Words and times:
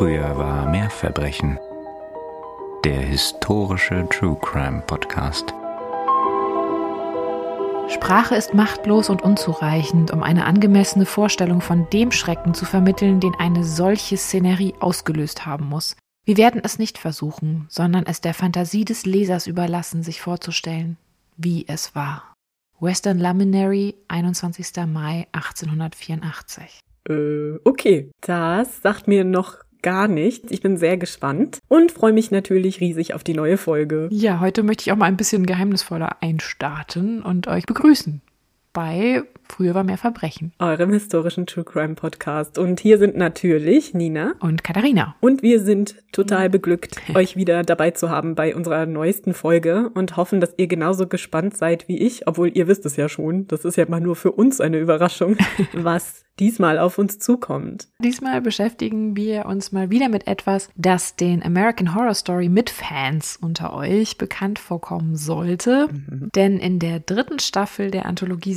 Früher 0.00 0.38
war 0.38 0.66
mehr 0.70 0.88
Verbrechen. 0.88 1.58
Der 2.86 3.02
historische 3.02 4.08
True 4.08 4.38
Crime 4.40 4.82
Podcast. 4.86 5.52
Sprache 7.94 8.34
ist 8.34 8.54
machtlos 8.54 9.10
und 9.10 9.20
unzureichend, 9.20 10.10
um 10.10 10.22
eine 10.22 10.46
angemessene 10.46 11.04
Vorstellung 11.04 11.60
von 11.60 11.86
dem 11.90 12.12
Schrecken 12.12 12.54
zu 12.54 12.64
vermitteln, 12.64 13.20
den 13.20 13.34
eine 13.34 13.62
solche 13.62 14.16
Szenerie 14.16 14.72
ausgelöst 14.80 15.44
haben 15.44 15.66
muss. 15.66 15.96
Wir 16.24 16.38
werden 16.38 16.62
es 16.64 16.78
nicht 16.78 16.96
versuchen, 16.96 17.66
sondern 17.68 18.06
es 18.06 18.22
der 18.22 18.32
Fantasie 18.32 18.86
des 18.86 19.04
Lesers 19.04 19.46
überlassen, 19.46 20.02
sich 20.02 20.22
vorzustellen, 20.22 20.96
wie 21.36 21.68
es 21.68 21.94
war. 21.94 22.32
Western 22.80 23.18
Luminary, 23.18 23.96
21. 24.08 24.86
Mai 24.86 25.26
1884. 25.32 26.80
Äh, 27.06 27.58
okay, 27.64 28.10
das 28.22 28.80
sagt 28.80 29.06
mir 29.06 29.24
noch 29.24 29.58
gar 29.82 30.08
nichts. 30.08 30.50
Ich 30.50 30.60
bin 30.60 30.76
sehr 30.76 30.96
gespannt 30.96 31.58
und 31.68 31.92
freue 31.92 32.12
mich 32.12 32.30
natürlich 32.30 32.80
riesig 32.80 33.14
auf 33.14 33.24
die 33.24 33.34
neue 33.34 33.56
Folge. 33.56 34.08
Ja, 34.10 34.40
heute 34.40 34.62
möchte 34.62 34.82
ich 34.82 34.92
auch 34.92 34.96
mal 34.96 35.06
ein 35.06 35.16
bisschen 35.16 35.46
geheimnisvoller 35.46 36.16
einstarten 36.20 37.22
und 37.22 37.48
euch 37.48 37.66
begrüßen 37.66 38.22
bei 38.72 39.24
Früher 39.50 39.74
war 39.74 39.84
mehr 39.84 39.98
Verbrechen. 39.98 40.52
Eurem 40.60 40.92
historischen 40.92 41.44
True 41.44 41.64
Crime 41.64 41.94
Podcast. 41.96 42.56
Und 42.56 42.78
hier 42.78 42.98
sind 42.98 43.16
natürlich 43.16 43.94
Nina 43.94 44.34
und 44.38 44.62
Katharina. 44.62 45.16
Und 45.20 45.42
wir 45.42 45.60
sind 45.60 45.96
total 46.12 46.48
beglückt, 46.48 46.96
euch 47.14 47.36
wieder 47.36 47.64
dabei 47.64 47.90
zu 47.90 48.10
haben 48.10 48.36
bei 48.36 48.54
unserer 48.54 48.86
neuesten 48.86 49.34
Folge 49.34 49.90
und 49.94 50.16
hoffen, 50.16 50.40
dass 50.40 50.54
ihr 50.56 50.68
genauso 50.68 51.08
gespannt 51.08 51.56
seid 51.56 51.88
wie 51.88 51.98
ich, 51.98 52.28
obwohl 52.28 52.56
ihr 52.56 52.68
wisst 52.68 52.86
es 52.86 52.96
ja 52.96 53.08
schon. 53.08 53.48
Das 53.48 53.64
ist 53.64 53.76
ja 53.76 53.86
mal 53.88 54.00
nur 54.00 54.14
für 54.14 54.32
uns 54.32 54.60
eine 54.60 54.78
Überraschung, 54.78 55.36
was 55.72 56.24
diesmal 56.38 56.78
auf 56.78 56.96
uns 56.96 57.18
zukommt. 57.18 57.88
Diesmal 58.02 58.40
beschäftigen 58.40 59.14
wir 59.14 59.44
uns 59.44 59.72
mal 59.72 59.90
wieder 59.90 60.08
mit 60.08 60.26
etwas, 60.26 60.70
das 60.74 61.16
den 61.16 61.42
American 61.42 61.94
Horror 61.94 62.14
Story 62.14 62.48
mit 62.48 62.70
Fans 62.70 63.38
unter 63.40 63.74
euch 63.74 64.16
bekannt 64.16 64.58
vorkommen 64.58 65.16
sollte. 65.16 65.88
Mhm. 65.92 66.30
Denn 66.34 66.58
in 66.58 66.78
der 66.78 67.00
dritten 67.00 67.40
Staffel 67.40 67.90
der 67.90 68.06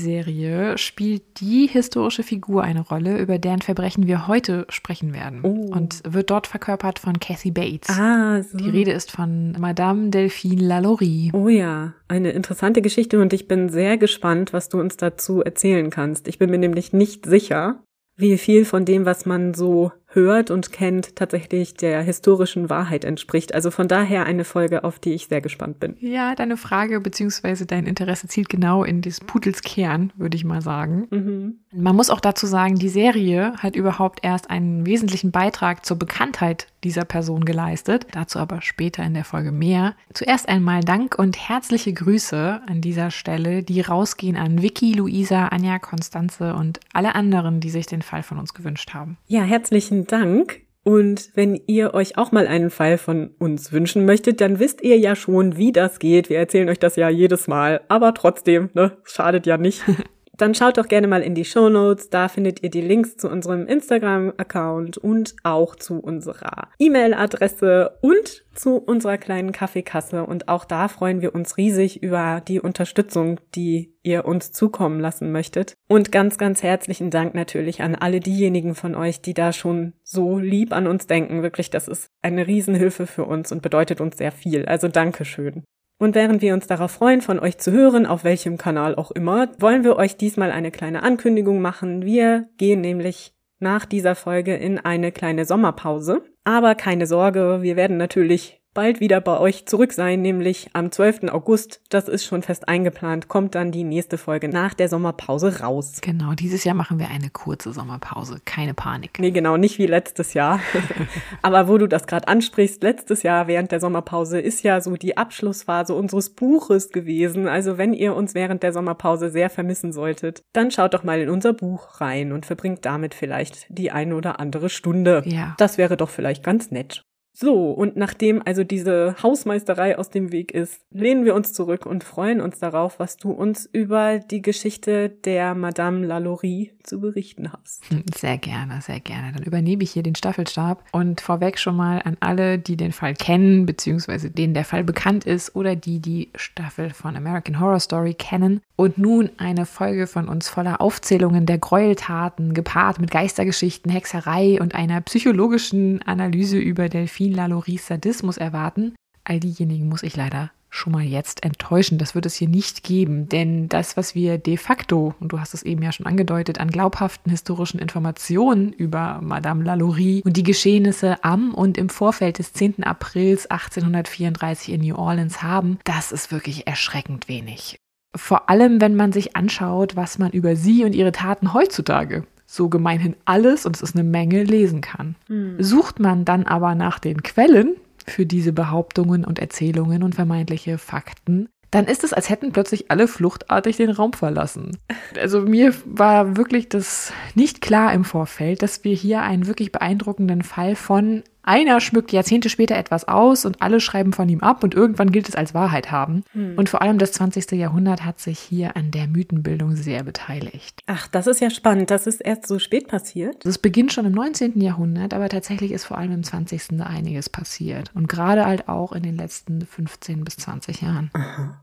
Anthologieserie 0.04 0.78
spielt 0.78 1.40
die 1.40 1.68
historische 1.68 2.24
Figur 2.24 2.64
eine 2.64 2.82
Rolle, 2.82 3.20
über 3.20 3.38
deren 3.38 3.62
Verbrechen 3.62 4.08
wir 4.08 4.28
heute 4.28 4.66
sprechen 4.70 5.14
werden. 5.14 5.42
Oh. 5.44 5.72
Und 5.74 6.02
wird 6.08 6.30
dort 6.30 6.48
verkörpert 6.48 7.00
von 7.00 7.20
Kathy 7.20 7.52
Bates. 7.52 7.90
Ah, 7.90 8.42
so. 8.44 8.58
Die 8.58 8.70
Rede 8.70 8.92
ist 8.92 9.12
von 9.12 9.54
Madame 9.60 10.10
Delphine 10.10 10.64
Lalaurie. 10.64 11.32
Oh 11.34 11.50
ja, 11.50 11.94
eine 12.08 12.32
interessante 12.32 12.82
Geschichte 12.82 13.20
und 13.20 13.34
ich 13.34 13.48
bin 13.48 13.70
sehr 13.70 13.98
gespannt, 13.98 14.54
was 14.54 14.70
du 14.70 14.80
uns 14.80 14.98
dazu 14.98 15.42
erzählen 15.42 15.90
kannst. 15.90 16.28
Ich 16.28 16.40
bin 16.40 16.50
mir 16.50 16.58
nämlich 16.60 16.94
nicht 16.94 17.26
sicher, 17.26 17.84
wie 18.16 18.38
viel 18.38 18.66
von 18.66 18.86
dem, 18.86 19.06
was 19.06 19.26
man 19.26 19.54
so 19.54 19.92
hört 20.14 20.52
und 20.52 20.72
kennt, 20.72 21.16
tatsächlich 21.16 21.74
der 21.76 22.02
historischen 22.02 22.70
Wahrheit 22.70 23.06
entspricht. 23.06 23.54
Also 23.54 23.72
von 23.72 23.88
daher 23.88 24.26
eine 24.26 24.44
Folge, 24.44 24.84
auf 24.84 25.00
die 25.00 25.14
ich 25.14 25.28
sehr 25.28 25.42
gespannt 25.42 25.80
bin. 25.80 25.98
Ja, 26.00 26.36
deine 26.36 26.58
Frage 26.58 27.00
bzw. 27.00 27.66
dein 27.66 27.86
Interesse 27.86 28.28
zielt 28.28 28.50
genau 28.50 28.84
in 28.84 29.02
des 29.02 29.20
Pudels 29.20 29.62
Kern, 29.62 30.14
würde 30.16 30.36
ich 30.36 30.46
mal 30.46 30.62
sagen. 30.62 31.08
Mhm. 31.10 31.60
Man 31.72 31.96
muss 31.96 32.10
auch 32.10 32.20
dazu 32.20 32.46
sagen, 32.46 32.76
die 32.76 32.90
Serie 32.90 33.54
hat 33.58 33.76
überhaupt 33.76 34.20
erst 34.24 34.50
einen 34.50 34.86
wesentlichen 34.86 35.32
Beitrag 35.32 35.86
zur 35.86 35.98
Bekanntheit 35.98 36.68
dieser 36.84 37.06
Person 37.06 37.46
geleistet. 37.46 38.08
Dazu 38.12 38.40
aber 38.40 38.62
später 38.62 39.04
in 39.04 39.14
der 39.14 39.24
Folge 39.24 39.52
mehr. 39.52 39.96
Zuerst 40.14 40.48
einmal 40.50 40.82
Dank 40.82 41.18
und 41.18 41.38
herzliche 41.38 41.94
Grüße 41.94 42.62
an 42.68 42.82
dieser 42.82 43.10
Stelle, 43.10 43.64
die 43.64 43.82
rausgehen 43.82 44.38
an 44.38 44.62
Vicky, 44.62 44.94
Luisa, 44.94 45.48
Anja, 45.48 45.80
Konstanze 45.80 46.56
und 46.56 46.80
alle 46.94 47.16
anderen, 47.16 47.60
die 47.60 47.70
sich 47.70 47.88
den 47.88 48.02
Fall 48.02 48.24
von 48.24 48.38
uns 48.38 48.54
gewünscht 48.54 48.94
haben. 48.94 49.18
Ja, 49.28 49.42
herzlichen 49.42 50.03
Dank. 50.06 50.62
Und 50.84 51.30
wenn 51.34 51.62
ihr 51.66 51.94
euch 51.94 52.18
auch 52.18 52.32
mal 52.32 52.46
einen 52.46 52.70
Fall 52.70 52.98
von 52.98 53.32
uns 53.40 53.72
wünschen 53.72 54.06
möchtet, 54.06 54.42
dann 54.42 54.60
wisst 54.60 54.82
ihr 54.82 54.98
ja 54.98 55.16
schon, 55.16 55.56
wie 55.56 55.72
das 55.72 56.00
geht. 56.00 56.30
Wir 56.30 56.40
erzählen 56.40 56.70
euch 56.70 56.80
das 56.80 56.98
ja 56.98 57.10
jedes 57.10 57.48
Mal. 57.48 57.82
Aber 57.88 58.14
trotzdem, 58.14 58.70
ne, 58.74 58.98
schadet 59.04 59.46
ja 59.46 59.58
nicht. 59.58 59.84
dann 60.38 60.56
schaut 60.56 60.78
doch 60.78 60.88
gerne 60.88 61.08
mal 61.08 61.22
in 61.22 61.36
die 61.36 61.46
Show 61.46 61.70
Notes. 61.70 62.10
Da 62.10 62.28
findet 62.28 62.64
ihr 62.64 62.70
die 62.70 62.82
Links 62.82 63.18
zu 63.18 63.30
unserem 63.30 63.68
Instagram-Account 63.68 64.98
und 64.98 65.36
auch 65.44 65.76
zu 65.76 66.00
unserer 66.00 66.70
E-Mail-Adresse 66.80 68.00
und 68.02 68.44
zu 68.56 68.78
unserer 68.78 69.18
kleinen 69.18 69.52
Kaffeekasse. 69.52 70.26
Und 70.26 70.48
auch 70.48 70.66
da 70.66 70.88
freuen 70.88 71.22
wir 71.22 71.36
uns 71.36 71.58
riesig 71.58 72.02
über 72.02 72.42
die 72.48 72.60
Unterstützung, 72.60 73.40
die 73.54 73.94
ihr 74.02 74.26
uns 74.26 74.52
zukommen 74.52 75.00
lassen 75.00 75.32
möchtet. 75.32 75.76
Und 75.88 76.12
ganz, 76.12 76.38
ganz 76.38 76.64
herzlichen 76.64 77.12
Dank 77.12 77.36
natürlich 77.36 77.82
an 77.82 77.96
alle 77.96 78.20
diejenigen 78.20 78.76
von 78.76 78.96
euch, 78.96 79.22
die 79.22 79.34
da 79.34 79.54
schon 79.54 79.94
so 80.04 80.40
lieb 80.40 80.74
an 80.74 80.88
uns 80.88 81.06
denken. 81.08 81.44
Wirklich, 81.44 81.70
das 81.70 81.88
ist 81.88 82.10
eine 82.22 82.48
Riesenhilfe 82.48 83.06
für 83.06 83.26
uns 83.26 83.52
und 83.52 83.62
bedeutet 83.62 84.02
uns 84.02 84.18
sehr 84.18 84.32
viel. 84.32 84.66
Also 84.66 84.88
Dankeschön. 84.88 85.64
Und 86.00 86.16
während 86.16 86.42
wir 86.42 86.54
uns 86.54 86.68
darauf 86.68 86.92
freuen, 86.92 87.22
von 87.22 87.40
euch 87.40 87.58
zu 87.58 87.72
hören, 87.72 88.06
auf 88.06 88.24
welchem 88.24 88.58
Kanal 88.58 88.96
auch 88.96 89.12
immer, 89.12 89.50
wollen 89.60 89.84
wir 89.84 89.96
euch 89.96 90.18
diesmal 90.18 90.52
eine 90.52 90.72
kleine 90.72 91.04
Ankündigung 91.04 91.62
machen. 91.62 92.04
Wir 92.04 92.50
gehen 92.58 92.82
nämlich 92.82 93.34
nach 93.60 93.86
dieser 93.86 94.16
Folge 94.16 94.56
in 94.56 94.80
eine 94.80 95.12
kleine 95.12 95.46
Sommerpause. 95.46 96.24
Aber 96.44 96.76
keine 96.76 97.08
Sorge, 97.08 97.60
wir 97.62 97.76
werden 97.76 97.98
natürlich 97.98 98.63
bald 98.74 99.00
wieder 99.00 99.22
bei 99.22 99.40
euch 99.40 99.66
zurück 99.66 99.94
sein, 99.94 100.22
nämlich 100.22 100.70
am 100.74 100.92
12. 100.92 101.30
August. 101.30 101.82
Das 101.90 102.08
ist 102.08 102.26
schon 102.26 102.42
fest 102.42 102.68
eingeplant, 102.68 103.28
kommt 103.28 103.56
dann 103.56 103.72
die 103.72 103.84
nächste 103.84 104.18
Folge 104.18 104.50
nach 104.50 104.74
der 104.74 104.90
Sommerpause 104.90 105.60
raus. 105.62 106.00
Genau, 106.02 106.34
dieses 106.34 106.64
Jahr 106.64 106.76
machen 106.76 107.00
wir 107.00 107.10
eine 107.10 107.30
kurze 107.30 107.74
Sommerpause, 107.74 108.42
keine 108.46 108.74
Panik. 108.74 109.20
Nee, 109.20 109.32
genau, 109.32 109.58
nicht 109.58 109.78
wie 109.78 109.86
letztes 109.86 110.34
Jahr. 110.34 110.60
Aber 111.42 111.68
wo 111.68 111.78
du 111.78 111.88
das 111.88 112.08
gerade 112.08 112.28
ansprichst, 112.28 112.84
letztes 112.84 113.24
Jahr 113.24 113.48
während 113.48 113.72
der 113.72 113.80
Sommerpause 113.80 114.40
ist 114.40 114.64
ja 114.64 114.82
so 114.82 114.96
die 114.96 115.18
Abschlussphase 115.18 115.94
unseres 115.94 116.32
Buches 116.32 116.90
gewesen. 116.90 117.48
Also 117.48 117.78
wenn 117.78 117.94
ihr 117.94 118.16
uns 118.16 118.34
während 118.34 118.64
der 118.64 118.74
Sommerpause 118.74 119.30
sehr 119.30 119.50
vermissen 119.50 119.94
solltet, 119.94 120.42
dann 120.54 120.72
schaut 120.72 120.94
doch 120.94 121.04
mal 121.04 121.20
in 121.20 121.30
unser 121.30 121.54
Buch 121.54 122.02
rein 122.02 122.32
und 122.32 122.46
verbringt 122.46 122.86
damit 122.86 123.14
vielleicht 123.14 123.66
die 123.70 123.92
eine 123.92 124.16
oder 124.16 124.40
andere 124.40 124.70
Stunde. 124.70 125.24
Ja. 125.26 125.56
Das 125.58 125.78
wäre 125.78 125.98
doch 125.98 126.10
vielleicht 126.10 126.44
ganz 126.44 126.72
nett. 126.72 127.04
So, 127.36 127.72
und 127.72 127.96
nachdem 127.98 128.44
also 128.46 128.64
diese 128.64 129.16
Hausmeisterei 129.24 129.98
aus 129.98 130.12
dem 130.12 130.32
Weg 130.32 130.52
ist, 130.52 130.82
lehnen 130.92 131.26
wir 131.26 131.34
uns 131.34 131.52
zurück 131.52 131.88
und 131.88 132.04
freuen 132.04 132.40
uns 132.40 132.60
darauf, 132.60 133.00
was 133.00 133.18
du 133.18 133.32
uns 133.32 133.66
über 133.66 134.20
die 134.20 134.44
Geschichte 134.44 135.10
der 135.10 135.56
Madame 135.56 136.06
Lalaurie 136.06 136.73
zu 136.84 137.00
berichten 137.00 137.52
hast. 137.52 137.84
Sehr 138.16 138.38
gerne, 138.38 138.82
sehr 138.82 139.00
gerne. 139.00 139.32
Dann 139.34 139.44
übernehme 139.44 139.84
ich 139.84 139.92
hier 139.92 140.04
den 140.04 140.16
Staffelstab 140.16 140.84
und 140.92 141.22
vorweg 141.22 141.58
schon 141.58 141.76
mal 141.76 142.02
an 142.04 142.18
alle, 142.20 142.60
die 142.60 142.78
den 142.78 142.92
Fall 142.92 143.14
kennen, 143.14 143.66
beziehungsweise 143.66 144.30
denen 144.30 144.54
der 144.54 144.66
Fall 144.66 144.84
bekannt 144.84 145.26
ist 145.26 145.56
oder 145.56 145.76
die 145.76 146.00
die 146.00 146.30
Staffel 146.36 146.92
von 146.92 147.16
American 147.16 147.60
Horror 147.60 147.80
Story 147.80 148.14
kennen. 148.14 148.62
Und 148.76 148.98
nun 148.98 149.30
eine 149.38 149.66
Folge 149.66 150.08
von 150.08 150.28
uns 150.28 150.50
voller 150.50 150.82
Aufzählungen 150.82 151.46
der 151.46 151.58
Gräueltaten, 151.58 152.54
gepaart 152.54 153.00
mit 153.00 153.12
Geistergeschichten, 153.12 153.92
Hexerei 153.92 154.60
und 154.60 154.76
einer 154.76 155.02
psychologischen 155.02 156.02
Analyse 156.04 156.58
über 156.58 156.90
Delphine 156.90 157.36
Lalauries 157.36 157.88
Sadismus 157.88 158.38
erwarten. 158.38 158.96
All 159.24 159.40
diejenigen 159.40 159.88
muss 159.88 160.04
ich 160.04 160.16
leider 160.16 160.52
schon 160.74 160.94
mal 160.94 161.04
jetzt 161.04 161.44
enttäuschen. 161.44 162.00
Das 162.00 162.16
wird 162.16 162.26
es 162.26 162.34
hier 162.34 162.50
nicht 162.50 162.84
geben, 162.84 163.30
denn 163.30 163.70
das, 163.70 163.96
was 163.96 164.16
wir 164.16 164.40
de 164.40 164.58
facto, 164.58 165.14
und 165.20 165.32
du 165.32 165.40
hast 165.40 165.54
es 165.54 165.62
eben 165.62 165.84
ja 165.84 165.92
schon 165.92 166.08
angedeutet, 166.08 166.60
an 166.60 166.72
glaubhaften 166.72 167.30
historischen 167.30 167.80
Informationen 167.80 168.74
über 168.74 169.20
Madame 169.22 169.64
Lalaurie 169.64 170.24
und 170.26 170.36
die 170.36 170.44
Geschehnisse 170.44 171.24
am 171.24 171.54
und 171.54 171.78
im 171.78 171.90
Vorfeld 171.90 172.40
des 172.40 172.54
10. 172.54 172.84
Aprils 172.84 173.46
1834 173.52 174.74
in 174.74 174.82
New 174.82 174.96
Orleans 174.96 175.44
haben, 175.44 175.78
das 175.84 176.12
ist 176.12 176.32
wirklich 176.32 176.66
erschreckend 176.66 177.28
wenig. 177.28 177.78
Vor 178.16 178.50
allem, 178.50 178.82
wenn 178.82 178.96
man 178.96 179.12
sich 179.12 179.36
anschaut, 179.36 179.96
was 179.96 180.18
man 180.18 180.32
über 180.32 180.56
sie 180.56 180.86
und 180.86 180.96
ihre 180.96 181.12
Taten 181.12 181.54
heutzutage 181.54 182.26
so 182.46 182.70
gemeinhin 182.70 183.16
alles, 183.26 183.66
und 183.66 183.76
es 183.76 183.82
ist 183.82 183.96
eine 183.96 184.04
Menge, 184.04 184.44
lesen 184.44 184.82
kann. 184.82 185.16
Hm. 185.28 185.56
Sucht 185.60 186.00
man 186.00 186.26
dann 186.26 186.46
aber 186.46 186.76
nach 186.76 187.00
den 187.00 187.24
Quellen 187.24 187.76
für 188.08 188.26
diese 188.26 188.54
Behauptungen 188.54 189.26
und 189.26 189.40
Erzählungen 189.40 190.04
und 190.04 190.16
vermeintliche 190.16 190.78
Fakten, 190.78 191.50
dann 191.74 191.86
ist 191.86 192.04
es, 192.04 192.14
als 192.14 192.30
hätten 192.30 192.52
plötzlich 192.52 192.92
alle 192.92 193.08
fluchtartig 193.08 193.78
den 193.78 193.90
Raum 193.90 194.14
verlassen. 194.14 194.78
Also 195.20 195.42
mir 195.42 195.74
war 195.86 196.38
wirklich 196.38 196.70
das 196.70 197.12
nicht 197.34 197.62
klar 197.62 197.94
im 197.94 198.06
Vorfeld, 198.06 198.62
dass 198.62 198.84
wir 198.84 198.94
hier 198.94 199.24
einen 199.24 199.48
wirklich 199.48 199.72
beeindruckenden 199.72 200.44
Fall 200.44 200.76
von 200.76 201.24
einer 201.44 201.80
schmückt 201.82 202.12
Jahrzehnte 202.12 202.50
später 202.50 202.76
etwas 202.76 203.08
aus 203.08 203.46
und 203.46 203.62
alle 203.62 203.80
schreiben 203.80 204.14
von 204.14 204.28
ihm 204.30 204.40
ab 204.40 204.64
und 204.64 204.74
irgendwann 204.74 205.12
gilt 205.12 205.30
es 205.30 205.36
als 205.36 205.54
Wahrheit 205.54 205.92
haben. 205.92 206.24
Hm. 206.32 206.58
Und 206.58 206.70
vor 206.70 206.82
allem 206.82 206.98
das 206.98 207.12
20. 207.14 207.52
Jahrhundert 207.52 208.06
hat 208.06 208.20
sich 208.20 208.40
hier 208.40 208.76
an 208.76 208.92
der 208.92 209.08
Mythenbildung 209.08 209.76
sehr 209.76 210.04
beteiligt. 210.04 210.82
Ach, 210.88 211.08
das 211.08 211.28
ist 211.28 211.42
ja 211.42 211.50
spannend. 211.50 211.92
Das 211.92 212.08
ist 212.08 212.22
erst 212.22 212.48
so 212.48 212.60
spät 212.60 212.88
passiert. 212.88 213.46
Das 213.46 213.58
beginnt 213.58 213.94
schon 213.94 214.06
im 214.06 214.14
19. 214.14 214.60
Jahrhundert, 214.62 215.14
aber 215.14 215.30
tatsächlich 215.30 215.72
ist 215.72 215.86
vor 215.86 215.98
allem 215.98 216.12
im 216.12 216.24
20. 216.24 216.78
da 216.78 216.86
einiges 216.86 217.30
passiert. 217.30 217.92
Und 217.94 218.08
gerade 218.08 218.46
halt 218.46 218.70
auch 218.70 218.94
in 218.94 219.04
den 219.04 219.18
letzten 219.18 219.66
15 219.66 220.24
bis 220.24 220.38
20 220.38 220.82
Jahren. 220.82 221.12
Aha. 221.14 221.63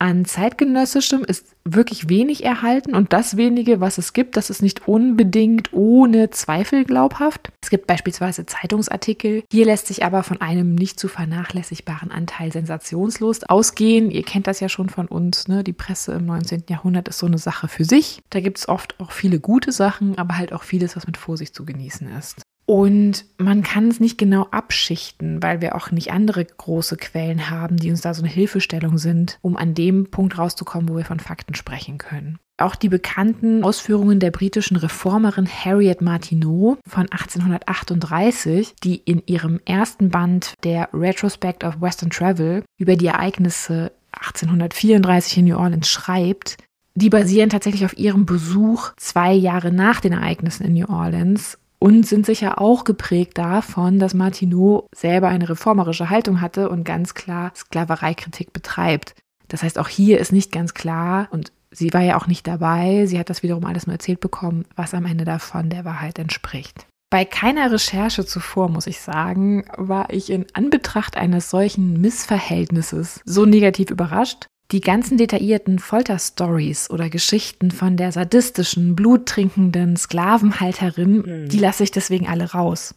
An 0.00 0.24
zeitgenössischem 0.24 1.24
ist 1.24 1.56
wirklich 1.64 2.08
wenig 2.08 2.44
erhalten 2.44 2.94
und 2.94 3.12
das 3.12 3.36
wenige, 3.36 3.80
was 3.80 3.98
es 3.98 4.12
gibt, 4.12 4.36
das 4.36 4.48
ist 4.48 4.62
nicht 4.62 4.86
unbedingt 4.86 5.72
ohne 5.72 6.30
Zweifel 6.30 6.84
glaubhaft. 6.84 7.50
Es 7.60 7.70
gibt 7.70 7.88
beispielsweise 7.88 8.46
Zeitungsartikel. 8.46 9.42
Hier 9.50 9.66
lässt 9.66 9.88
sich 9.88 10.04
aber 10.04 10.22
von 10.22 10.40
einem 10.40 10.76
nicht 10.76 11.00
zu 11.00 11.08
vernachlässigbaren 11.08 12.12
Anteil 12.12 12.52
Sensationslust 12.52 13.50
ausgehen. 13.50 14.12
Ihr 14.12 14.22
kennt 14.22 14.46
das 14.46 14.60
ja 14.60 14.68
schon 14.68 14.88
von 14.88 15.08
uns. 15.08 15.48
Ne? 15.48 15.64
Die 15.64 15.72
Presse 15.72 16.12
im 16.12 16.26
19. 16.26 16.64
Jahrhundert 16.68 17.08
ist 17.08 17.18
so 17.18 17.26
eine 17.26 17.38
Sache 17.38 17.66
für 17.66 17.84
sich. 17.84 18.20
Da 18.30 18.40
gibt 18.40 18.58
es 18.58 18.68
oft 18.68 18.98
auch 19.00 19.10
viele 19.10 19.40
gute 19.40 19.72
Sachen, 19.72 20.16
aber 20.16 20.38
halt 20.38 20.52
auch 20.52 20.62
vieles, 20.62 20.94
was 20.96 21.06
mit 21.06 21.16
Vorsicht 21.16 21.56
zu 21.56 21.64
genießen 21.64 22.08
ist. 22.16 22.42
Und 22.70 23.24
man 23.38 23.62
kann 23.62 23.88
es 23.88 23.98
nicht 23.98 24.18
genau 24.18 24.46
abschichten, 24.50 25.42
weil 25.42 25.62
wir 25.62 25.74
auch 25.74 25.90
nicht 25.90 26.12
andere 26.12 26.44
große 26.44 26.98
Quellen 26.98 27.48
haben, 27.48 27.78
die 27.78 27.88
uns 27.88 28.02
da 28.02 28.12
so 28.12 28.22
eine 28.22 28.30
Hilfestellung 28.30 28.98
sind, 28.98 29.38
um 29.40 29.56
an 29.56 29.72
dem 29.72 30.10
Punkt 30.10 30.36
rauszukommen, 30.36 30.86
wo 30.90 30.98
wir 30.98 31.06
von 31.06 31.18
Fakten 31.18 31.54
sprechen 31.54 31.96
können. 31.96 32.38
Auch 32.58 32.74
die 32.74 32.90
bekannten 32.90 33.64
Ausführungen 33.64 34.20
der 34.20 34.32
britischen 34.32 34.76
Reformerin 34.76 35.48
Harriet 35.48 36.02
Martineau 36.02 36.76
von 36.86 37.10
1838, 37.10 38.74
die 38.84 38.96
in 38.96 39.22
ihrem 39.24 39.60
ersten 39.64 40.10
Band 40.10 40.52
der 40.62 40.90
Retrospect 40.92 41.64
of 41.64 41.80
Western 41.80 42.10
Travel 42.10 42.64
über 42.76 42.96
die 42.96 43.06
Ereignisse 43.06 43.92
1834 44.12 45.38
in 45.38 45.44
New 45.46 45.56
Orleans 45.56 45.88
schreibt, 45.88 46.58
die 46.94 47.08
basieren 47.08 47.48
tatsächlich 47.48 47.86
auf 47.86 47.96
ihrem 47.96 48.26
Besuch 48.26 48.92
zwei 48.98 49.32
Jahre 49.32 49.72
nach 49.72 50.00
den 50.00 50.12
Ereignissen 50.12 50.66
in 50.66 50.74
New 50.74 50.88
Orleans 50.90 51.56
und 51.78 52.06
sind 52.06 52.26
sicher 52.26 52.60
auch 52.60 52.84
geprägt 52.84 53.38
davon, 53.38 53.98
dass 53.98 54.14
Martineau 54.14 54.88
selber 54.94 55.28
eine 55.28 55.48
reformerische 55.48 56.10
Haltung 56.10 56.40
hatte 56.40 56.68
und 56.68 56.84
ganz 56.84 57.14
klar 57.14 57.52
Sklavereikritik 57.54 58.52
betreibt. 58.52 59.14
Das 59.48 59.62
heißt, 59.62 59.78
auch 59.78 59.88
hier 59.88 60.18
ist 60.18 60.32
nicht 60.32 60.52
ganz 60.52 60.74
klar 60.74 61.28
und 61.30 61.52
sie 61.70 61.92
war 61.92 62.02
ja 62.02 62.16
auch 62.16 62.26
nicht 62.26 62.46
dabei, 62.46 63.06
sie 63.06 63.18
hat 63.18 63.30
das 63.30 63.42
wiederum 63.42 63.64
alles 63.64 63.86
nur 63.86 63.94
erzählt 63.94 64.20
bekommen, 64.20 64.64
was 64.76 64.94
am 64.94 65.06
Ende 65.06 65.24
davon 65.24 65.70
der 65.70 65.84
Wahrheit 65.84 66.18
entspricht. 66.18 66.86
Bei 67.10 67.24
keiner 67.24 67.72
Recherche 67.72 68.26
zuvor, 68.26 68.68
muss 68.68 68.86
ich 68.86 69.00
sagen, 69.00 69.64
war 69.78 70.10
ich 70.10 70.28
in 70.28 70.44
Anbetracht 70.52 71.16
eines 71.16 71.48
solchen 71.48 72.00
Missverhältnisses 72.00 73.22
so 73.24 73.46
negativ 73.46 73.90
überrascht, 73.90 74.46
die 74.70 74.80
ganzen 74.80 75.16
detaillierten 75.16 75.78
Folterstories 75.78 76.90
oder 76.90 77.08
Geschichten 77.08 77.70
von 77.70 77.96
der 77.96 78.12
sadistischen, 78.12 78.94
bluttrinkenden 78.94 79.96
Sklavenhalterin, 79.96 81.16
mhm. 81.18 81.48
die 81.48 81.58
lasse 81.58 81.84
ich 81.84 81.90
deswegen 81.90 82.28
alle 82.28 82.52
raus. 82.52 82.94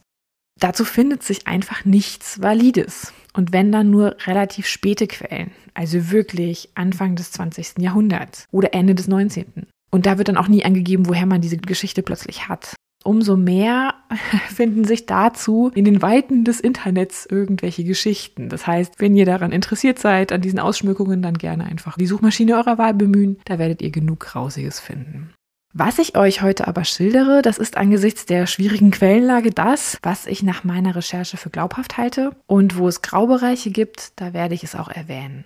Dazu 0.60 0.84
findet 0.84 1.24
sich 1.24 1.48
einfach 1.48 1.86
nichts 1.86 2.42
Valides. 2.42 3.14
Und 3.34 3.54
wenn 3.54 3.72
dann 3.72 3.90
nur 3.90 4.18
relativ 4.26 4.68
späte 4.68 5.08
Quellen, 5.08 5.52
also 5.74 6.12
wirklich 6.12 6.70
Anfang 6.76 7.16
des 7.16 7.32
20. 7.32 7.80
Jahrhunderts 7.80 8.46
oder 8.52 8.74
Ende 8.74 8.94
des 8.94 9.08
19. 9.08 9.46
Und 9.90 10.06
da 10.06 10.18
wird 10.18 10.28
dann 10.28 10.38
auch 10.38 10.50
nie 10.50 10.66
angegeben, 10.66 11.08
woher 11.08 11.26
man 11.26 11.42
diese 11.42 11.58
Geschichte 11.58 12.04
plötzlich 12.04 12.50
hat. 12.50 12.76
Umso 13.04 13.36
mehr 13.36 13.96
finden 14.50 14.84
sich 14.84 15.06
dazu 15.06 15.72
in 15.74 15.86
den 15.86 16.02
Weiten 16.02 16.44
des 16.44 16.60
Internets 16.60 17.26
irgendwelche 17.26 17.84
Geschichten. 17.84 18.50
Das 18.50 18.68
heißt, 18.68 18.96
wenn 19.00 19.16
ihr 19.16 19.26
daran 19.26 19.52
interessiert 19.52 20.00
seid, 20.00 20.32
an 20.32 20.42
diesen 20.42 20.60
Ausschmückungen, 20.60 21.22
dann 21.22 21.38
gerne 21.38 21.66
einfach 21.66 21.98
die 21.98 22.08
Suchmaschine 22.08 22.56
eurer 22.56 22.78
Wahl 22.78 22.94
bemühen. 22.94 23.40
Da 23.46 23.60
werdet 23.60 23.82
ihr 23.82 23.92
genug 23.92 24.20
Grausiges 24.20 24.80
finden. 24.80 25.34
Was 25.74 26.00
ich 26.00 26.18
euch 26.18 26.42
heute 26.42 26.68
aber 26.68 26.84
schildere, 26.84 27.42
das 27.42 27.58
ist 27.58 27.78
angesichts 27.78 28.26
der 28.26 28.46
schwierigen 28.46 28.92
Quellenlage 28.92 29.52
das, 29.52 29.98
was 30.04 30.26
ich 30.26 30.44
nach 30.44 30.66
meiner 30.66 30.98
Recherche 30.98 31.38
für 31.38 31.50
glaubhaft 31.50 31.98
halte. 31.98 32.36
Und 32.46 32.78
wo 32.78 32.90
es 32.90 33.02
Graubereiche 33.02 33.72
gibt, 33.72 34.20
da 34.20 34.34
werde 34.34 34.54
ich 34.54 34.66
es 34.66 34.76
auch 34.76 34.90
erwähnen. 34.90 35.46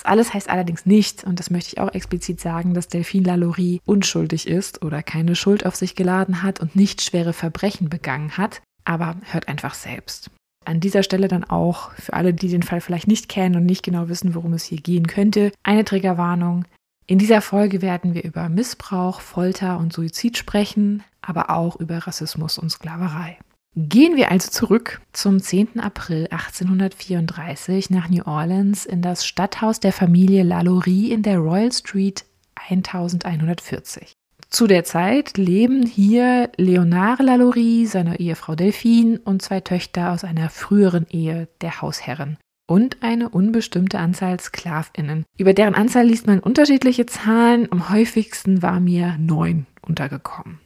Das 0.00 0.10
alles 0.10 0.32
heißt 0.32 0.48
allerdings 0.48 0.86
nicht, 0.86 1.24
und 1.24 1.38
das 1.38 1.50
möchte 1.50 1.74
ich 1.74 1.78
auch 1.78 1.92
explizit 1.92 2.40
sagen, 2.40 2.72
dass 2.72 2.88
Delphine 2.88 3.26
Lalaurie 3.26 3.82
unschuldig 3.84 4.46
ist 4.46 4.82
oder 4.82 5.02
keine 5.02 5.36
Schuld 5.36 5.66
auf 5.66 5.76
sich 5.76 5.94
geladen 5.94 6.42
hat 6.42 6.58
und 6.58 6.74
nicht 6.74 7.02
schwere 7.02 7.34
Verbrechen 7.34 7.90
begangen 7.90 8.38
hat, 8.38 8.62
aber 8.86 9.16
hört 9.30 9.48
einfach 9.48 9.74
selbst. 9.74 10.30
An 10.64 10.80
dieser 10.80 11.02
Stelle 11.02 11.28
dann 11.28 11.44
auch 11.44 11.92
für 11.92 12.14
alle, 12.14 12.32
die 12.32 12.48
den 12.48 12.62
Fall 12.62 12.80
vielleicht 12.80 13.08
nicht 13.08 13.28
kennen 13.28 13.56
und 13.56 13.66
nicht 13.66 13.82
genau 13.82 14.08
wissen, 14.08 14.34
worum 14.34 14.54
es 14.54 14.64
hier 14.64 14.80
gehen 14.80 15.06
könnte, 15.06 15.52
eine 15.62 15.84
Triggerwarnung. 15.84 16.64
In 17.06 17.18
dieser 17.18 17.42
Folge 17.42 17.82
werden 17.82 18.14
wir 18.14 18.24
über 18.24 18.48
Missbrauch, 18.48 19.20
Folter 19.20 19.76
und 19.76 19.92
Suizid 19.92 20.38
sprechen, 20.38 21.02
aber 21.20 21.50
auch 21.50 21.76
über 21.76 21.98
Rassismus 21.98 22.56
und 22.56 22.70
Sklaverei. 22.70 23.36
Gehen 23.76 24.16
wir 24.16 24.32
also 24.32 24.50
zurück 24.50 25.00
zum 25.12 25.40
10. 25.40 25.78
April 25.78 26.26
1834 26.30 27.90
nach 27.90 28.08
New 28.08 28.24
Orleans 28.24 28.84
in 28.84 29.00
das 29.00 29.24
Stadthaus 29.24 29.78
der 29.78 29.92
Familie 29.92 30.42
Lalaurie 30.42 31.12
in 31.12 31.22
der 31.22 31.38
Royal 31.38 31.70
Street 31.70 32.24
1140. 32.68 34.12
Zu 34.48 34.66
der 34.66 34.82
Zeit 34.82 35.38
leben 35.38 35.86
hier 35.86 36.50
Leonard 36.56 37.20
Lalaurie, 37.20 37.86
seine 37.86 38.18
Ehefrau 38.18 38.56
Delphine 38.56 39.20
und 39.20 39.40
zwei 39.40 39.60
Töchter 39.60 40.10
aus 40.10 40.24
einer 40.24 40.50
früheren 40.50 41.06
Ehe 41.08 41.46
der 41.60 41.80
Hausherrin 41.80 42.38
und 42.66 43.02
eine 43.02 43.28
unbestimmte 43.28 44.00
Anzahl 44.00 44.40
Sklavinnen. 44.40 45.24
Über 45.38 45.54
deren 45.54 45.76
Anzahl 45.76 46.06
liest 46.06 46.26
man 46.26 46.40
unterschiedliche 46.40 47.06
Zahlen. 47.06 47.70
Am 47.70 47.88
häufigsten 47.88 48.62
war 48.62 48.80
mir 48.80 49.16
neun 49.18 49.66
untergekommen. 49.82 50.58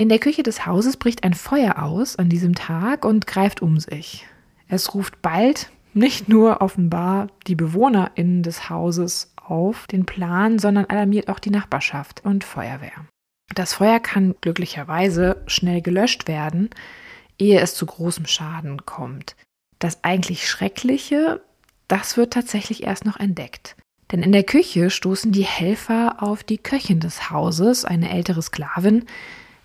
In 0.00 0.08
der 0.08 0.18
Küche 0.18 0.42
des 0.42 0.64
Hauses 0.64 0.96
bricht 0.96 1.24
ein 1.24 1.34
Feuer 1.34 1.82
aus 1.82 2.16
an 2.16 2.30
diesem 2.30 2.54
Tag 2.54 3.04
und 3.04 3.26
greift 3.26 3.60
um 3.60 3.78
sich. 3.78 4.26
Es 4.66 4.94
ruft 4.94 5.20
bald 5.20 5.70
nicht 5.92 6.26
nur 6.26 6.62
offenbar 6.62 7.26
die 7.46 7.54
BewohnerInnen 7.54 8.42
des 8.42 8.70
Hauses 8.70 9.34
auf 9.36 9.86
den 9.88 10.06
Plan, 10.06 10.58
sondern 10.58 10.86
alarmiert 10.86 11.28
auch 11.28 11.38
die 11.38 11.50
Nachbarschaft 11.50 12.24
und 12.24 12.44
Feuerwehr. 12.44 13.04
Das 13.54 13.74
Feuer 13.74 14.00
kann 14.00 14.34
glücklicherweise 14.40 15.42
schnell 15.46 15.82
gelöscht 15.82 16.28
werden, 16.28 16.70
ehe 17.38 17.60
es 17.60 17.74
zu 17.74 17.84
großem 17.84 18.24
Schaden 18.24 18.86
kommt. 18.86 19.36
Das 19.80 20.02
eigentlich 20.02 20.48
Schreckliche, 20.48 21.42
das 21.88 22.16
wird 22.16 22.32
tatsächlich 22.32 22.84
erst 22.84 23.04
noch 23.04 23.20
entdeckt. 23.20 23.76
Denn 24.12 24.22
in 24.22 24.32
der 24.32 24.44
Küche 24.44 24.88
stoßen 24.88 25.30
die 25.30 25.44
Helfer 25.44 26.22
auf 26.22 26.42
die 26.42 26.56
Köchin 26.56 27.00
des 27.00 27.30
Hauses, 27.30 27.84
eine 27.84 28.10
ältere 28.10 28.40
Sklavin, 28.40 29.04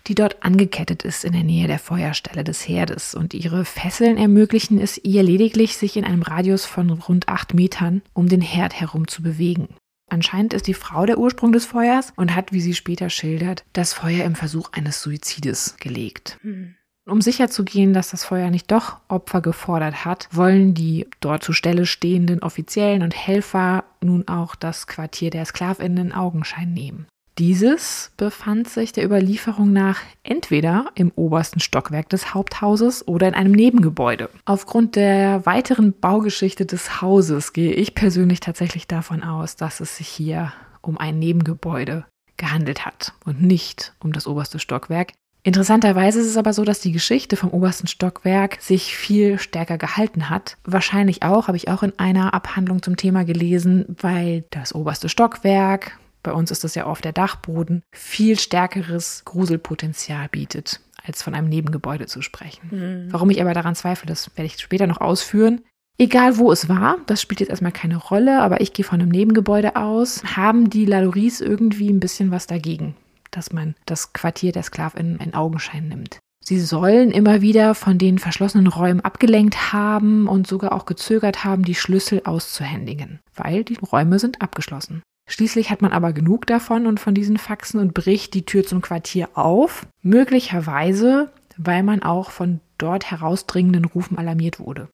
die 0.06 0.14
dort 0.14 0.42
angekettet 0.42 1.04
ist 1.04 1.24
in 1.24 1.32
der 1.32 1.42
Nähe 1.42 1.66
der 1.66 1.78
Feuerstelle 1.78 2.44
des 2.44 2.66
Herdes. 2.66 3.14
Und 3.14 3.34
ihre 3.34 3.64
Fesseln 3.64 4.16
ermöglichen 4.16 4.78
es 4.78 4.98
ihr 4.98 5.22
lediglich, 5.22 5.76
sich 5.76 5.96
in 5.96 6.04
einem 6.04 6.22
Radius 6.22 6.64
von 6.64 6.90
rund 6.90 7.28
acht 7.28 7.54
Metern 7.54 8.02
um 8.12 8.28
den 8.28 8.40
Herd 8.40 8.78
herum 8.78 9.08
zu 9.08 9.22
bewegen. 9.22 9.68
Anscheinend 10.08 10.54
ist 10.54 10.68
die 10.68 10.74
Frau 10.74 11.04
der 11.04 11.18
Ursprung 11.18 11.52
des 11.52 11.66
Feuers 11.66 12.12
und 12.16 12.34
hat, 12.34 12.52
wie 12.52 12.60
sie 12.60 12.74
später 12.74 13.10
schildert, 13.10 13.64
das 13.72 13.92
Feuer 13.92 14.24
im 14.24 14.36
Versuch 14.36 14.70
eines 14.72 15.02
Suizides 15.02 15.76
gelegt. 15.80 16.38
Hm. 16.42 16.76
Um 17.08 17.20
sicherzugehen, 17.20 17.92
dass 17.92 18.10
das 18.10 18.24
Feuer 18.24 18.50
nicht 18.50 18.70
doch 18.72 18.98
Opfer 19.08 19.40
gefordert 19.40 20.04
hat, 20.04 20.28
wollen 20.32 20.74
die 20.74 21.06
dort 21.20 21.44
zur 21.44 21.54
Stelle 21.54 21.86
stehenden 21.86 22.42
Offiziellen 22.42 23.02
und 23.02 23.14
Helfer 23.14 23.84
nun 24.00 24.26
auch 24.26 24.56
das 24.56 24.88
Quartier 24.88 25.30
der 25.30 25.44
Sklavinnen 25.44 26.06
in 26.06 26.12
Augenschein 26.12 26.72
nehmen. 26.72 27.06
Dieses 27.38 28.12
befand 28.16 28.66
sich 28.66 28.92
der 28.92 29.04
Überlieferung 29.04 29.70
nach 29.70 30.00
entweder 30.22 30.86
im 30.94 31.12
obersten 31.16 31.60
Stockwerk 31.60 32.08
des 32.08 32.32
Haupthauses 32.32 33.06
oder 33.06 33.28
in 33.28 33.34
einem 33.34 33.52
Nebengebäude. 33.52 34.30
Aufgrund 34.46 34.96
der 34.96 35.44
weiteren 35.44 35.92
Baugeschichte 35.92 36.64
des 36.64 37.02
Hauses 37.02 37.52
gehe 37.52 37.74
ich 37.74 37.94
persönlich 37.94 38.40
tatsächlich 38.40 38.86
davon 38.86 39.22
aus, 39.22 39.54
dass 39.56 39.80
es 39.80 39.98
sich 39.98 40.08
hier 40.08 40.54
um 40.80 40.96
ein 40.96 41.18
Nebengebäude 41.18 42.06
gehandelt 42.38 42.86
hat 42.86 43.12
und 43.26 43.42
nicht 43.42 43.92
um 44.00 44.14
das 44.14 44.26
oberste 44.26 44.58
Stockwerk. 44.58 45.12
Interessanterweise 45.42 46.20
ist 46.20 46.26
es 46.28 46.38
aber 46.38 46.54
so, 46.54 46.64
dass 46.64 46.80
die 46.80 46.90
Geschichte 46.90 47.36
vom 47.36 47.50
obersten 47.50 47.86
Stockwerk 47.86 48.56
sich 48.62 48.96
viel 48.96 49.38
stärker 49.38 49.76
gehalten 49.76 50.30
hat. 50.30 50.56
Wahrscheinlich 50.64 51.22
auch, 51.22 51.48
habe 51.48 51.58
ich 51.58 51.68
auch 51.68 51.82
in 51.82 51.92
einer 51.98 52.32
Abhandlung 52.32 52.82
zum 52.82 52.96
Thema 52.96 53.24
gelesen, 53.24 53.84
weil 54.00 54.44
das 54.50 54.74
oberste 54.74 55.08
Stockwerk 55.10 55.98
bei 56.26 56.32
uns 56.32 56.50
ist 56.50 56.64
das 56.64 56.74
ja 56.74 56.86
oft 56.86 57.04
der 57.04 57.12
Dachboden, 57.12 57.82
viel 57.94 58.36
stärkeres 58.38 59.22
Gruselpotenzial 59.24 60.28
bietet, 60.28 60.80
als 61.04 61.22
von 61.22 61.34
einem 61.34 61.48
Nebengebäude 61.48 62.06
zu 62.06 62.20
sprechen. 62.20 62.68
Mhm. 62.70 63.12
Warum 63.12 63.30
ich 63.30 63.40
aber 63.40 63.54
daran 63.54 63.76
zweifle, 63.76 64.08
das 64.08 64.30
werde 64.36 64.46
ich 64.46 64.58
später 64.58 64.88
noch 64.88 65.00
ausführen. 65.00 65.62
Egal 65.98 66.36
wo 66.36 66.50
es 66.50 66.68
war, 66.68 66.98
das 67.06 67.22
spielt 67.22 67.40
jetzt 67.40 67.50
erstmal 67.50 67.72
keine 67.72 67.96
Rolle, 67.96 68.42
aber 68.42 68.60
ich 68.60 68.72
gehe 68.72 68.84
von 68.84 69.00
einem 69.00 69.10
Nebengebäude 69.10 69.76
aus, 69.76 70.22
haben 70.36 70.68
die 70.68 70.84
Laloris 70.84 71.40
irgendwie 71.40 71.90
ein 71.90 72.00
bisschen 72.00 72.32
was 72.32 72.48
dagegen, 72.48 72.96
dass 73.30 73.52
man 73.52 73.76
das 73.86 74.12
Quartier 74.12 74.50
der 74.50 74.64
Sklavinnen 74.64 75.20
in 75.20 75.32
Augenschein 75.32 75.88
nimmt. 75.88 76.18
Sie 76.44 76.60
sollen 76.60 77.12
immer 77.12 77.40
wieder 77.40 77.76
von 77.76 77.98
den 77.98 78.18
verschlossenen 78.18 78.66
Räumen 78.66 79.00
abgelenkt 79.00 79.72
haben 79.72 80.26
und 80.26 80.48
sogar 80.48 80.72
auch 80.72 80.86
gezögert 80.86 81.44
haben, 81.44 81.64
die 81.64 81.74
Schlüssel 81.76 82.22
auszuhändigen, 82.24 83.20
weil 83.34 83.62
die 83.62 83.78
Räume 83.78 84.18
sind 84.18 84.42
abgeschlossen. 84.42 85.02
Schließlich 85.28 85.70
hat 85.70 85.82
man 85.82 85.92
aber 85.92 86.12
genug 86.12 86.46
davon 86.46 86.86
und 86.86 87.00
von 87.00 87.14
diesen 87.14 87.36
Faxen 87.36 87.80
und 87.80 87.94
bricht 87.94 88.34
die 88.34 88.44
Tür 88.46 88.64
zum 88.64 88.80
Quartier 88.80 89.28
auf, 89.34 89.86
möglicherweise, 90.02 91.32
weil 91.56 91.82
man 91.82 92.02
auch 92.02 92.30
von 92.30 92.60
dort 92.78 93.10
herausdringenden 93.10 93.84
Rufen 93.84 94.18
alarmiert 94.18 94.60
wurde. 94.60 94.88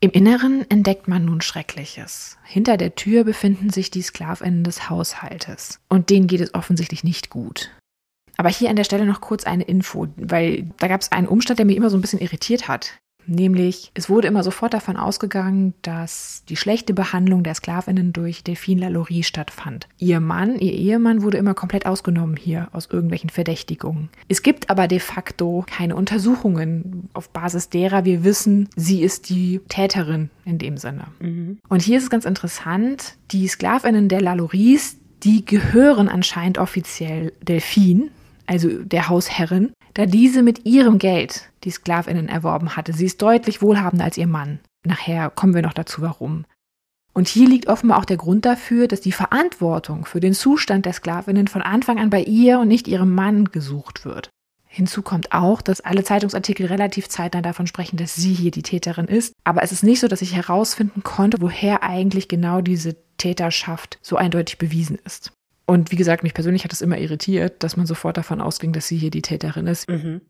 Im 0.00 0.10
Inneren 0.10 0.64
entdeckt 0.70 1.08
man 1.08 1.24
nun 1.24 1.40
Schreckliches. 1.40 2.36
Hinter 2.44 2.76
der 2.76 2.94
Tür 2.94 3.24
befinden 3.24 3.70
sich 3.70 3.90
die 3.90 4.02
Sklavinnen 4.02 4.62
des 4.62 4.88
Haushaltes. 4.88 5.80
Und 5.88 6.10
denen 6.10 6.28
geht 6.28 6.40
es 6.40 6.54
offensichtlich 6.54 7.02
nicht 7.02 7.30
gut. 7.30 7.70
Aber 8.36 8.48
hier 8.48 8.70
an 8.70 8.76
der 8.76 8.84
Stelle 8.84 9.06
noch 9.06 9.20
kurz 9.20 9.44
eine 9.44 9.64
Info, 9.64 10.06
weil 10.16 10.70
da 10.78 10.86
gab 10.86 11.00
es 11.00 11.10
einen 11.10 11.26
Umstand, 11.26 11.58
der 11.58 11.66
mich 11.66 11.76
immer 11.76 11.90
so 11.90 11.98
ein 11.98 12.00
bisschen 12.00 12.20
irritiert 12.20 12.68
hat. 12.68 13.00
Nämlich, 13.28 13.92
es 13.94 14.08
wurde 14.08 14.26
immer 14.26 14.42
sofort 14.42 14.72
davon 14.72 14.96
ausgegangen, 14.96 15.74
dass 15.82 16.42
die 16.48 16.56
schlechte 16.56 16.94
Behandlung 16.94 17.42
der 17.42 17.54
Sklavinnen 17.54 18.12
durch 18.14 18.42
Delphine 18.42 18.80
Lalaurie 18.80 19.22
stattfand. 19.22 19.86
Ihr 19.98 20.20
Mann, 20.20 20.58
ihr 20.58 20.72
Ehemann 20.72 21.22
wurde 21.22 21.36
immer 21.36 21.54
komplett 21.54 21.84
ausgenommen 21.84 22.36
hier 22.36 22.68
aus 22.72 22.88
irgendwelchen 22.90 23.30
Verdächtigungen. 23.30 24.08
Es 24.28 24.42
gibt 24.42 24.70
aber 24.70 24.88
de 24.88 24.98
facto 24.98 25.64
keine 25.68 25.94
Untersuchungen, 25.94 27.10
auf 27.12 27.28
Basis 27.28 27.68
derer 27.68 28.06
wir 28.06 28.24
wissen, 28.24 28.68
sie 28.76 29.02
ist 29.02 29.28
die 29.28 29.60
Täterin 29.68 30.30
in 30.46 30.58
dem 30.58 30.78
Sinne. 30.78 31.08
Mhm. 31.20 31.58
Und 31.68 31.82
hier 31.82 31.98
ist 31.98 32.04
es 32.04 32.10
ganz 32.10 32.24
interessant, 32.24 33.16
die 33.30 33.46
Sklavinnen 33.46 34.08
der 34.08 34.22
Lalauries, 34.22 34.96
die 35.22 35.44
gehören 35.44 36.08
anscheinend 36.08 36.58
offiziell 36.58 37.32
Delphine, 37.42 38.08
also 38.46 38.68
der 38.68 39.08
Hausherrin, 39.08 39.72
da 39.98 40.06
diese 40.06 40.44
mit 40.44 40.64
ihrem 40.64 40.98
Geld 40.98 41.50
die 41.64 41.72
Sklavinnen 41.72 42.28
erworben 42.28 42.76
hatte. 42.76 42.92
Sie 42.92 43.06
ist 43.06 43.20
deutlich 43.20 43.60
wohlhabender 43.60 44.04
als 44.04 44.16
ihr 44.16 44.28
Mann. 44.28 44.60
Nachher 44.84 45.28
kommen 45.28 45.54
wir 45.54 45.62
noch 45.62 45.72
dazu, 45.72 46.02
warum. 46.02 46.44
Und 47.14 47.26
hier 47.26 47.48
liegt 47.48 47.66
offenbar 47.66 47.98
auch 47.98 48.04
der 48.04 48.16
Grund 48.16 48.44
dafür, 48.44 48.86
dass 48.86 49.00
die 49.00 49.10
Verantwortung 49.10 50.04
für 50.04 50.20
den 50.20 50.34
Zustand 50.34 50.86
der 50.86 50.92
Sklavinnen 50.92 51.48
von 51.48 51.62
Anfang 51.62 51.98
an 51.98 52.10
bei 52.10 52.22
ihr 52.22 52.60
und 52.60 52.68
nicht 52.68 52.86
ihrem 52.86 53.12
Mann 53.12 53.46
gesucht 53.46 54.04
wird. 54.04 54.30
Hinzu 54.68 55.02
kommt 55.02 55.32
auch, 55.32 55.60
dass 55.60 55.80
alle 55.80 56.04
Zeitungsartikel 56.04 56.66
relativ 56.66 57.08
zeitnah 57.08 57.42
davon 57.42 57.66
sprechen, 57.66 57.96
dass 57.96 58.14
sie 58.14 58.34
hier 58.34 58.52
die 58.52 58.62
Täterin 58.62 59.06
ist. 59.06 59.32
Aber 59.42 59.64
es 59.64 59.72
ist 59.72 59.82
nicht 59.82 59.98
so, 59.98 60.06
dass 60.06 60.22
ich 60.22 60.36
herausfinden 60.36 61.02
konnte, 61.02 61.40
woher 61.40 61.82
eigentlich 61.82 62.28
genau 62.28 62.60
diese 62.60 62.94
Täterschaft 63.16 63.98
so 64.00 64.14
eindeutig 64.14 64.58
bewiesen 64.58 64.96
ist. 65.04 65.32
Und 65.68 65.92
wie 65.92 65.96
gesagt, 65.96 66.22
mich 66.22 66.32
persönlich 66.32 66.64
hat 66.64 66.72
es 66.72 66.80
immer 66.80 66.96
irritiert, 66.96 67.62
dass 67.62 67.76
man 67.76 67.84
sofort 67.84 68.16
davon 68.16 68.40
ausging, 68.40 68.72
dass 68.72 68.88
sie 68.88 68.96
hier 68.96 69.10
die 69.10 69.20
Täterin 69.20 69.66
ist. 69.66 69.86
Mhm. 69.86 70.22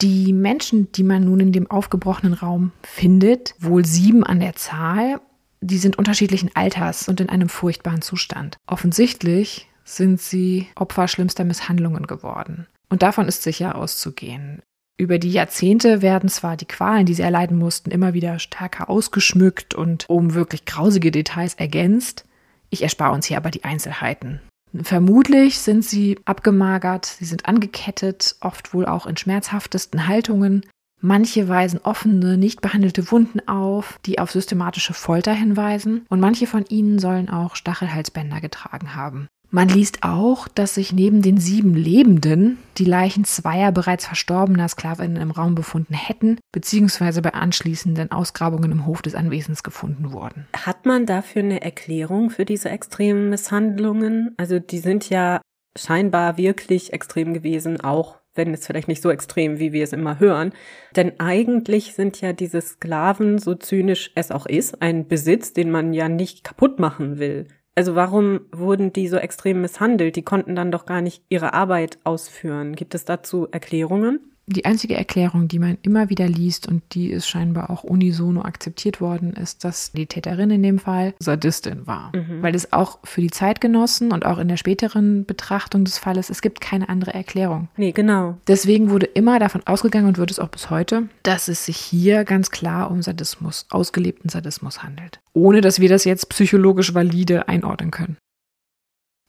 Die 0.00 0.32
Menschen, 0.32 0.92
die 0.92 1.02
man 1.02 1.24
nun 1.24 1.40
in 1.40 1.50
dem 1.50 1.68
aufgebrochenen 1.68 2.32
Raum 2.32 2.70
findet, 2.82 3.56
wohl 3.58 3.84
sieben 3.84 4.22
an 4.22 4.38
der 4.38 4.54
Zahl, 4.54 5.20
die 5.60 5.78
sind 5.78 5.98
unterschiedlichen 5.98 6.50
Alters 6.54 7.08
und 7.08 7.20
in 7.20 7.28
einem 7.28 7.48
furchtbaren 7.48 8.02
Zustand. 8.02 8.56
Offensichtlich 8.68 9.66
sind 9.82 10.20
sie 10.20 10.68
Opfer 10.76 11.08
schlimmster 11.08 11.44
Misshandlungen 11.44 12.06
geworden. 12.06 12.68
Und 12.88 13.02
davon 13.02 13.26
ist 13.26 13.42
sicher 13.42 13.74
auszugehen. 13.74 14.62
Über 14.96 15.18
die 15.18 15.32
Jahrzehnte 15.32 16.02
werden 16.02 16.28
zwar 16.28 16.56
die 16.56 16.66
Qualen, 16.66 17.06
die 17.06 17.14
sie 17.14 17.22
erleiden 17.22 17.58
mussten, 17.58 17.90
immer 17.90 18.14
wieder 18.14 18.38
stärker 18.38 18.88
ausgeschmückt 18.88 19.74
und 19.74 20.04
um 20.08 20.34
wirklich 20.34 20.66
grausige 20.66 21.10
Details 21.10 21.54
ergänzt. 21.54 22.26
Ich 22.70 22.82
erspare 22.82 23.12
uns 23.12 23.26
hier 23.26 23.38
aber 23.38 23.50
die 23.50 23.64
Einzelheiten. 23.64 24.40
Vermutlich 24.82 25.60
sind 25.60 25.84
sie 25.84 26.18
abgemagert, 26.24 27.06
sie 27.06 27.24
sind 27.24 27.46
angekettet, 27.46 28.36
oft 28.40 28.74
wohl 28.74 28.86
auch 28.86 29.06
in 29.06 29.16
schmerzhaftesten 29.16 30.08
Haltungen. 30.08 30.66
Manche 31.00 31.48
weisen 31.48 31.80
offene, 31.82 32.36
nicht 32.38 32.60
behandelte 32.60 33.10
Wunden 33.10 33.46
auf, 33.46 33.98
die 34.06 34.18
auf 34.18 34.30
systematische 34.30 34.94
Folter 34.94 35.32
hinweisen, 35.32 36.06
und 36.08 36.18
manche 36.18 36.46
von 36.46 36.64
ihnen 36.68 36.98
sollen 36.98 37.28
auch 37.28 37.56
Stachelhalsbänder 37.56 38.40
getragen 38.40 38.96
haben. 38.96 39.28
Man 39.54 39.68
liest 39.68 40.02
auch, 40.02 40.48
dass 40.48 40.74
sich 40.74 40.92
neben 40.92 41.22
den 41.22 41.38
sieben 41.38 41.74
Lebenden 41.74 42.58
die 42.76 42.84
Leichen 42.84 43.22
zweier 43.22 43.70
bereits 43.70 44.04
verstorbener 44.04 44.66
Sklavinnen 44.66 45.22
im 45.22 45.30
Raum 45.30 45.54
befunden 45.54 45.94
hätten, 45.94 46.40
beziehungsweise 46.50 47.22
bei 47.22 47.34
anschließenden 47.34 48.10
Ausgrabungen 48.10 48.72
im 48.72 48.84
Hof 48.84 49.00
des 49.00 49.14
Anwesens 49.14 49.62
gefunden 49.62 50.10
wurden. 50.10 50.48
Hat 50.56 50.86
man 50.86 51.06
dafür 51.06 51.42
eine 51.42 51.62
Erklärung 51.62 52.30
für 52.30 52.44
diese 52.44 52.68
extremen 52.68 53.30
Misshandlungen? 53.30 54.34
Also 54.38 54.58
die 54.58 54.80
sind 54.80 55.08
ja 55.08 55.40
scheinbar 55.78 56.36
wirklich 56.36 56.92
extrem 56.92 57.32
gewesen, 57.32 57.80
auch 57.80 58.18
wenn 58.34 58.52
es 58.52 58.66
vielleicht 58.66 58.88
nicht 58.88 59.02
so 59.02 59.10
extrem, 59.10 59.60
wie 59.60 59.72
wir 59.72 59.84
es 59.84 59.92
immer 59.92 60.18
hören. 60.18 60.52
Denn 60.96 61.20
eigentlich 61.20 61.94
sind 61.94 62.20
ja 62.20 62.32
diese 62.32 62.60
Sklaven, 62.60 63.38
so 63.38 63.54
zynisch 63.54 64.10
es 64.16 64.32
auch 64.32 64.46
ist, 64.46 64.82
ein 64.82 65.06
Besitz, 65.06 65.52
den 65.52 65.70
man 65.70 65.92
ja 65.92 66.08
nicht 66.08 66.42
kaputt 66.42 66.80
machen 66.80 67.20
will. 67.20 67.46
Also 67.76 67.94
warum 67.94 68.42
wurden 68.52 68.92
die 68.92 69.08
so 69.08 69.16
extrem 69.16 69.60
misshandelt? 69.60 70.16
Die 70.16 70.22
konnten 70.22 70.54
dann 70.54 70.70
doch 70.70 70.86
gar 70.86 71.00
nicht 71.00 71.22
ihre 71.28 71.54
Arbeit 71.54 71.98
ausführen. 72.04 72.76
Gibt 72.76 72.94
es 72.94 73.04
dazu 73.04 73.48
Erklärungen? 73.50 74.33
Die 74.46 74.66
einzige 74.66 74.94
Erklärung, 74.94 75.48
die 75.48 75.58
man 75.58 75.78
immer 75.82 76.10
wieder 76.10 76.28
liest 76.28 76.68
und 76.68 76.82
die 76.92 77.10
ist 77.10 77.26
scheinbar 77.26 77.70
auch 77.70 77.82
unisono 77.82 78.42
akzeptiert 78.42 79.00
worden, 79.00 79.32
ist, 79.32 79.64
dass 79.64 79.92
die 79.92 80.06
Täterin 80.06 80.50
in 80.50 80.62
dem 80.62 80.78
Fall 80.78 81.14
Sadistin 81.18 81.86
war. 81.86 82.12
Mhm. 82.14 82.42
Weil 82.42 82.54
es 82.54 82.72
auch 82.72 82.98
für 83.04 83.22
die 83.22 83.30
Zeitgenossen 83.30 84.12
und 84.12 84.26
auch 84.26 84.38
in 84.38 84.48
der 84.48 84.58
späteren 84.58 85.24
Betrachtung 85.24 85.84
des 85.84 85.98
Falles, 85.98 86.28
es 86.28 86.42
gibt 86.42 86.60
keine 86.60 86.90
andere 86.90 87.14
Erklärung. 87.14 87.68
Nee, 87.78 87.92
genau. 87.92 88.36
Deswegen 88.46 88.90
wurde 88.90 89.06
immer 89.06 89.38
davon 89.38 89.62
ausgegangen 89.66 90.08
und 90.08 90.18
wird 90.18 90.30
es 90.30 90.38
auch 90.38 90.48
bis 90.48 90.68
heute, 90.68 91.08
dass 91.22 91.48
es 91.48 91.64
sich 91.64 91.78
hier 91.78 92.24
ganz 92.24 92.50
klar 92.50 92.90
um 92.90 93.00
Sadismus, 93.00 93.66
ausgelebten 93.70 94.28
Sadismus 94.28 94.82
handelt. 94.82 95.20
Ohne 95.32 95.62
dass 95.62 95.80
wir 95.80 95.88
das 95.88 96.04
jetzt 96.04 96.28
psychologisch 96.28 96.92
valide 96.92 97.48
einordnen 97.48 97.90
können 97.90 98.18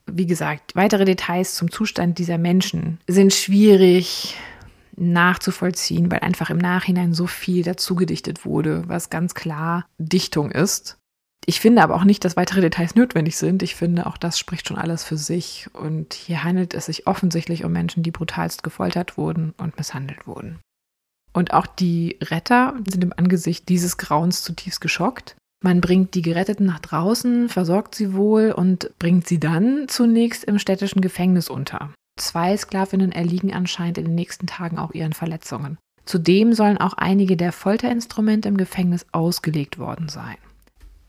wie 0.08 0.26
gesagt, 0.26 0.76
weitere 0.76 1.04
Details 1.04 1.56
zum 1.56 1.70
Zustand 1.70 2.18
dieser 2.18 2.38
Menschen 2.38 3.00
sind 3.08 3.34
schwierig 3.34 4.36
nachzuvollziehen, 4.96 6.10
weil 6.10 6.20
einfach 6.20 6.50
im 6.50 6.58
Nachhinein 6.58 7.12
so 7.12 7.26
viel 7.26 7.62
dazu 7.62 7.94
gedichtet 7.94 8.44
wurde, 8.44 8.84
was 8.88 9.10
ganz 9.10 9.34
klar 9.34 9.86
Dichtung 9.98 10.50
ist. 10.50 10.98
Ich 11.48 11.60
finde 11.60 11.82
aber 11.82 11.94
auch 11.94 12.04
nicht, 12.04 12.24
dass 12.24 12.36
weitere 12.36 12.60
Details 12.60 12.96
notwendig 12.96 13.36
sind. 13.36 13.62
Ich 13.62 13.76
finde, 13.76 14.06
auch 14.06 14.16
das 14.16 14.38
spricht 14.38 14.66
schon 14.66 14.78
alles 14.78 15.04
für 15.04 15.16
sich. 15.16 15.68
Und 15.72 16.12
hier 16.12 16.42
handelt 16.42 16.74
es 16.74 16.86
sich 16.86 17.06
offensichtlich 17.06 17.64
um 17.64 17.72
Menschen, 17.72 18.02
die 18.02 18.10
brutalst 18.10 18.64
gefoltert 18.64 19.16
wurden 19.16 19.54
und 19.56 19.76
misshandelt 19.76 20.26
wurden. 20.26 20.58
Und 21.32 21.52
auch 21.52 21.66
die 21.66 22.18
Retter 22.20 22.74
sind 22.88 23.04
im 23.04 23.12
Angesicht 23.16 23.68
dieses 23.68 23.96
Grauens 23.96 24.42
zutiefst 24.42 24.80
geschockt. 24.80 25.36
Man 25.62 25.80
bringt 25.80 26.14
die 26.14 26.22
Geretteten 26.22 26.66
nach 26.66 26.80
draußen, 26.80 27.48
versorgt 27.48 27.94
sie 27.94 28.14
wohl 28.14 28.50
und 28.50 28.90
bringt 28.98 29.28
sie 29.28 29.38
dann 29.38 29.86
zunächst 29.88 30.44
im 30.44 30.58
städtischen 30.58 31.00
Gefängnis 31.00 31.48
unter. 31.48 31.90
Zwei 32.16 32.56
Sklavinnen 32.56 33.12
erliegen 33.12 33.52
anscheinend 33.52 33.98
in 33.98 34.06
den 34.06 34.14
nächsten 34.14 34.46
Tagen 34.46 34.78
auch 34.78 34.92
ihren 34.92 35.12
Verletzungen. 35.12 35.78
Zudem 36.06 36.52
sollen 36.52 36.78
auch 36.78 36.94
einige 36.94 37.36
der 37.36 37.52
Folterinstrumente 37.52 38.48
im 38.48 38.56
Gefängnis 38.56 39.06
ausgelegt 39.12 39.78
worden 39.78 40.08
sein. 40.08 40.36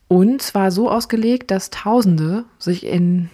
Und 0.08 0.42
zwar 0.42 0.72
so 0.72 0.90
ausgelegt, 0.90 1.52
dass 1.52 1.70
Tausende 1.70 2.46
sich 2.58 2.86
in 2.86 3.30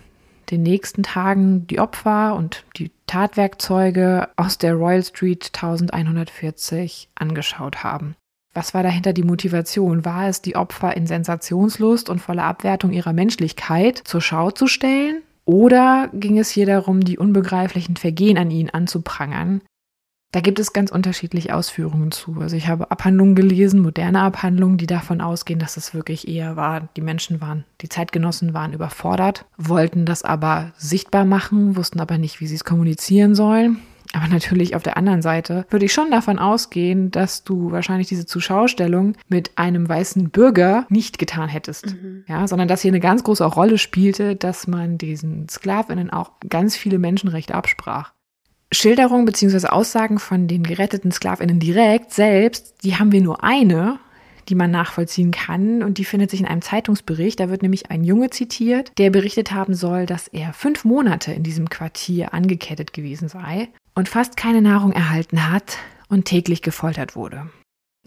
den 0.52 0.64
nächsten 0.64 1.04
Tagen 1.04 1.66
die 1.68 1.80
Opfer 1.80 2.36
und 2.36 2.66
die 2.78 2.92
Tatwerkzeuge 3.08 4.30
aus 4.36 4.58
der 4.58 4.74
Royal 4.74 5.04
Street 5.04 5.52
1140 5.54 7.10
angeschaut 7.16 7.84
haben. 7.84 8.16
Was 8.54 8.74
war 8.74 8.84
dahinter 8.84 9.14
die 9.14 9.24
Motivation? 9.24 10.06
War 10.06 10.28
es, 10.28 10.42
die 10.42 10.56
Opfer 10.56 10.96
in 10.96 11.08
Sensationslust 11.08 12.10
und 12.10 12.20
voller 12.20 12.44
Abwertung 12.44 12.92
ihrer 12.92 13.14
Menschlichkeit 13.14 13.98
zur 14.04 14.22
Schau 14.22 14.52
zu 14.52 14.68
stellen? 14.68 15.24
Oder 15.46 16.10
ging 16.14 16.40
es 16.40 16.50
hier 16.50 16.66
darum, 16.66 17.02
die 17.02 17.18
unbegreiflichen 17.18 17.98
Vergehen 17.98 18.38
an 18.38 18.52
ihnen 18.52 18.70
anzuprangern? 18.70 19.62
Da 20.34 20.42
gibt 20.42 20.58
es 20.58 20.74
ganz 20.74 20.92
unterschiedliche 20.92 21.56
Ausführungen 21.56 22.12
zu. 22.12 22.38
Also 22.40 22.56
ich 22.56 22.68
habe 22.68 22.90
Abhandlungen 22.90 23.36
gelesen, 23.36 23.82
moderne 23.82 24.22
Abhandlungen, 24.22 24.80
die 24.80 24.88
davon 24.88 25.22
ausgehen, 25.22 25.60
dass 25.60 25.78
es 25.78 25.94
wirklich 25.94 26.28
eher 26.28 26.56
war, 26.56 26.90
die 26.98 27.02
Menschen 27.02 27.40
waren, 27.40 27.66
die 27.82 27.90
Zeitgenossen 27.90 28.56
waren 28.56 28.74
überfordert, 28.74 29.46
wollten 29.58 30.08
das 30.08 30.24
aber 30.24 30.72
sichtbar 30.76 31.24
machen, 31.24 31.76
wussten 31.76 32.00
aber 32.00 32.18
nicht, 32.18 32.40
wie 32.40 32.48
sie 32.48 32.56
es 32.56 32.64
kommunizieren 32.64 33.36
sollen. 33.36 33.78
Aber 34.14 34.28
natürlich 34.28 34.76
auf 34.76 34.84
der 34.84 34.96
anderen 34.96 35.24
Seite 35.24 35.66
würde 35.70 35.86
ich 35.86 35.94
schon 35.94 36.12
davon 36.12 36.38
ausgehen, 36.38 37.10
dass 37.10 37.44
du 37.44 37.72
wahrscheinlich 37.72 38.08
diese 38.08 38.28
Zuschaustellung 38.28 39.16
mit 39.28 39.58
einem 39.58 39.90
weißen 39.90 40.30
Bürger 40.30 40.86
nicht 40.90 41.18
getan 41.18 41.50
hättest. 41.50 41.88
Mhm. 41.88 42.24
Ja, 42.28 42.48
sondern 42.48 42.68
dass 42.68 42.82
hier 42.82 42.92
eine 42.92 43.00
ganz 43.00 43.24
große 43.24 43.44
Rolle 43.44 43.80
spielte, 43.80 44.36
dass 44.36 44.68
man 44.68 45.00
diesen 45.00 45.50
Sklavinnen 45.50 46.12
auch 46.12 46.32
ganz 46.48 46.78
viele 46.78 47.00
Menschenrechte 47.00 47.56
absprach. 47.56 48.14
Schilderungen 48.72 49.26
bzw. 49.26 49.68
Aussagen 49.68 50.20
von 50.20 50.48
den 50.48 50.64
geretteten 50.64 51.12
Sklavinnen 51.12 51.60
direkt 51.60 52.12
selbst, 52.12 52.84
die 52.84 52.96
haben 52.96 53.12
wir 53.12 53.22
nur 53.22 53.44
eine, 53.44 54.00
die 54.50 54.56
man 54.56 54.72
nachvollziehen 54.72 55.32
kann. 55.32 55.84
Und 55.84 55.98
die 55.98 56.06
findet 56.06 56.32
sich 56.32 56.40
in 56.40 56.46
einem 56.46 56.62
Zeitungsbericht. 56.62 57.40
Da 57.40 57.50
wird 57.50 57.62
nämlich 57.62 57.92
ein 57.92 58.04
Junge 58.04 58.30
zitiert, 58.30 58.92
der 58.98 59.10
berichtet 59.10 59.52
haben 59.52 59.74
soll, 59.74 60.06
dass 60.06 60.28
er 60.28 60.54
fünf 60.54 60.86
Monate 60.86 61.32
in 61.34 61.44
diesem 61.44 61.70
Quartier 61.70 62.34
angekettet 62.34 62.94
gewesen 62.94 63.30
sei 63.30 63.70
und 63.96 64.10
fast 64.10 64.38
keine 64.38 64.62
Nahrung 64.62 64.92
erhalten 64.92 65.50
hat 65.52 65.78
und 66.10 66.26
täglich 66.26 66.62
gefoltert 66.62 67.16
wurde. 67.16 67.50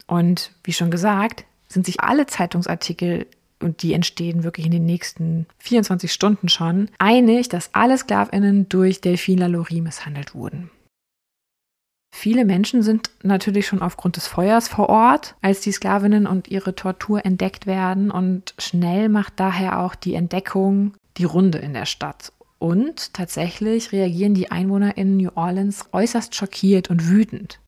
Und 0.06 0.52
wie 0.64 0.72
schon 0.72 0.90
gesagt, 0.90 1.44
sind 1.68 1.86
sich 1.86 2.00
alle 2.00 2.26
Zeitungsartikel 2.26 3.26
und 3.60 3.82
die 3.82 3.94
entstehen 3.94 4.44
wirklich 4.44 4.66
in 4.66 4.72
den 4.72 4.86
nächsten 4.86 5.46
24 5.58 6.12
Stunden 6.12 6.48
schon, 6.48 6.88
einig, 6.98 7.48
dass 7.48 7.70
alle 7.72 7.96
Sklavinnen 7.96 8.68
durch 8.68 9.00
Delphine 9.00 9.42
Lalaurie 9.42 9.80
misshandelt 9.80 10.34
wurden. 10.34 10.70
Viele 12.14 12.44
Menschen 12.44 12.82
sind 12.82 13.10
natürlich 13.22 13.66
schon 13.66 13.82
aufgrund 13.82 14.16
des 14.16 14.26
Feuers 14.26 14.68
vor 14.68 14.88
Ort, 14.88 15.34
als 15.42 15.60
die 15.60 15.72
Sklavinnen 15.72 16.26
und 16.26 16.48
ihre 16.48 16.74
Tortur 16.74 17.24
entdeckt 17.24 17.66
werden. 17.66 18.10
Und 18.10 18.54
schnell 18.58 19.08
macht 19.08 19.34
daher 19.36 19.80
auch 19.80 19.94
die 19.94 20.14
Entdeckung 20.14 20.94
die 21.18 21.24
Runde 21.24 21.58
in 21.58 21.74
der 21.74 21.86
Stadt. 21.86 22.32
Und 22.58 23.12
tatsächlich 23.12 23.92
reagieren 23.92 24.34
die 24.34 24.50
Einwohner 24.50 24.96
in 24.96 25.18
New 25.18 25.30
Orleans 25.34 25.84
äußerst 25.92 26.34
schockiert 26.34 26.90
und 26.90 27.08
wütend. 27.08 27.60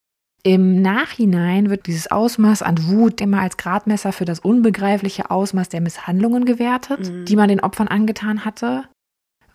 Im 0.45 0.80
Nachhinein 0.80 1.68
wird 1.68 1.87
dieses 1.87 2.11
Ausmaß 2.11 2.62
an 2.62 2.88
Wut 2.88 3.21
immer 3.21 3.42
als 3.42 3.59
Gradmesser 3.59 4.12
für 4.12 4.25
das 4.25 4.40
unbegreifliche 4.40 5.30
Ausmaß 5.30 5.68
der 5.68 5.83
Misshandlungen 5.83 6.47
gewertet, 6.47 7.11
mhm. 7.11 7.26
die 7.26 7.37
man 7.37 7.49
den 7.49 7.61
Opfern 7.61 7.88
angetan 7.88 8.45
hatte 8.45 8.85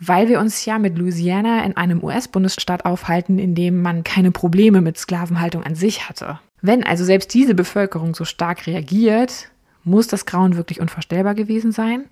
weil 0.08 0.28
wir 0.28 0.40
uns 0.40 0.66
ja 0.66 0.80
mit 0.80 0.98
Louisiana 0.98 1.64
in 1.64 1.78
einem 1.78 2.04
US-Bundesstaat 2.04 2.86
aufhalten, 2.86 3.40
in 3.40 3.56
dem 3.56 3.82
man 3.82 4.04
keine 4.04 4.32
Probleme 4.32 4.82
mit 4.82 4.98
Sklavenhaltung 4.98 5.64
an 5.64 5.76
sich 5.76 6.08
hatte. 6.10 6.40
Wenn 6.62 6.84
also 6.84 7.04
selbst 7.04 7.34
diese 7.34 7.56
Bevölkerung 7.56 8.16
so 8.16 8.26
stark 8.26 8.68
reagiert, 8.68 9.50
muss 9.84 10.08
das 10.08 10.26
Grauen 10.26 10.56
wirklich 10.56 10.80
unvorstellbar 10.80 11.36
gewesen 11.36 11.72
sein. 11.72 12.06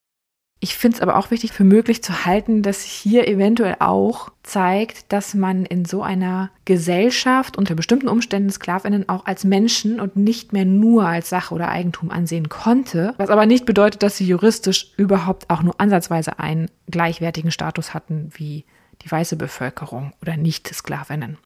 Ich 0.63 0.77
finde 0.77 0.97
es 0.97 1.01
aber 1.01 1.15
auch 1.15 1.31
wichtig 1.31 1.53
für 1.53 1.63
möglich 1.63 2.03
zu 2.03 2.23
halten, 2.23 2.61
dass 2.61 2.83
hier 2.83 3.27
eventuell 3.27 3.77
auch 3.79 4.29
zeigt, 4.43 5.11
dass 5.11 5.33
man 5.33 5.65
in 5.65 5.85
so 5.85 6.03
einer 6.03 6.51
Gesellschaft 6.65 7.57
unter 7.57 7.73
bestimmten 7.73 8.07
Umständen 8.07 8.51
Sklavinnen 8.51 9.09
auch 9.09 9.25
als 9.25 9.43
Menschen 9.43 9.99
und 9.99 10.17
nicht 10.17 10.53
mehr 10.53 10.65
nur 10.65 11.07
als 11.07 11.29
Sache 11.29 11.55
oder 11.55 11.69
Eigentum 11.69 12.11
ansehen 12.11 12.47
konnte, 12.47 13.15
was 13.17 13.31
aber 13.31 13.47
nicht 13.47 13.65
bedeutet, 13.65 14.03
dass 14.03 14.17
sie 14.17 14.27
juristisch 14.27 14.93
überhaupt 14.97 15.49
auch 15.49 15.63
nur 15.63 15.81
ansatzweise 15.81 16.37
einen 16.37 16.69
gleichwertigen 16.91 17.49
Status 17.49 17.95
hatten 17.95 18.29
wie 18.35 18.65
die 19.01 19.09
weiße 19.09 19.37
Bevölkerung 19.37 20.13
oder 20.21 20.37
Nicht-Sklavinnen. 20.37 21.39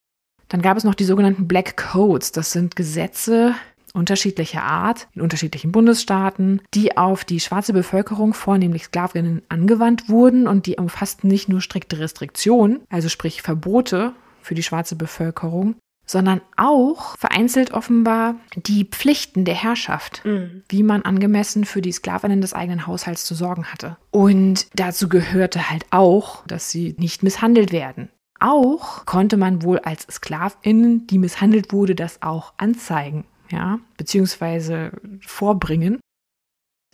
Dann 0.49 0.61
gab 0.61 0.75
es 0.75 0.83
noch 0.83 0.93
die 0.93 1.05
sogenannten 1.05 1.47
Black 1.47 1.77
Codes. 1.77 2.33
Das 2.33 2.51
sind 2.51 2.75
Gesetze, 2.75 3.55
unterschiedlicher 3.95 4.63
Art 4.63 5.07
in 5.13 5.21
unterschiedlichen 5.21 5.71
Bundesstaaten, 5.71 6.61
die 6.73 6.97
auf 6.97 7.25
die 7.25 7.39
schwarze 7.39 7.73
Bevölkerung, 7.73 8.33
vornehmlich 8.33 8.85
Sklavinnen, 8.85 9.41
angewandt 9.49 10.09
wurden 10.09 10.47
und 10.47 10.65
die 10.65 10.75
umfassten 10.75 11.27
nicht 11.29 11.49
nur 11.49 11.61
strikte 11.61 11.99
Restriktionen, 11.99 12.81
also 12.89 13.09
sprich 13.09 13.41
Verbote 13.41 14.13
für 14.41 14.55
die 14.55 14.63
schwarze 14.63 14.95
Bevölkerung, 14.95 15.75
sondern 16.05 16.41
auch 16.55 17.17
vereinzelt 17.17 17.71
offenbar 17.71 18.35
die 18.55 18.85
Pflichten 18.85 19.43
der 19.45 19.55
Herrschaft, 19.55 20.21
mhm. 20.23 20.63
wie 20.69 20.83
man 20.83 21.01
angemessen 21.01 21.65
für 21.65 21.81
die 21.81 21.91
Sklavinnen 21.91 22.41
des 22.41 22.53
eigenen 22.53 22.85
Haushalts 22.85 23.25
zu 23.25 23.33
sorgen 23.33 23.65
hatte. 23.65 23.97
Und 24.11 24.67
dazu 24.75 25.09
gehörte 25.09 25.69
halt 25.69 25.85
auch, 25.89 26.45
dass 26.45 26.69
sie 26.69 26.95
nicht 26.99 27.23
misshandelt 27.23 27.71
werden. 27.71 28.09
Auch 28.39 29.05
konnte 29.05 29.37
man 29.37 29.63
wohl 29.63 29.79
als 29.79 30.03
Sklavinnen, 30.11 31.07
die 31.07 31.17
misshandelt 31.17 31.73
wurde, 31.73 31.95
das 31.95 32.21
auch 32.21 32.53
anzeigen 32.57 33.25
ja, 33.49 33.79
beziehungsweise 33.97 34.91
vorbringen. 35.21 35.99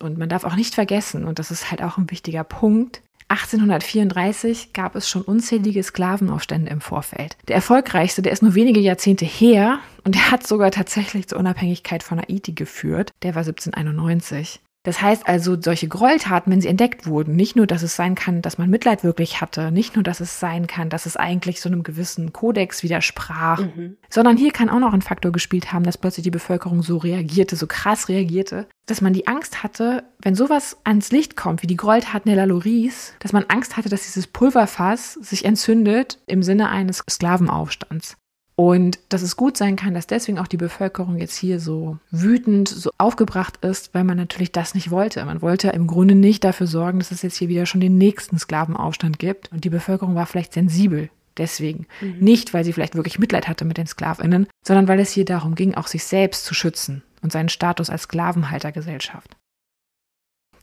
Und 0.02 0.18
man 0.18 0.30
darf 0.30 0.44
auch 0.44 0.56
nicht 0.56 0.74
vergessen, 0.74 1.26
und 1.26 1.40
das 1.40 1.52
ist 1.52 1.70
halt 1.70 1.82
auch 1.82 1.98
ein 1.98 2.10
wichtiger 2.10 2.44
Punkt, 2.44 3.02
1834 3.32 4.74
gab 4.74 4.96
es 4.96 5.08
schon 5.08 5.22
unzählige 5.22 5.82
Sklavenaufstände 5.82 6.70
im 6.70 6.82
Vorfeld. 6.82 7.38
Der 7.48 7.56
erfolgreichste, 7.56 8.22
der 8.22 8.34
ist 8.34 8.42
nur 8.42 8.56
wenige 8.56 8.82
Jahrzehnte 8.82 9.24
her 9.24 9.80
und 10.04 10.16
der 10.16 10.32
hat 10.32 10.46
sogar 10.46 10.70
tatsächlich 10.70 11.30
zur 11.30 11.40
Unabhängigkeit 11.40 12.04
von 12.04 12.20
Haiti 12.20 12.52
geführt. 12.52 13.12
Der 13.24 13.34
war 13.34 13.44
1791. 13.44 14.60
Das 14.84 15.02
heißt 15.02 15.28
also, 15.28 15.62
solche 15.62 15.88
Gräueltaten, 15.88 16.52
wenn 16.52 16.62
sie 16.62 16.68
entdeckt 16.68 17.06
wurden, 17.06 17.36
nicht 17.36 17.56
nur, 17.56 17.68
dass 17.68 17.84
es 17.84 17.96
sein 17.96 18.16
kann, 18.16 18.42
dass 18.42 18.58
man 18.58 18.70
Mitleid 18.70 19.04
wirklich 19.04 19.40
hatte, 19.40 19.72
nicht 19.72 19.96
nur, 19.96 20.04
dass 20.04 20.20
es 20.20 20.40
sein 20.40 20.66
kann, 20.66 20.90
dass 20.90 21.06
es 21.06 21.18
eigentlich 21.18 21.62
so 21.62 21.70
einem 21.70 21.84
gewissen 21.84 22.34
Kodex 22.34 22.82
widersprach, 22.82 23.60
mhm. 23.60 23.98
sondern 24.10 24.38
hier 24.38 24.52
kann 24.52 24.70
auch 24.70 24.80
noch 24.80 24.94
ein 24.94 25.04
Faktor 25.04 25.32
gespielt 25.32 25.72
haben, 25.72 25.84
dass 25.84 26.00
plötzlich 26.00 26.24
die 26.24 26.32
Bevölkerung 26.32 26.82
so 26.82 26.98
reagierte, 26.98 27.56
so 27.56 27.68
krass 27.68 28.10
reagierte, 28.10 28.68
dass 28.88 29.02
man 29.02 29.14
die 29.14 29.28
Angst 29.28 29.62
hatte, 29.62 30.04
wenn 30.20 30.34
sowas 30.34 30.78
ans 30.84 31.12
Licht 31.12 31.38
kommt, 31.38 31.62
wie 31.62 31.68
die 31.68 31.78
Gräueltaten 31.78 32.30
der 32.30 32.36
Laloris, 32.36 33.14
dass 33.20 33.34
man 33.34 33.46
Angst 33.50 33.78
hatte, 33.78 33.90
dass 33.90 34.04
dieses 34.04 34.26
Pulverfass 34.26 35.14
sich 35.14 35.46
entzündet 35.46 36.20
im 36.26 36.42
Sinne 36.42 36.70
eines 36.70 37.04
Sklavenaufstands. 37.08 38.18
Und 38.62 39.00
dass 39.10 39.24
es 39.24 39.38
gut 39.38 39.58
sein 39.58 39.76
kann, 39.76 39.96
dass 39.96 40.06
deswegen 40.06 40.38
auch 40.38 40.46
die 40.46 40.56
Bevölkerung 40.56 41.18
jetzt 41.18 41.36
hier 41.36 41.60
so 41.60 41.98
wütend, 42.12 42.70
so 42.70 42.92
aufgebracht 43.00 43.58
ist, 43.66 43.92
weil 43.96 44.04
man 44.04 44.18
natürlich 44.18 44.52
das 44.52 44.76
nicht 44.76 44.92
wollte. 44.92 45.26
Man 45.26 45.42
wollte 45.42 45.70
im 45.70 45.88
Grunde 45.88 46.14
nicht 46.14 46.44
dafür 46.44 46.68
sorgen, 46.68 47.00
dass 47.00 47.10
es 47.10 47.24
jetzt 47.24 47.38
hier 47.38 47.50
wieder 47.50 47.66
schon 47.66 47.82
den 47.82 47.98
nächsten 47.98 48.38
Sklavenaufstand 48.38 49.18
gibt. 49.18 49.52
Und 49.52 49.64
die 49.64 49.72
Bevölkerung 49.72 50.14
war 50.14 50.28
vielleicht 50.28 50.54
sensibel 50.54 51.10
deswegen. 51.38 51.88
Mhm. 52.02 52.18
Nicht, 52.20 52.54
weil 52.54 52.64
sie 52.64 52.72
vielleicht 52.72 52.94
wirklich 52.94 53.18
Mitleid 53.18 53.48
hatte 53.48 53.66
mit 53.66 53.78
den 53.78 53.88
Sklavinnen, 53.88 54.46
sondern 54.64 54.88
weil 54.88 55.00
es 55.00 55.10
hier 55.10 55.26
darum 55.26 55.56
ging, 55.56 55.74
auch 55.74 55.88
sich 55.88 56.04
selbst 56.04 56.46
zu 56.46 56.54
schützen 56.54 57.02
und 57.24 57.32
seinen 57.32 57.50
Status 57.50 57.90
als 57.90 58.04
Sklavenhaltergesellschaft. 58.04 59.38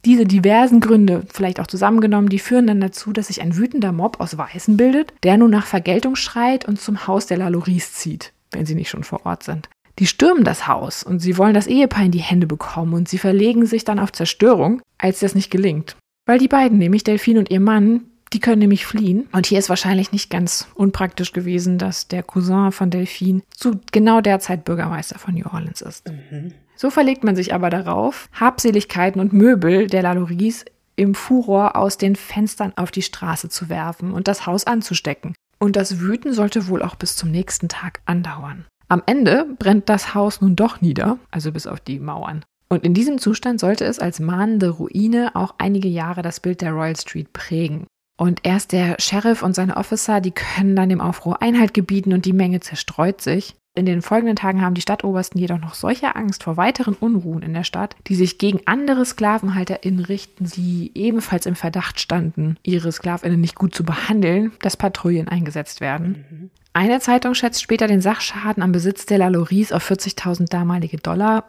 Diese 0.04 0.24
diversen 0.24 0.80
Gründe, 0.80 1.24
vielleicht 1.32 1.60
auch 1.60 1.66
zusammengenommen, 1.66 2.28
die 2.28 2.38
führen 2.38 2.66
dann 2.66 2.80
dazu, 2.80 3.12
dass 3.12 3.26
sich 3.26 3.42
ein 3.42 3.56
wütender 3.56 3.92
Mob 3.92 4.20
aus 4.20 4.38
Weißen 4.38 4.76
bildet, 4.76 5.12
der 5.22 5.36
nun 5.36 5.50
nach 5.50 5.66
Vergeltung 5.66 6.16
schreit 6.16 6.66
und 6.66 6.80
zum 6.80 7.06
Haus 7.06 7.26
der 7.26 7.38
Laloris 7.38 7.92
zieht, 7.94 8.32
wenn 8.52 8.66
sie 8.66 8.74
nicht 8.74 8.90
schon 8.90 9.04
vor 9.04 9.26
Ort 9.26 9.42
sind. 9.42 9.68
Die 9.98 10.06
stürmen 10.06 10.44
das 10.44 10.68
Haus 10.68 11.02
und 11.02 11.18
sie 11.18 11.36
wollen 11.36 11.54
das 11.54 11.66
Ehepaar 11.66 12.04
in 12.04 12.12
die 12.12 12.20
Hände 12.20 12.46
bekommen 12.46 12.94
und 12.94 13.08
sie 13.08 13.18
verlegen 13.18 13.66
sich 13.66 13.84
dann 13.84 13.98
auf 13.98 14.12
Zerstörung, 14.12 14.80
als 14.96 15.18
das 15.20 15.34
nicht 15.34 15.50
gelingt. 15.50 15.96
Weil 16.26 16.38
die 16.38 16.48
beiden, 16.48 16.78
nämlich 16.78 17.02
Delphine 17.04 17.40
und 17.40 17.50
ihr 17.50 17.60
Mann, 17.60 18.02
die 18.32 18.40
können 18.40 18.60
nämlich 18.60 18.86
fliehen. 18.86 19.26
Und 19.32 19.46
hier 19.46 19.58
ist 19.58 19.68
wahrscheinlich 19.68 20.12
nicht 20.12 20.30
ganz 20.30 20.68
unpraktisch 20.74 21.32
gewesen, 21.32 21.78
dass 21.78 22.08
der 22.08 22.22
Cousin 22.22 22.70
von 22.72 22.90
Delphine 22.90 23.42
zu 23.50 23.80
genau 23.90 24.20
der 24.20 24.38
Zeit 24.38 24.64
Bürgermeister 24.64 25.18
von 25.18 25.34
New 25.34 25.46
Orleans 25.46 25.80
ist. 25.80 26.08
Mhm. 26.08 26.52
So 26.80 26.90
verlegt 26.90 27.24
man 27.24 27.34
sich 27.34 27.52
aber 27.52 27.70
darauf, 27.70 28.28
Habseligkeiten 28.32 29.20
und 29.20 29.32
Möbel 29.32 29.88
der 29.88 30.02
Lalories 30.02 30.64
im 30.94 31.16
Furor 31.16 31.74
aus 31.74 31.98
den 31.98 32.14
Fenstern 32.14 32.72
auf 32.76 32.92
die 32.92 33.02
Straße 33.02 33.48
zu 33.48 33.68
werfen 33.68 34.12
und 34.12 34.28
das 34.28 34.46
Haus 34.46 34.64
anzustecken. 34.64 35.34
Und 35.58 35.74
das 35.74 35.98
Wüten 35.98 36.32
sollte 36.32 36.68
wohl 36.68 36.82
auch 36.82 36.94
bis 36.94 37.16
zum 37.16 37.32
nächsten 37.32 37.68
Tag 37.68 38.00
andauern. 38.06 38.64
Am 38.86 39.02
Ende 39.06 39.44
brennt 39.58 39.88
das 39.88 40.14
Haus 40.14 40.40
nun 40.40 40.54
doch 40.54 40.80
nieder, 40.80 41.18
also 41.32 41.50
bis 41.50 41.66
auf 41.66 41.80
die 41.80 41.98
Mauern. 41.98 42.44
Und 42.68 42.84
in 42.84 42.94
diesem 42.94 43.18
Zustand 43.18 43.58
sollte 43.58 43.84
es 43.84 43.98
als 43.98 44.20
mahnende 44.20 44.70
Ruine 44.70 45.34
auch 45.34 45.56
einige 45.58 45.88
Jahre 45.88 46.22
das 46.22 46.38
Bild 46.38 46.60
der 46.60 46.72
Royal 46.72 46.96
Street 46.96 47.32
prägen. 47.32 47.88
Und 48.16 48.40
erst 48.44 48.70
der 48.70 48.96
Sheriff 49.00 49.42
und 49.42 49.56
seine 49.56 49.76
Officer, 49.76 50.20
die 50.20 50.30
können 50.30 50.76
dann 50.76 50.90
dem 50.90 51.00
Aufruhr 51.00 51.42
Einhalt 51.42 51.74
gebieten 51.74 52.12
und 52.12 52.24
die 52.24 52.32
Menge 52.32 52.60
zerstreut 52.60 53.20
sich. 53.20 53.56
In 53.78 53.86
den 53.86 54.02
folgenden 54.02 54.34
Tagen 54.34 54.60
haben 54.60 54.74
die 54.74 54.80
Stadtobersten 54.80 55.38
jedoch 55.38 55.60
noch 55.60 55.74
solche 55.74 56.16
Angst 56.16 56.42
vor 56.42 56.56
weiteren 56.56 56.94
Unruhen 56.94 57.42
in 57.42 57.54
der 57.54 57.62
Stadt, 57.62 57.94
die 58.08 58.16
sich 58.16 58.36
gegen 58.36 58.58
andere 58.66 59.04
SklavenhalterInnen 59.04 60.04
richten, 60.04 60.46
die 60.46 60.90
ebenfalls 60.96 61.46
im 61.46 61.54
Verdacht 61.54 62.00
standen, 62.00 62.56
ihre 62.64 62.90
SklavInnen 62.90 63.40
nicht 63.40 63.54
gut 63.54 63.76
zu 63.76 63.84
behandeln, 63.84 64.50
dass 64.62 64.76
Patrouillen 64.76 65.28
eingesetzt 65.28 65.80
werden. 65.80 66.24
Mhm. 66.28 66.50
Eine 66.72 66.98
Zeitung 66.98 67.34
schätzt 67.34 67.62
später 67.62 67.86
den 67.86 68.00
Sachschaden 68.00 68.64
am 68.64 68.72
Besitz 68.72 69.06
der 69.06 69.18
Laloris 69.18 69.70
auf 69.70 69.88
40.000 69.88 70.48
damalige 70.48 70.96
Dollar. 70.96 71.48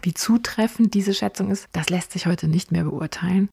Wie 0.00 0.14
zutreffend 0.14 0.94
diese 0.94 1.12
Schätzung 1.12 1.50
ist, 1.50 1.68
das 1.72 1.90
lässt 1.90 2.12
sich 2.12 2.26
heute 2.26 2.48
nicht 2.48 2.72
mehr 2.72 2.84
beurteilen. 2.84 3.50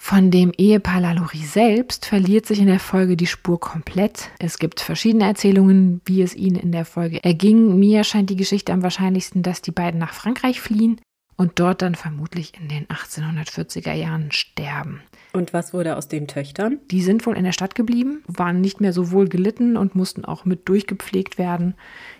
Von 0.00 0.30
dem 0.30 0.52
Ehepaar 0.56 1.00
Lalaurie 1.00 1.44
selbst 1.44 2.06
verliert 2.06 2.46
sich 2.46 2.60
in 2.60 2.68
der 2.68 2.78
Folge 2.78 3.16
die 3.16 3.26
Spur 3.26 3.58
komplett. 3.58 4.30
Es 4.38 4.58
gibt 4.58 4.80
verschiedene 4.80 5.24
Erzählungen, 5.24 6.00
wie 6.06 6.22
es 6.22 6.36
ihnen 6.36 6.56
in 6.56 6.72
der 6.72 6.84
Folge 6.84 7.22
erging. 7.22 7.78
Mir 7.78 8.04
scheint 8.04 8.30
die 8.30 8.36
Geschichte 8.36 8.72
am 8.72 8.82
wahrscheinlichsten, 8.82 9.42
dass 9.42 9.60
die 9.60 9.72
beiden 9.72 9.98
nach 9.98 10.14
Frankreich 10.14 10.60
fliehen 10.60 11.00
und 11.36 11.58
dort 11.58 11.82
dann 11.82 11.96
vermutlich 11.96 12.52
in 12.58 12.68
den 12.68 12.86
1840er 12.86 13.92
Jahren 13.92 14.30
sterben. 14.30 15.02
Und 15.32 15.52
was 15.52 15.74
wurde 15.74 15.96
aus 15.96 16.08
den 16.08 16.26
Töchtern? 16.26 16.78
Die 16.90 17.02
sind 17.02 17.26
wohl 17.26 17.36
in 17.36 17.44
der 17.44 17.52
Stadt 17.52 17.74
geblieben, 17.74 18.22
waren 18.28 18.60
nicht 18.60 18.80
mehr 18.80 18.92
so 18.92 19.10
wohl 19.10 19.28
gelitten 19.28 19.76
und 19.76 19.94
mussten 19.94 20.24
auch 20.24 20.44
mit 20.44 20.68
durchgepflegt 20.68 21.38
werden. 21.38 21.74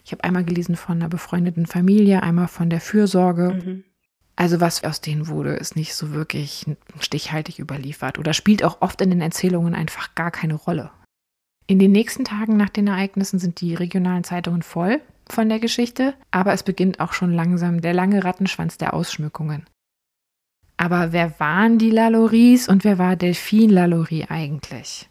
Ich 0.05 0.13
habe 0.13 0.25
einmal 0.25 0.45
gelesen 0.45 0.77
von 0.77 0.97
einer 0.97 1.09
befreundeten 1.09 1.67
Familie, 1.67 2.23
einmal 2.23 2.49
von 2.49 2.71
der 2.71 2.81
Fürsorge. 2.81 3.61
Mhm. 3.65 3.85
Also 4.39 4.61
was 4.61 4.85
aus 4.85 5.01
denen 5.01 5.27
wurde, 5.27 5.55
ist 5.55 5.75
nicht 5.75 5.97
so 5.97 6.13
wirklich 6.13 6.65
stichhaltig 7.01 7.59
überliefert 7.59 8.21
oder 8.21 8.33
spielt 8.33 8.63
auch 8.63 8.81
oft 8.81 9.01
in 9.01 9.11
den 9.11 9.21
Erzählungen 9.21 9.75
einfach 9.75 10.15
gar 10.15 10.31
keine 10.31 10.55
Rolle. 10.55 10.93
In 11.67 11.81
den 11.81 11.91
nächsten 11.91 12.25
Tagen 12.25 12.57
nach 12.57 12.69
den 12.69 12.87
Ereignissen 12.87 13.41
sind 13.41 13.61
die 13.61 13.75
regionalen 13.75 14.23
Zeitungen 14.23 14.63
voll 14.63 15.01
von 15.29 15.49
der 15.49 15.59
Geschichte, 15.59 16.15
aber 16.31 16.53
es 16.53 16.63
beginnt 16.63 17.01
auch 17.01 17.15
schon 17.15 17.33
langsam 17.33 17.81
der 17.81 17.95
lange 17.95 18.23
Rattenschwanz 18.23 18.79
der 18.79 18.95
Ausschmückungen. 18.95 19.67
Aber 20.77 21.11
wer 21.11 21.41
waren 21.41 21.79
die 21.79 21.91
Lalories 21.91 22.69
und 22.69 22.85
wer 22.85 22.97
war 22.97 23.17
Delphine 23.17 23.73
Lalaurie 23.73 24.27
eigentlich? 24.29 25.11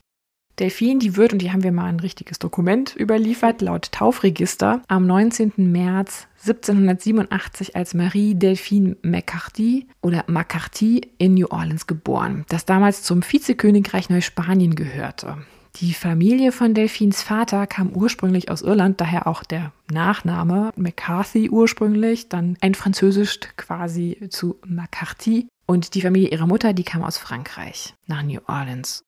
Delphine, 0.59 0.99
die 0.99 1.15
wird, 1.15 1.33
und 1.33 1.39
die 1.39 1.51
haben 1.51 1.63
wir 1.63 1.71
mal 1.71 1.85
ein 1.85 1.99
richtiges 1.99 2.39
Dokument 2.39 2.95
überliefert, 2.99 3.61
laut 3.61 3.91
Taufregister, 3.91 4.81
am 4.87 5.05
19. 5.05 5.53
März 5.57 6.27
1787 6.39 7.75
als 7.75 7.93
Marie 7.93 8.33
Delphine 8.33 8.97
McCarthy 9.03 9.87
oder 10.01 10.23
McCarthy 10.27 11.01
in 11.17 11.35
New 11.35 11.47
Orleans 11.49 11.85
geboren, 11.85 12.45
das 12.49 12.65
damals 12.65 13.03
zum 13.03 13.21
Vizekönigreich 13.21 14.09
Neuspanien 14.09 14.75
gehörte. 14.75 15.37
Die 15.81 15.93
Familie 15.93 16.51
von 16.51 16.73
Delphins 16.73 17.21
Vater 17.21 17.67
kam 17.67 17.91
ursprünglich 17.91 18.49
aus 18.49 18.63
Irland, 18.63 18.99
daher 18.99 19.27
auch 19.27 19.43
der 19.43 19.73
Nachname 19.91 20.71
McCarthy 20.75 21.51
ursprünglich, 21.51 22.29
dann 22.29 22.57
ein 22.61 22.73
Französisch 22.73 23.39
quasi 23.57 24.27
zu 24.31 24.57
McCarthy. 24.65 25.47
Und 25.67 25.93
die 25.93 26.01
Familie 26.01 26.29
ihrer 26.29 26.47
Mutter, 26.47 26.73
die 26.73 26.83
kam 26.83 27.03
aus 27.03 27.17
Frankreich 27.17 27.93
nach 28.07 28.23
New 28.23 28.39
Orleans. 28.47 29.03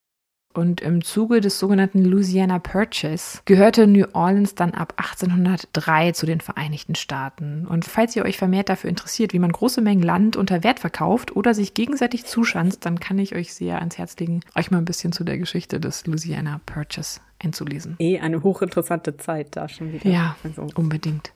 Und 0.53 0.81
im 0.81 1.03
Zuge 1.03 1.41
des 1.41 1.59
sogenannten 1.59 2.03
Louisiana 2.03 2.57
Purchase 2.57 3.39
gehörte 3.45 3.85
New 3.85 4.05
Orleans 4.13 4.55
dann 4.55 4.71
ab 4.71 4.93
1803 4.97 6.13
zu 6.13 6.25
den 6.25 6.41
Vereinigten 6.41 6.95
Staaten. 6.95 7.67
Und 7.67 7.85
falls 7.85 8.15
ihr 8.15 8.25
euch 8.25 8.38
vermehrt 8.38 8.67
dafür 8.67 8.89
interessiert, 8.89 9.33
wie 9.33 9.39
man 9.39 9.51
große 9.51 9.81
Mengen 9.81 10.01
Land 10.01 10.35
unter 10.35 10.63
Wert 10.63 10.79
verkauft 10.79 11.35
oder 11.35 11.53
sich 11.53 11.75
gegenseitig 11.75 12.25
zuschanzt, 12.25 12.85
dann 12.85 12.99
kann 12.99 13.19
ich 13.19 13.35
euch 13.35 13.53
sehr 13.53 13.77
ans 13.77 13.97
Herz 13.97 14.17
legen, 14.17 14.41
euch 14.55 14.71
mal 14.71 14.79
ein 14.79 14.85
bisschen 14.85 15.12
zu 15.12 15.23
der 15.23 15.38
Geschichte 15.38 15.79
des 15.79 16.07
Louisiana 16.07 16.62
Purchase 16.65 17.19
einzulesen. 17.38 17.95
Eh 17.99 18.19
eine 18.19 18.41
hochinteressante 18.43 19.17
Zeit 19.17 19.55
da 19.55 19.69
schon 19.69 19.93
wieder. 19.93 20.09
Ja, 20.09 20.35
also. 20.43 20.67
unbedingt. 20.75 21.31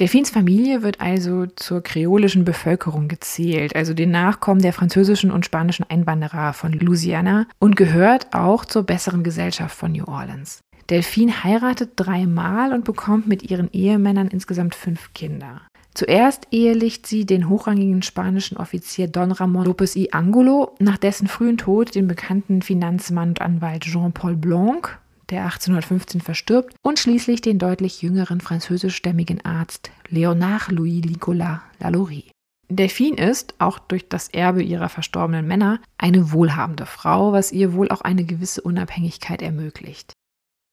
Delphins 0.00 0.30
Familie 0.30 0.82
wird 0.82 0.98
also 1.02 1.44
zur 1.56 1.82
kreolischen 1.82 2.46
Bevölkerung 2.46 3.06
gezählt, 3.06 3.76
also 3.76 3.92
den 3.92 4.10
Nachkommen 4.10 4.62
der 4.62 4.72
französischen 4.72 5.30
und 5.30 5.44
spanischen 5.44 5.84
Einwanderer 5.90 6.54
von 6.54 6.72
Louisiana 6.72 7.46
und 7.58 7.76
gehört 7.76 8.32
auch 8.32 8.64
zur 8.64 8.84
besseren 8.84 9.22
Gesellschaft 9.22 9.76
von 9.76 9.92
New 9.92 10.06
Orleans. 10.06 10.60
Delphine 10.88 11.44
heiratet 11.44 11.90
dreimal 11.96 12.72
und 12.72 12.86
bekommt 12.86 13.28
mit 13.28 13.50
ihren 13.50 13.70
Ehemännern 13.72 14.28
insgesamt 14.28 14.74
fünf 14.74 15.12
Kinder. 15.12 15.60
Zuerst 15.92 16.48
ehelicht 16.50 17.06
sie 17.06 17.26
den 17.26 17.50
hochrangigen 17.50 18.00
spanischen 18.00 18.56
Offizier 18.56 19.06
Don 19.06 19.32
Ramon 19.32 19.66
López 19.66 19.96
y 19.96 20.14
Angulo, 20.14 20.74
nach 20.78 20.96
dessen 20.96 21.26
frühen 21.26 21.58
Tod 21.58 21.94
den 21.94 22.08
bekannten 22.08 22.62
Finanzmann 22.62 23.30
und 23.30 23.42
Anwalt 23.42 23.82
Jean-Paul 23.82 24.36
Blanc 24.36 24.98
der 25.30 25.44
1815 25.44 26.20
verstirbt, 26.20 26.74
und 26.82 26.98
schließlich 26.98 27.40
den 27.40 27.58
deutlich 27.58 28.02
jüngeren 28.02 28.40
französischstämmigen 28.40 29.44
Arzt 29.44 29.90
Léonard 30.10 30.72
Louis 30.72 31.04
Nicolas 31.04 31.60
Lalaurie. 31.78 32.30
Delphine 32.68 33.16
ist, 33.16 33.54
auch 33.58 33.78
durch 33.78 34.08
das 34.08 34.28
Erbe 34.28 34.62
ihrer 34.62 34.88
verstorbenen 34.88 35.46
Männer, 35.46 35.80
eine 35.98 36.32
wohlhabende 36.32 36.86
Frau, 36.86 37.32
was 37.32 37.50
ihr 37.50 37.72
wohl 37.72 37.88
auch 37.88 38.00
eine 38.02 38.24
gewisse 38.24 38.62
Unabhängigkeit 38.62 39.42
ermöglicht. 39.42 40.12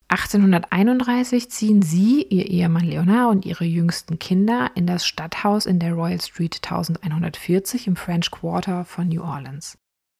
1831 0.09 1.49
ziehen 1.51 1.81
sie, 1.81 2.23
ihr 2.29 2.45
Ehemann 2.45 2.85
Leonard 2.85 3.31
und 3.31 3.45
ihre 3.45 3.65
jüngsten 3.65 4.19
Kinder 4.19 4.71
in 4.75 4.87
das 4.87 5.05
Stadthaus 5.05 5.65
in 5.65 5.79
der 5.79 5.93
Royal 5.93 6.21
Street 6.21 6.61
1140 6.63 7.87
im 7.87 7.97
French 7.97 8.31
Quarter 8.31 8.85
von 8.85 9.09
New 9.09 9.21
Orleans. 9.21 9.77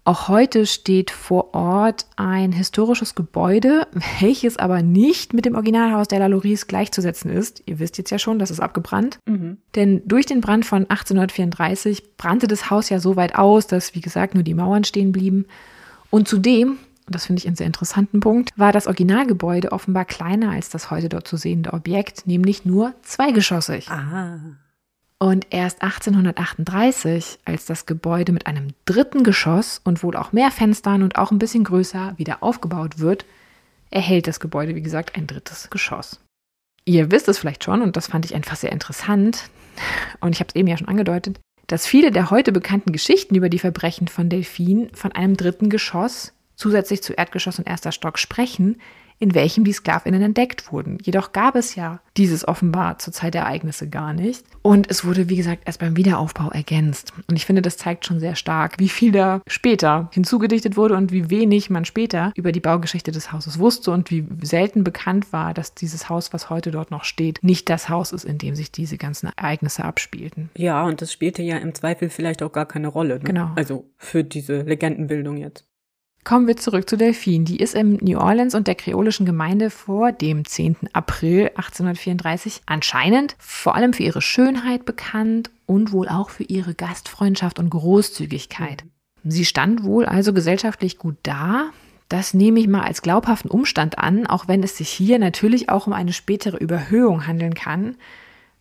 Auch 0.07 0.29
heute 0.29 0.65
steht 0.65 1.11
vor 1.11 1.53
Ort 1.53 2.05
ein 2.15 2.53
historisches 2.53 3.13
Gebäude, 3.13 3.87
welches 4.21 4.55
aber 4.55 4.81
nicht 4.81 5.33
mit 5.33 5.43
dem 5.43 5.55
Originalhaus 5.55 6.07
der 6.07 6.19
Lalories 6.19 6.67
gleichzusetzen 6.67 7.29
ist. 7.29 7.61
Ihr 7.65 7.79
wisst 7.79 7.97
jetzt 7.97 8.11
ja 8.11 8.17
schon, 8.17 8.39
das 8.39 8.49
ist 8.49 8.61
abgebrannt. 8.61 9.19
Mhm. 9.25 9.57
Denn 9.75 10.01
durch 10.05 10.25
den 10.25 10.39
Brand 10.39 10.65
von 10.65 10.83
1834 10.89 12.15
brannte 12.15 12.47
das 12.47 12.69
Haus 12.69 12.87
ja 12.87 13.01
so 13.01 13.17
weit 13.17 13.35
aus, 13.35 13.67
dass, 13.67 13.95
wie 13.95 13.99
gesagt, 14.01 14.33
nur 14.33 14.43
die 14.43 14.53
Mauern 14.53 14.85
stehen 14.85 15.11
blieben. 15.11 15.45
Und 16.09 16.29
zudem, 16.29 16.77
und 17.05 17.13
das 17.13 17.25
finde 17.25 17.41
ich 17.41 17.47
einen 17.47 17.57
sehr 17.57 17.67
interessanten 17.67 18.21
Punkt, 18.21 18.53
war 18.55 18.71
das 18.71 18.87
Originalgebäude 18.87 19.73
offenbar 19.73 20.05
kleiner 20.05 20.51
als 20.51 20.69
das 20.69 20.89
heute 20.89 21.09
dort 21.09 21.27
zu 21.27 21.35
sehende 21.35 21.73
Objekt, 21.73 22.25
nämlich 22.25 22.63
nur 22.63 22.93
zweigeschossig. 23.01 23.91
Ah. 23.91 24.39
Und 25.19 25.47
erst 25.49 25.81
1838, 25.81 27.39
als 27.45 27.65
das 27.65 27.87
Gebäude 27.87 28.31
mit 28.31 28.45
einem 28.45 28.69
dritten 28.85 29.23
Geschoss 29.23 29.81
und 29.83 30.03
wohl 30.03 30.15
auch 30.15 30.31
mehr 30.31 30.51
Fenstern 30.51 31.01
und 31.01 31.17
auch 31.17 31.31
ein 31.31 31.39
bisschen 31.39 31.63
größer 31.63 32.13
wieder 32.17 32.43
aufgebaut 32.43 32.99
wird, 32.99 33.25
erhält 33.89 34.27
das 34.27 34.39
Gebäude, 34.39 34.75
wie 34.75 34.81
gesagt, 34.81 35.15
ein 35.15 35.25
drittes 35.25 35.69
Geschoss. 35.71 36.19
Ihr 36.85 37.11
wisst 37.11 37.27
es 37.27 37.39
vielleicht 37.39 37.63
schon, 37.63 37.81
und 37.81 37.97
das 37.97 38.07
fand 38.07 38.25
ich 38.25 38.35
einfach 38.35 38.55
sehr 38.55 38.71
interessant, 38.71 39.49
und 40.21 40.33
ich 40.33 40.39
habe 40.39 40.49
es 40.49 40.55
eben 40.55 40.67
ja 40.67 40.77
schon 40.77 40.87
angedeutet, 40.87 41.39
dass 41.67 41.85
viele 41.85 42.11
der 42.11 42.29
heute 42.29 42.51
bekannten 42.51 42.91
Geschichten 42.91 43.35
über 43.35 43.49
die 43.49 43.59
Verbrechen 43.59 44.07
von 44.07 44.29
Delphin 44.29 44.89
von 44.93 45.11
einem 45.11 45.35
dritten 45.35 45.69
Geschoss 45.69 46.33
zusätzlich 46.55 47.03
zu 47.03 47.13
Erdgeschoss 47.13 47.59
und 47.59 47.67
erster 47.67 47.91
Stock 47.91 48.17
sprechen, 48.17 48.79
in 49.19 49.33
welchem 49.33 49.63
die 49.63 49.73
Sklavinnen 49.73 50.21
entdeckt 50.21 50.71
wurden. 50.71 50.97
Jedoch 51.01 51.31
gab 51.31 51.55
es 51.55 51.75
ja 51.75 51.99
dieses 52.17 52.47
offenbar 52.47 52.99
zur 52.99 53.13
Zeit 53.13 53.33
der 53.33 53.43
Ereignisse 53.43 53.89
gar 53.89 54.13
nicht. 54.13 54.43
Und 54.61 54.89
es 54.89 55.05
wurde, 55.05 55.29
wie 55.29 55.35
gesagt, 55.35 55.63
erst 55.65 55.79
beim 55.79 55.97
Wiederaufbau 55.97 56.49
ergänzt. 56.49 57.13
Und 57.27 57.35
ich 57.35 57.45
finde, 57.45 57.61
das 57.61 57.77
zeigt 57.77 58.05
schon 58.05 58.19
sehr 58.19 58.35
stark, 58.35 58.75
wie 58.79 58.89
viel 58.89 59.11
da 59.11 59.41
später 59.47 60.09
hinzugedichtet 60.13 60.77
wurde 60.77 60.95
und 60.95 61.11
wie 61.11 61.29
wenig 61.29 61.69
man 61.69 61.85
später 61.85 62.31
über 62.35 62.51
die 62.51 62.59
Baugeschichte 62.59 63.11
des 63.11 63.31
Hauses 63.31 63.59
wusste 63.59 63.91
und 63.91 64.11
wie 64.11 64.25
selten 64.41 64.83
bekannt 64.83 65.31
war, 65.31 65.53
dass 65.53 65.73
dieses 65.73 66.09
Haus, 66.09 66.33
was 66.33 66.49
heute 66.49 66.71
dort 66.71 66.91
noch 66.91 67.03
steht, 67.03 67.39
nicht 67.41 67.69
das 67.69 67.89
Haus 67.89 68.11
ist, 68.11 68.25
in 68.25 68.37
dem 68.37 68.55
sich 68.55 68.71
diese 68.71 68.97
ganzen 68.97 69.29
Ereignisse 69.37 69.83
abspielten. 69.83 70.49
Ja, 70.57 70.83
und 70.83 71.01
das 71.01 71.11
spielte 71.13 71.41
ja 71.41 71.57
im 71.57 71.73
Zweifel 71.73 72.09
vielleicht 72.09 72.43
auch 72.43 72.51
gar 72.51 72.65
keine 72.65 72.87
Rolle. 72.87 73.15
Ne? 73.15 73.23
Genau. 73.23 73.51
Also 73.55 73.85
für 73.97 74.23
diese 74.23 74.61
Legendenbildung 74.61 75.37
jetzt. 75.37 75.65
Kommen 76.27 76.45
wir 76.45 76.57
zurück 76.57 76.89
zu 76.89 76.97
Delphine. 76.97 77.45
Die 77.45 77.55
ist 77.55 77.73
im 77.73 77.93
New 78.01 78.17
Orleans 78.17 78.53
und 78.53 78.67
der 78.67 78.75
kreolischen 78.75 79.25
Gemeinde 79.25 79.69
vor 79.69 80.11
dem 80.11 80.43
10. 80.43 80.75
April 80.91 81.51
1834 81.55 82.63
anscheinend 82.65 83.37
vor 83.39 83.75
allem 83.75 83.93
für 83.93 84.03
ihre 84.03 84.21
Schönheit 84.21 84.83
bekannt 84.83 85.51
und 85.67 85.93
wohl 85.93 86.09
auch 86.09 86.29
für 86.29 86.43
ihre 86.43 86.73
Gastfreundschaft 86.73 87.59
und 87.59 87.69
Großzügigkeit. 87.69 88.83
Sie 89.23 89.45
stand 89.45 89.85
wohl 89.85 90.05
also 90.05 90.33
gesellschaftlich 90.33 90.97
gut 90.97 91.15
da. 91.23 91.69
Das 92.09 92.33
nehme 92.33 92.59
ich 92.59 92.67
mal 92.67 92.83
als 92.83 93.01
glaubhaften 93.01 93.49
Umstand 93.49 93.97
an, 93.97 94.27
auch 94.27 94.49
wenn 94.49 94.63
es 94.63 94.75
sich 94.75 94.89
hier 94.89 95.19
natürlich 95.19 95.69
auch 95.69 95.87
um 95.87 95.93
eine 95.93 96.11
spätere 96.11 96.57
Überhöhung 96.57 97.25
handeln 97.25 97.53
kann, 97.53 97.95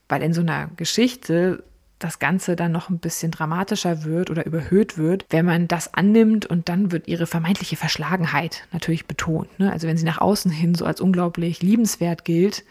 weil 0.08 0.22
in 0.22 0.32
so 0.32 0.40
einer 0.40 0.70
Geschichte 0.76 1.64
das 1.98 2.18
Ganze 2.18 2.56
dann 2.56 2.72
noch 2.72 2.90
ein 2.90 2.98
bisschen 2.98 3.30
dramatischer 3.30 4.04
wird 4.04 4.30
oder 4.30 4.44
überhöht 4.44 4.98
wird, 4.98 5.24
wenn 5.30 5.46
man 5.46 5.68
das 5.68 5.94
annimmt 5.94 6.46
und 6.46 6.68
dann 6.68 6.92
wird 6.92 7.08
ihre 7.08 7.26
vermeintliche 7.26 7.76
Verschlagenheit 7.76 8.66
natürlich 8.72 9.06
betont. 9.06 9.58
Ne? 9.58 9.72
Also 9.72 9.88
wenn 9.88 9.96
sie 9.96 10.04
nach 10.04 10.20
außen 10.20 10.50
hin 10.50 10.74
so 10.74 10.84
als 10.84 11.00
unglaublich 11.00 11.62
liebenswert 11.62 12.24
gilt 12.24 12.64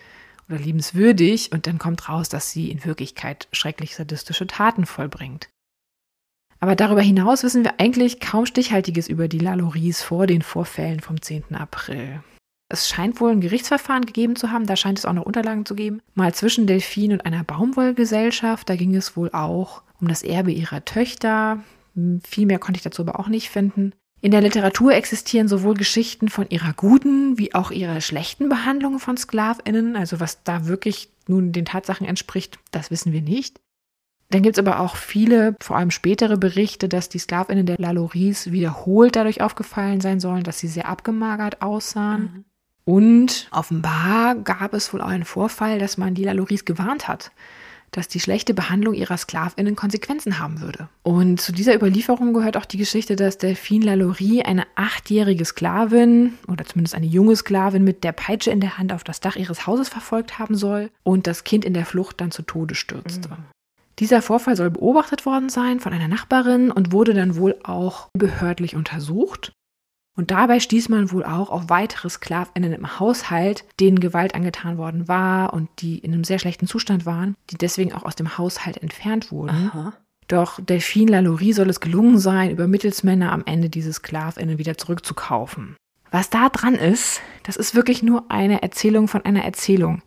oder 0.48 0.60
liebenswürdig 0.60 1.52
und 1.52 1.66
dann 1.66 1.80
kommt 1.80 2.08
raus, 2.08 2.30
dass 2.30 2.52
sie 2.52 2.70
in 2.70 2.86
Wirklichkeit 2.86 3.48
schrecklich 3.52 3.96
sadistische 3.96 4.48
Taten 4.48 4.86
vollbringt. 4.86 5.50
Aber 6.60 6.76
darüber 6.76 7.02
hinaus 7.02 7.44
wissen 7.44 7.64
wir 7.64 7.80
eigentlich 7.80 8.20
kaum 8.20 8.46
Stichhaltiges 8.46 9.08
über 9.08 9.28
die 9.28 9.40
Lalories 9.40 10.02
vor 10.02 10.28
den 10.28 10.42
Vorfällen 10.42 11.00
vom 11.00 11.22
10. 11.22 11.56
April. 11.56 12.22
Es 12.68 12.90
scheint 12.90 13.22
wohl 13.22 13.32
ein 13.32 13.42
Gerichtsverfahren 13.42 14.06
gegeben 14.06 14.36
zu 14.36 14.52
haben, 14.52 14.66
da 14.66 14.76
scheint 14.76 14.98
es 14.98 15.06
auch 15.06 15.14
noch 15.14 15.26
Unterlagen 15.26 15.66
zu 15.66 15.76
geben. 15.76 16.02
Mal 16.16 16.34
zwischen 16.34 16.66
Delfin 16.66 17.12
und 17.12 17.26
einer 17.26 17.44
Baumwollgesellschaft, 17.44 18.70
da 18.70 18.76
ging 18.76 18.96
es 18.96 19.16
wohl 19.16 19.30
auch 19.32 19.84
um 20.02 20.08
das 20.08 20.24
Erbe 20.24 20.52
ihrer 20.52 20.84
Töchter. 20.84 21.64
Hm, 21.94 22.22
viel 22.28 22.46
mehr 22.46 22.60
konnte 22.60 22.78
ich 22.78 22.84
dazu 22.84 23.04
aber 23.04 23.20
auch 23.20 23.28
nicht 23.28 23.50
finden. 23.50 23.94
In 24.22 24.32
der 24.32 24.42
Literatur 24.42 24.94
existieren 24.94 25.48
sowohl 25.48 25.76
Geschichten 25.76 26.30
von 26.30 26.50
ihrer 26.50 26.74
guten 26.74 27.38
wie 27.38 27.54
auch 27.54 27.70
ihrer 27.70 28.02
schlechten 28.02 28.50
Behandlung 28.50 28.98
von 28.98 29.18
Sklavinnen. 29.18 29.96
Also 29.96 30.20
was 30.20 30.44
da 30.44 30.66
wirklich 30.66 31.10
nun 31.28 31.52
den 31.52 31.66
Tatsachen 31.66 32.08
entspricht, 32.08 32.58
das 32.72 32.90
wissen 32.90 33.14
wir 33.14 33.22
nicht. 33.22 33.60
Dann 34.32 34.42
gibt 34.42 34.58
es 34.58 34.66
aber 34.66 34.80
auch 34.80 34.96
viele, 34.96 35.56
vor 35.62 35.78
allem 35.78 35.92
spätere 35.92 36.38
Berichte, 36.38 36.90
dass 36.90 37.10
die 37.10 37.20
Sklavinnen 37.20 37.68
der 37.68 37.78
Laloris 37.78 38.52
wiederholt 38.52 39.16
dadurch 39.16 39.42
aufgefallen 39.42 40.02
sein 40.02 40.20
sollen, 40.20 40.44
dass 40.44 40.58
sie 40.58 40.68
sehr 40.68 40.90
abgemagert 40.90 41.62
aussahen. 41.62 42.22
Mhm. 42.22 42.46
Und 42.86 43.48
offenbar 43.52 44.36
gab 44.36 44.74
es 44.74 44.94
wohl 44.94 45.02
auch 45.02 45.08
einen 45.08 45.26
Vorfall, 45.26 45.80
dass 45.80 45.98
man 45.98 46.14
die 46.14 46.24
Laloris 46.24 46.66
gewarnt 46.66 47.08
hat, 47.08 47.32
dass 47.92 48.08
die 48.08 48.20
schlechte 48.20 48.54
Behandlung 48.54 48.94
ihrer 48.94 49.18
Sklavinnen 49.18 49.76
Konsequenzen 49.76 50.38
haben 50.38 50.62
würde. 50.62 50.90
Und 51.02 51.42
zu 51.42 51.52
dieser 51.52 51.76
Überlieferung 51.76 52.34
gehört 52.34 52.58
auch 52.58 52.66
die 52.66 52.78
Geschichte, 52.78 53.16
dass 53.16 53.38
Delphine 53.38 53.86
Lalaurie 53.86 54.44
eine 54.44 54.68
achtjährige 54.76 55.46
Sklavin 55.46 56.38
oder 56.48 56.66
zumindest 56.66 56.96
eine 56.96 57.08
junge 57.08 57.36
Sklavin 57.36 57.84
mit 57.84 58.04
der 58.04 58.12
Peitsche 58.12 58.52
in 58.52 58.60
der 58.60 58.78
Hand 58.78 58.94
auf 58.94 59.04
das 59.04 59.20
Dach 59.20 59.36
ihres 59.36 59.66
Hauses 59.66 59.90
verfolgt 59.90 60.38
haben 60.38 60.56
soll 60.56 60.92
und 61.04 61.26
das 61.26 61.44
Kind 61.44 61.66
in 61.66 61.74
der 61.74 61.86
Flucht 61.86 62.22
dann 62.22 62.32
zu 62.32 62.44
Tode 62.44 62.76
stürzte. 62.76 63.30
Mhm. 63.30 63.46
Dieser 64.00 64.22
Vorfall 64.22 64.58
soll 64.58 64.72
beobachtet 64.72 65.26
worden 65.26 65.50
sein 65.50 65.80
von 65.80 65.94
einer 65.94 66.10
Nachbarin 66.10 66.70
und 66.70 66.92
wurde 66.92 67.14
dann 67.14 67.38
wohl 67.38 67.56
auch 67.64 68.10
behördlich 68.14 68.76
untersucht. 68.76 69.54
Und 70.16 70.32
dabei 70.32 70.60
stieß 70.60 70.90
man 70.90 71.12
wohl 71.12 71.26
auch 71.26 71.50
auf 71.50 71.70
weitere 71.70 72.10
Sklavinnen 72.10 72.72
im 72.72 73.00
Haushalt, 73.00 73.66
denen 73.80 74.00
Gewalt 74.00 74.34
angetan 74.34 74.78
worden 74.78 75.08
war 75.08 75.54
und 75.54 75.70
die 75.80 76.00
in 76.00 76.14
einem 76.14 76.24
sehr 76.24 76.40
schlechten 76.40 76.68
Zustand 76.68 77.06
waren, 77.06 77.36
die 77.50 77.58
deswegen 77.58 77.94
auch 77.94 78.04
aus 78.04 78.16
dem 78.16 78.38
Haushalt 78.38 78.78
entfernt 78.78 79.32
wurden. 79.32 79.70
Aha. 79.74 79.94
Doch 80.28 80.60
Delphine 80.60 81.12
Lalaurie 81.12 81.54
soll 81.54 81.70
es 81.70 81.82
gelungen 81.82 82.18
sein, 82.18 82.50
über 82.50 82.68
Mittelsmänner 82.68 83.32
am 83.32 83.44
Ende 83.46 83.70
diese 83.70 83.94
Sklavinnen 83.94 84.58
wieder 84.58 84.78
zurückzukaufen. 84.78 85.76
Was 86.12 86.30
da 86.30 86.50
dran 86.50 86.76
ist, 86.76 87.22
das 87.44 87.58
ist 87.58 87.76
wirklich 87.76 88.02
nur 88.02 88.32
eine 88.32 88.64
Erzählung 88.64 89.08
von 89.08 89.24
einer 89.26 89.44
Erzählung. 89.44 90.02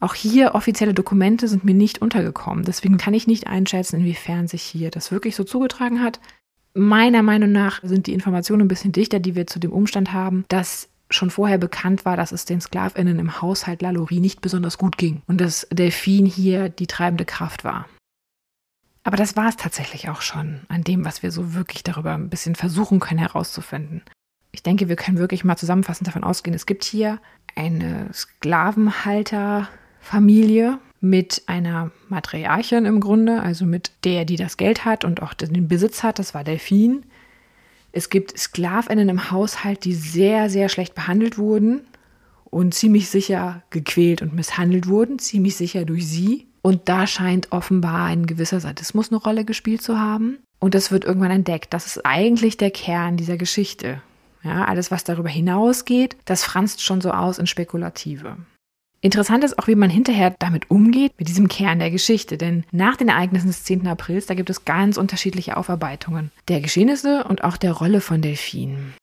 Auch 0.00 0.14
hier 0.14 0.54
offizielle 0.54 0.94
Dokumente 0.94 1.48
sind 1.48 1.64
mir 1.64 1.74
nicht 1.74 2.00
untergekommen. 2.00 2.64
Deswegen 2.64 2.98
kann 2.98 3.14
ich 3.14 3.26
nicht 3.26 3.48
einschätzen, 3.48 4.00
inwiefern 4.00 4.46
sich 4.46 4.62
hier 4.62 4.90
das 4.90 5.10
wirklich 5.10 5.34
so 5.34 5.42
zugetragen 5.42 6.00
hat. 6.00 6.20
Meiner 6.74 7.22
Meinung 7.22 7.52
nach 7.52 7.80
sind 7.82 8.06
die 8.06 8.12
Informationen 8.12 8.62
ein 8.62 8.68
bisschen 8.68 8.92
dichter, 8.92 9.20
die 9.20 9.34
wir 9.34 9.46
zu 9.46 9.58
dem 9.58 9.72
Umstand 9.72 10.12
haben, 10.12 10.44
dass 10.48 10.88
schon 11.10 11.30
vorher 11.30 11.56
bekannt 11.58 12.04
war, 12.04 12.16
dass 12.16 12.32
es 12.32 12.44
den 12.44 12.60
Sklavinnen 12.60 13.18
im 13.18 13.40
Haushalt 13.40 13.82
Lalaurie 13.82 14.20
nicht 14.20 14.40
besonders 14.40 14.78
gut 14.78 14.96
ging 14.98 15.22
und 15.26 15.40
dass 15.40 15.66
Delphine 15.70 16.28
hier 16.28 16.68
die 16.68 16.86
treibende 16.86 17.24
Kraft 17.24 17.64
war. 17.64 17.88
Aber 19.04 19.16
das 19.16 19.36
war 19.36 19.48
es 19.48 19.56
tatsächlich 19.56 20.10
auch 20.10 20.20
schon 20.20 20.60
an 20.68 20.84
dem, 20.84 21.06
was 21.06 21.22
wir 21.22 21.30
so 21.30 21.54
wirklich 21.54 21.82
darüber 21.82 22.12
ein 22.12 22.28
bisschen 22.28 22.54
versuchen 22.54 23.00
können 23.00 23.20
herauszufinden. 23.20 24.02
Ich 24.52 24.62
denke, 24.62 24.90
wir 24.90 24.96
können 24.96 25.16
wirklich 25.18 25.44
mal 25.44 25.56
zusammenfassend 25.56 26.08
davon 26.08 26.24
ausgehen, 26.24 26.54
es 26.54 26.66
gibt 26.66 26.84
hier 26.84 27.18
eine 27.54 28.10
Sklavenhalterfamilie 28.12 30.78
mit 31.00 31.42
einer 31.46 31.90
Matriarchin 32.08 32.84
im 32.84 33.00
Grunde, 33.00 33.40
also 33.42 33.64
mit 33.64 33.92
der, 34.04 34.24
die 34.24 34.36
das 34.36 34.56
Geld 34.56 34.84
hat 34.84 35.04
und 35.04 35.22
auch 35.22 35.34
den 35.34 35.68
Besitz 35.68 36.02
hat, 36.02 36.18
das 36.18 36.34
war 36.34 36.44
Delphine. 36.44 37.02
Es 37.92 38.10
gibt 38.10 38.36
Sklavinnen 38.36 39.08
im 39.08 39.30
Haushalt, 39.30 39.84
die 39.84 39.94
sehr, 39.94 40.50
sehr 40.50 40.68
schlecht 40.68 40.94
behandelt 40.94 41.38
wurden 41.38 41.82
und 42.44 42.74
ziemlich 42.74 43.08
sicher 43.08 43.62
gequält 43.70 44.22
und 44.22 44.34
misshandelt 44.34 44.88
wurden, 44.88 45.18
ziemlich 45.18 45.56
sicher 45.56 45.84
durch 45.84 46.06
sie. 46.06 46.46
Und 46.62 46.88
da 46.88 47.06
scheint 47.06 47.52
offenbar 47.52 48.06
ein 48.06 48.26
gewisser 48.26 48.60
Sadismus 48.60 49.10
eine 49.10 49.20
Rolle 49.20 49.44
gespielt 49.44 49.82
zu 49.82 49.98
haben. 49.98 50.38
Und 50.58 50.74
das 50.74 50.90
wird 50.90 51.04
irgendwann 51.04 51.30
entdeckt. 51.30 51.72
Das 51.72 51.86
ist 51.86 52.04
eigentlich 52.04 52.56
der 52.56 52.70
Kern 52.70 53.16
dieser 53.16 53.36
Geschichte. 53.36 54.02
Ja, 54.42 54.64
alles, 54.64 54.90
was 54.90 55.04
darüber 55.04 55.28
hinausgeht, 55.28 56.16
das 56.24 56.44
franzt 56.44 56.82
schon 56.82 57.00
so 57.00 57.10
aus 57.10 57.38
in 57.38 57.46
Spekulative. 57.46 58.36
Interessant 59.00 59.44
ist 59.44 59.58
auch, 59.58 59.68
wie 59.68 59.76
man 59.76 59.90
hinterher 59.90 60.34
damit 60.40 60.70
umgeht, 60.70 61.12
mit 61.18 61.28
diesem 61.28 61.46
Kern 61.46 61.78
der 61.78 61.90
Geschichte. 61.90 62.36
Denn 62.36 62.64
nach 62.72 62.96
den 62.96 63.08
Ereignissen 63.08 63.46
des 63.46 63.62
10. 63.62 63.86
Aprils, 63.86 64.26
da 64.26 64.34
gibt 64.34 64.50
es 64.50 64.64
ganz 64.64 64.96
unterschiedliche 64.96 65.56
Aufarbeitungen 65.56 66.32
der 66.48 66.60
Geschehnisse 66.60 67.24
und 67.24 67.44
auch 67.44 67.56
der 67.56 67.72
Rolle 67.72 68.00
von 68.00 68.22
Delfinen. 68.22 68.94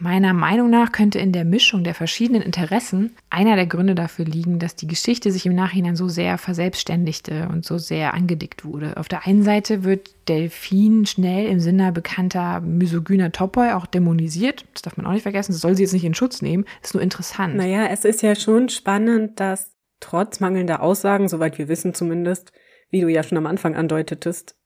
Meiner 0.00 0.32
Meinung 0.32 0.70
nach 0.70 0.92
könnte 0.92 1.18
in 1.18 1.32
der 1.32 1.44
Mischung 1.44 1.82
der 1.82 1.94
verschiedenen 1.94 2.42
Interessen 2.42 3.16
einer 3.30 3.56
der 3.56 3.66
Gründe 3.66 3.96
dafür 3.96 4.24
liegen, 4.24 4.60
dass 4.60 4.76
die 4.76 4.86
Geschichte 4.86 5.32
sich 5.32 5.44
im 5.44 5.54
Nachhinein 5.54 5.96
so 5.96 6.08
sehr 6.08 6.38
verselbstständigte 6.38 7.48
und 7.50 7.64
so 7.64 7.78
sehr 7.78 8.14
angedickt 8.14 8.64
wurde. 8.64 8.96
Auf 8.96 9.08
der 9.08 9.26
einen 9.26 9.42
Seite 9.42 9.82
wird 9.82 10.10
Delfin 10.28 11.04
schnell 11.06 11.46
im 11.46 11.58
Sinne 11.58 11.90
bekannter 11.90 12.60
misogyner 12.60 13.32
Topoi 13.32 13.72
auch 13.72 13.86
dämonisiert. 13.86 14.64
Das 14.72 14.82
darf 14.82 14.96
man 14.96 15.06
auch 15.06 15.12
nicht 15.12 15.22
vergessen. 15.22 15.52
Das 15.52 15.60
soll 15.60 15.74
sie 15.74 15.82
jetzt 15.82 15.92
nicht 15.92 16.04
in 16.04 16.14
Schutz 16.14 16.42
nehmen. 16.42 16.64
Das 16.80 16.90
ist 16.90 16.94
nur 16.94 17.02
interessant. 17.02 17.56
Naja, 17.56 17.86
es 17.86 18.04
ist 18.04 18.22
ja 18.22 18.36
schon 18.36 18.68
spannend, 18.68 19.40
dass 19.40 19.72
trotz 19.98 20.38
mangelnder 20.38 20.80
Aussagen, 20.80 21.28
soweit 21.28 21.58
wir 21.58 21.66
wissen 21.66 21.92
zumindest, 21.92 22.52
wie 22.90 23.00
du 23.00 23.08
ja 23.08 23.22
schon 23.22 23.38
am 23.38 23.46
Anfang 23.46 23.74
andeutetest, 23.74 24.57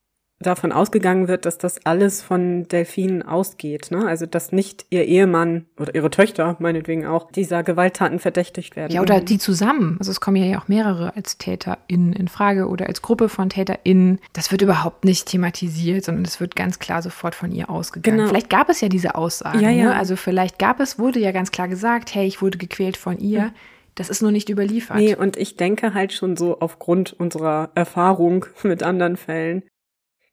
davon 0.43 0.73
ausgegangen 0.73 1.29
wird, 1.29 1.47
dass 1.47 1.59
das 1.59 1.85
alles 1.87 2.23
von 2.23 2.69
Delphine 2.69 3.27
ausgeht. 3.27 3.91
Ne? 3.91 4.07
Also 4.07 4.27
dass 4.27 4.53
nicht 4.53 4.87
ihr 4.91 5.05
Ehemann 5.05 5.67
oder 5.79 5.95
ihre 5.95 6.11
Töchter, 6.11 6.57
meinetwegen 6.59 7.07
auch, 7.07 7.31
dieser 7.31 7.63
Gewalttaten 7.63 8.19
verdächtigt 8.19 8.77
werden. 8.77 8.93
Ja, 8.93 9.01
oder 9.01 9.21
die 9.21 9.39
zusammen. 9.39 9.97
Also 9.99 10.11
es 10.11 10.21
kommen 10.21 10.37
ja 10.37 10.59
auch 10.59 10.69
mehrere 10.69 11.17
als 11.17 11.39
TäterInnen 11.39 12.13
in 12.13 12.29
Frage 12.29 12.69
oder 12.69 12.87
als 12.87 13.03
Gruppe 13.03 13.29
von 13.29 13.49
TäterInnen. 13.49 14.19
Das 14.33 14.51
wird 14.51 14.63
überhaupt 14.63 15.05
nicht 15.05 15.27
thematisiert, 15.27 16.05
sondern 16.05 16.25
es 16.25 16.41
wird 16.41 16.57
ganz 16.57 16.79
klar 16.79 17.03
sofort 17.03 17.35
von 17.35 17.53
ihr 17.53 17.71
ausgegangen. 17.71 18.19
Genau. 18.19 18.29
Vielleicht 18.29 18.51
gab 18.51 18.69
es 18.69 18.81
ja 18.81 18.89
diese 18.89 19.15
Aussagen. 19.15 19.61
Ja, 19.61 19.71
ja. 19.71 19.85
Ne? 19.85 19.97
Also 19.97 20.17
vielleicht 20.17 20.59
gab 20.59 20.81
es, 20.81 20.99
wurde 20.99 21.21
ja 21.21 21.33
ganz 21.33 21.53
klar 21.53 21.69
gesagt, 21.69 22.15
hey, 22.15 22.27
ich 22.27 22.43
wurde 22.43 22.59
gequält 22.59 22.97
von 22.97 23.19
ihr. 23.19 23.43
Mhm. 23.43 23.53
Das 23.95 24.09
ist 24.09 24.23
nur 24.23 24.33
nicht 24.33 24.49
überliefert. 24.49 24.97
Nee, 24.97 25.15
und 25.15 25.37
ich 25.37 25.57
denke 25.57 25.93
halt 25.93 26.13
schon 26.13 26.37
so 26.37 26.61
aufgrund 26.61 27.13
unserer 27.13 27.71
Erfahrung 27.75 28.47
mit 28.63 28.83
anderen 28.83 29.17
Fällen, 29.17 29.63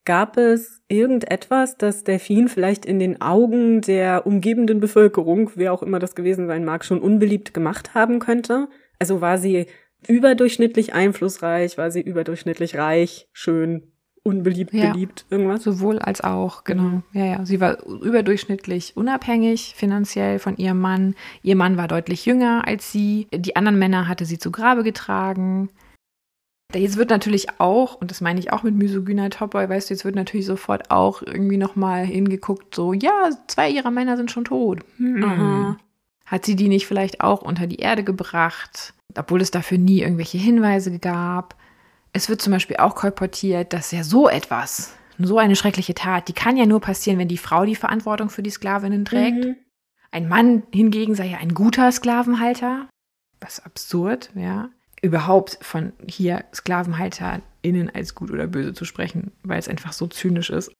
Gab 0.05 0.38
es 0.38 0.81
irgendetwas, 0.88 1.77
das 1.77 2.03
Delfin 2.03 2.47
vielleicht 2.47 2.85
in 2.85 2.99
den 2.99 3.21
Augen 3.21 3.81
der 3.81 4.25
umgebenden 4.25 4.79
Bevölkerung, 4.79 5.51
wer 5.55 5.73
auch 5.73 5.83
immer 5.83 5.99
das 5.99 6.15
gewesen 6.15 6.47
sein 6.47 6.65
mag, 6.65 6.83
schon 6.83 6.99
unbeliebt 6.99 7.53
gemacht 7.53 7.93
haben 7.93 8.19
könnte? 8.19 8.69
Also 8.97 9.21
war 9.21 9.38
sie 9.38 9.67
überdurchschnittlich 10.07 10.93
einflussreich, 10.93 11.77
war 11.77 11.91
sie 11.91 12.01
überdurchschnittlich 12.01 12.77
reich, 12.77 13.27
schön, 13.33 13.91
unbeliebt, 14.23 14.73
ja, 14.73 14.91
beliebt, 14.91 15.25
irgendwas? 15.29 15.63
Sowohl 15.63 15.99
als 15.99 16.21
auch, 16.21 16.63
genau. 16.63 16.83
Mhm. 16.83 17.03
Ja, 17.13 17.25
ja. 17.25 17.45
Sie 17.45 17.59
war 17.59 17.83
überdurchschnittlich 17.85 18.95
unabhängig 18.95 19.73
finanziell 19.75 20.39
von 20.39 20.57
ihrem 20.57 20.79
Mann. 20.79 21.15
Ihr 21.41 21.55
Mann 21.55 21.77
war 21.77 21.88
deutlich 21.88 22.25
jünger 22.25 22.63
als 22.67 22.91
sie. 22.91 23.27
Die 23.33 23.55
anderen 23.55 23.79
Männer 23.79 24.07
hatte 24.07 24.25
sie 24.25 24.38
zu 24.38 24.51
Grabe 24.51 24.83
getragen. 24.83 25.69
Jetzt 26.75 26.97
wird 26.97 27.10
natürlich 27.10 27.60
auch, 27.60 27.95
und 27.95 28.12
das 28.12 28.21
meine 28.21 28.39
ich 28.39 28.53
auch 28.53 28.62
mit 28.62 28.75
misogyner 28.75 29.32
Topboy, 29.32 29.67
weißt 29.67 29.89
du, 29.89 29.93
jetzt 29.95 30.05
wird 30.05 30.15
natürlich 30.15 30.45
sofort 30.45 30.91
auch 30.91 31.23
irgendwie 31.23 31.58
nochmal 31.58 32.05
hingeguckt, 32.05 32.75
so, 32.75 32.93
ja, 32.93 33.32
zwei 33.47 33.69
ihrer 33.71 33.89
Männer 33.89 34.17
sind 34.17 34.29
schon 34.29 34.45
tot. 34.45 34.82
Mhm. 34.99 35.77
Hat 36.27 36.45
sie 36.45 36.55
die 36.55 36.67
nicht 36.67 36.86
vielleicht 36.86 37.21
auch 37.21 37.41
unter 37.41 37.65
die 37.65 37.77
Erde 37.77 38.03
gebracht, 38.03 38.93
obwohl 39.17 39.41
es 39.41 39.49
dafür 39.49 39.79
nie 39.79 40.01
irgendwelche 40.01 40.38
Hinweise 40.38 40.99
gab? 40.99 41.55
Es 42.13 42.29
wird 42.29 42.39
zum 42.39 42.53
Beispiel 42.53 42.77
auch 42.77 42.93
kolportiert, 42.93 43.73
dass 43.73 43.91
ja 43.91 44.03
so 44.03 44.29
etwas, 44.29 44.93
so 45.17 45.39
eine 45.39 45.55
schreckliche 45.55 45.95
Tat, 45.95 46.27
die 46.27 46.34
kann 46.34 46.55
ja 46.55 46.67
nur 46.67 46.82
passieren, 46.82 47.17
wenn 47.17 47.27
die 47.27 47.38
Frau 47.38 47.65
die 47.65 47.75
Verantwortung 47.75 48.29
für 48.29 48.43
die 48.43 48.51
Sklavinnen 48.51 49.05
trägt. 49.05 49.43
Mhm. 49.43 49.55
Ein 50.12 50.27
Mann 50.27 50.63
hingegen 50.71 51.15
sei 51.15 51.27
ja 51.29 51.38
ein 51.39 51.55
guter 51.55 51.91
Sklavenhalter. 51.91 52.88
Was 53.39 53.60
absurd, 53.60 54.29
ja 54.36 54.69
überhaupt 55.01 55.57
von 55.62 55.93
hier 56.07 56.43
SklavenhalterInnen 56.53 57.89
als 57.93 58.15
gut 58.15 58.31
oder 58.31 58.47
böse 58.47 58.73
zu 58.73 58.85
sprechen, 58.85 59.31
weil 59.43 59.59
es 59.59 59.67
einfach 59.67 59.93
so 59.93 60.07
zynisch 60.07 60.49
ist. 60.49 60.71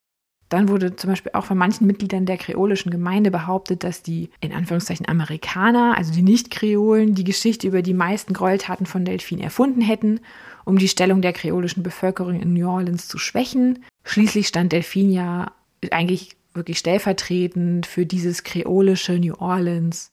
Dann 0.50 0.68
wurde 0.68 0.96
zum 0.96 1.12
Beispiel 1.12 1.32
auch 1.36 1.46
von 1.46 1.60
manchen 1.60 1.86
Mitgliedern 1.86 2.26
der 2.26 2.38
kreolischen 2.38 2.90
Gemeinde 2.90 3.30
behauptet, 3.30 3.84
dass 3.84 4.02
die 4.02 4.32
in 4.42 4.52
Anführungszeichen 4.52 5.08
Amerikaner, 5.08 5.96
also 5.96 6.12
die 6.12 6.24
Nicht-Kreolen, 6.24 7.14
die 7.14 7.24
Geschichte 7.24 7.68
über 7.68 7.84
die 7.84 7.94
meisten 7.94 8.34
Gräueltaten 8.34 8.88
von 8.88 9.06
Delfin 9.06 9.40
erfunden 9.40 9.82
hätten, 9.82 10.22
um 10.66 10.80
die 10.80 10.88
Stellung 10.88 11.22
der 11.22 11.34
kreolischen 11.34 11.84
Bevölkerung 11.84 12.42
in 12.42 12.54
New 12.54 12.68
Orleans 12.68 13.08
zu 13.08 13.20
schwächen. 13.20 13.86
Schließlich 14.04 14.48
stand 14.48 14.72
Delfin 14.72 15.12
ja 15.12 15.52
eigentlich 15.92 16.36
wirklich 16.56 16.80
stellvertretend 16.80 17.86
für 17.86 18.08
dieses 18.08 18.44
kreolische 18.44 19.14
New 19.20 19.36
Orleans 19.36 20.12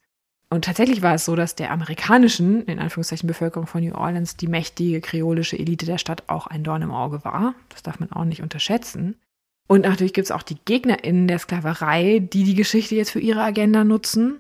und 0.48 0.64
tatsächlich 0.64 1.02
war 1.02 1.14
es 1.14 1.24
so, 1.24 1.34
dass 1.34 1.56
der 1.56 1.72
amerikanischen, 1.72 2.64
in 2.66 2.78
Anführungszeichen, 2.78 3.26
Bevölkerung 3.26 3.66
von 3.66 3.82
New 3.82 3.94
Orleans 3.94 4.36
die 4.36 4.46
mächtige 4.46 5.00
kreolische 5.00 5.58
Elite 5.58 5.86
der 5.86 5.98
Stadt 5.98 6.24
auch 6.28 6.46
ein 6.46 6.62
Dorn 6.62 6.82
im 6.82 6.92
Auge 6.92 7.24
war. 7.24 7.54
Das 7.68 7.82
darf 7.82 7.98
man 7.98 8.12
auch 8.12 8.24
nicht 8.24 8.42
unterschätzen. 8.42 9.16
Und 9.66 9.82
natürlich 9.82 10.12
gibt 10.12 10.26
es 10.26 10.30
auch 10.30 10.44
die 10.44 10.58
GegnerInnen 10.64 11.26
der 11.26 11.40
Sklaverei, 11.40 12.20
die 12.20 12.44
die 12.44 12.54
Geschichte 12.54 12.94
jetzt 12.94 13.10
für 13.10 13.18
ihre 13.18 13.42
Agenda 13.42 13.82
nutzen. 13.82 14.38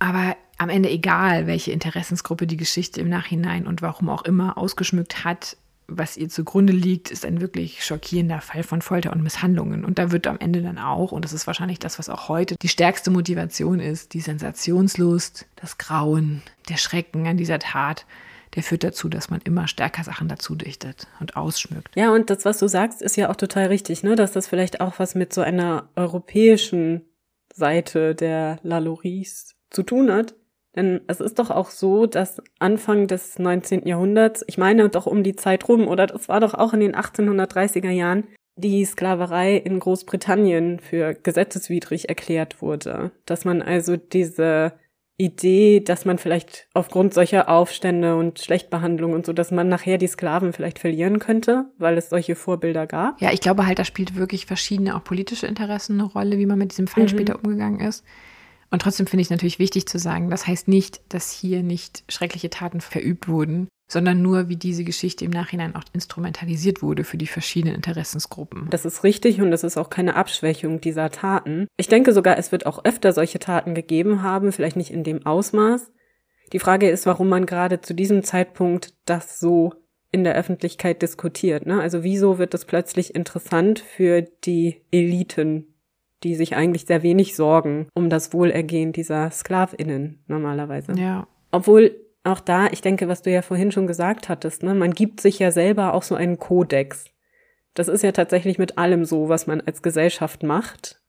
Aber 0.00 0.36
am 0.58 0.68
Ende 0.68 0.90
egal, 0.90 1.46
welche 1.46 1.70
Interessensgruppe 1.70 2.48
die 2.48 2.56
Geschichte 2.56 3.00
im 3.00 3.08
Nachhinein 3.08 3.68
und 3.68 3.82
warum 3.82 4.08
auch 4.08 4.22
immer 4.22 4.58
ausgeschmückt 4.58 5.24
hat, 5.24 5.56
was 5.90 6.16
ihr 6.16 6.28
zugrunde 6.28 6.72
liegt, 6.72 7.10
ist 7.10 7.26
ein 7.26 7.40
wirklich 7.40 7.84
schockierender 7.84 8.40
Fall 8.40 8.62
von 8.62 8.80
Folter 8.80 9.12
und 9.12 9.22
Misshandlungen. 9.22 9.84
Und 9.84 9.98
da 9.98 10.12
wird 10.12 10.26
am 10.26 10.38
Ende 10.38 10.62
dann 10.62 10.78
auch, 10.78 11.12
und 11.12 11.24
das 11.24 11.32
ist 11.32 11.46
wahrscheinlich 11.46 11.78
das, 11.78 11.98
was 11.98 12.08
auch 12.08 12.28
heute 12.28 12.54
die 12.62 12.68
stärkste 12.68 13.10
Motivation 13.10 13.80
ist, 13.80 14.14
die 14.14 14.20
Sensationslust, 14.20 15.46
das 15.56 15.78
Grauen, 15.78 16.42
der 16.68 16.76
Schrecken 16.76 17.26
an 17.26 17.36
dieser 17.36 17.58
Tat, 17.58 18.06
der 18.54 18.62
führt 18.62 18.84
dazu, 18.84 19.08
dass 19.08 19.30
man 19.30 19.40
immer 19.44 19.68
stärker 19.68 20.04
Sachen 20.04 20.28
dazu 20.28 20.54
dichtet 20.54 21.06
und 21.20 21.36
ausschmückt. 21.36 21.94
Ja, 21.96 22.12
und 22.12 22.30
das, 22.30 22.44
was 22.44 22.58
du 22.58 22.68
sagst, 22.68 23.02
ist 23.02 23.16
ja 23.16 23.30
auch 23.30 23.36
total 23.36 23.66
richtig, 23.66 24.02
ne? 24.02 24.16
dass 24.16 24.32
das 24.32 24.48
vielleicht 24.48 24.80
auch 24.80 24.98
was 24.98 25.14
mit 25.14 25.32
so 25.32 25.40
einer 25.40 25.88
europäischen 25.96 27.02
Seite 27.54 28.14
der 28.14 28.58
Laloris 28.62 29.56
zu 29.70 29.82
tun 29.82 30.10
hat. 30.10 30.34
Denn 30.76 31.00
es 31.08 31.20
ist 31.20 31.38
doch 31.38 31.50
auch 31.50 31.70
so, 31.70 32.06
dass 32.06 32.40
Anfang 32.58 33.08
des 33.08 33.38
19. 33.38 33.86
Jahrhunderts, 33.86 34.44
ich 34.46 34.56
meine 34.56 34.88
doch 34.88 35.06
um 35.06 35.22
die 35.22 35.34
Zeit 35.34 35.68
rum, 35.68 35.88
oder 35.88 36.06
das 36.06 36.28
war 36.28 36.40
doch 36.40 36.54
auch 36.54 36.72
in 36.72 36.80
den 36.80 36.94
1830er 36.94 37.90
Jahren, 37.90 38.24
die 38.56 38.84
Sklaverei 38.84 39.56
in 39.56 39.80
Großbritannien 39.80 40.78
für 40.80 41.14
gesetzeswidrig 41.14 42.08
erklärt 42.08 42.62
wurde. 42.62 43.10
Dass 43.26 43.44
man 43.44 43.62
also 43.62 43.96
diese 43.96 44.72
Idee, 45.20 45.80
dass 45.80 46.06
man 46.06 46.16
vielleicht 46.16 46.66
aufgrund 46.72 47.12
solcher 47.12 47.50
Aufstände 47.50 48.16
und 48.16 48.38
Schlechtbehandlung 48.38 49.12
und 49.12 49.26
so, 49.26 49.34
dass 49.34 49.50
man 49.50 49.68
nachher 49.68 49.98
die 49.98 50.06
Sklaven 50.06 50.54
vielleicht 50.54 50.78
verlieren 50.78 51.18
könnte, 51.18 51.66
weil 51.76 51.98
es 51.98 52.08
solche 52.08 52.34
Vorbilder 52.34 52.86
gab. 52.86 53.20
Ja, 53.20 53.30
ich 53.30 53.42
glaube 53.42 53.66
halt, 53.66 53.78
da 53.78 53.84
spielt 53.84 54.16
wirklich 54.16 54.46
verschiedene 54.46 54.96
auch 54.96 55.04
politische 55.04 55.46
Interessen 55.46 56.00
eine 56.00 56.10
Rolle, 56.10 56.38
wie 56.38 56.46
man 56.46 56.58
mit 56.58 56.72
diesem 56.72 56.86
Fall 56.86 57.02
mhm. 57.02 57.08
später 57.08 57.36
umgegangen 57.36 57.80
ist. 57.80 58.02
Und 58.70 58.82
trotzdem 58.82 59.06
finde 59.06 59.22
ich 59.22 59.30
natürlich 59.30 59.58
wichtig 59.58 59.86
zu 59.86 59.98
sagen, 59.98 60.30
das 60.30 60.46
heißt 60.46 60.68
nicht, 60.68 61.00
dass 61.08 61.32
hier 61.32 61.62
nicht 61.62 62.04
schreckliche 62.08 62.50
Taten 62.50 62.80
verübt 62.80 63.28
wurden, 63.28 63.68
sondern 63.90 64.22
nur, 64.22 64.48
wie 64.48 64.56
diese 64.56 64.84
Geschichte 64.84 65.24
im 65.24 65.32
Nachhinein 65.32 65.74
auch 65.74 65.82
instrumentalisiert 65.92 66.80
wurde 66.80 67.02
für 67.02 67.18
die 67.18 67.26
verschiedenen 67.26 67.74
Interessensgruppen. 67.74 68.68
Das 68.70 68.84
ist 68.84 69.02
richtig 69.02 69.40
und 69.40 69.50
das 69.50 69.64
ist 69.64 69.76
auch 69.76 69.90
keine 69.90 70.14
Abschwächung 70.14 70.80
dieser 70.80 71.10
Taten. 71.10 71.66
Ich 71.76 71.88
denke 71.88 72.12
sogar, 72.12 72.38
es 72.38 72.52
wird 72.52 72.66
auch 72.66 72.84
öfter 72.84 73.12
solche 73.12 73.40
Taten 73.40 73.74
gegeben 73.74 74.22
haben, 74.22 74.52
vielleicht 74.52 74.76
nicht 74.76 74.92
in 74.92 75.02
dem 75.02 75.26
Ausmaß. 75.26 75.90
Die 76.52 76.60
Frage 76.60 76.88
ist, 76.88 77.06
warum 77.06 77.28
man 77.28 77.46
gerade 77.46 77.80
zu 77.80 77.94
diesem 77.94 78.22
Zeitpunkt 78.22 78.94
das 79.04 79.40
so 79.40 79.74
in 80.12 80.24
der 80.24 80.34
Öffentlichkeit 80.34 81.02
diskutiert. 81.02 81.66
Ne? 81.66 81.80
Also 81.80 82.02
wieso 82.02 82.38
wird 82.38 82.54
das 82.54 82.64
plötzlich 82.64 83.14
interessant 83.14 83.80
für 83.80 84.22
die 84.22 84.82
Eliten 84.90 85.69
die 86.22 86.34
sich 86.34 86.56
eigentlich 86.56 86.86
sehr 86.86 87.02
wenig 87.02 87.36
sorgen 87.36 87.88
um 87.94 88.10
das 88.10 88.32
Wohlergehen 88.32 88.92
dieser 88.92 89.30
Sklavinnen 89.30 90.22
normalerweise. 90.26 90.92
Ja. 90.92 91.26
Obwohl 91.50 91.96
auch 92.24 92.40
da, 92.40 92.66
ich 92.66 92.82
denke, 92.82 93.08
was 93.08 93.22
du 93.22 93.30
ja 93.30 93.42
vorhin 93.42 93.72
schon 93.72 93.86
gesagt 93.86 94.28
hattest, 94.28 94.62
ne, 94.62 94.74
man 94.74 94.92
gibt 94.92 95.20
sich 95.20 95.38
ja 95.38 95.50
selber 95.50 95.94
auch 95.94 96.02
so 96.02 96.14
einen 96.14 96.38
Kodex. 96.38 97.06
Das 97.74 97.88
ist 97.88 98.02
ja 98.02 98.12
tatsächlich 98.12 98.58
mit 98.58 98.78
allem 98.78 99.04
so, 99.04 99.28
was 99.28 99.46
man 99.46 99.60
als 99.60 99.82
Gesellschaft 99.82 100.42
macht, 100.42 101.00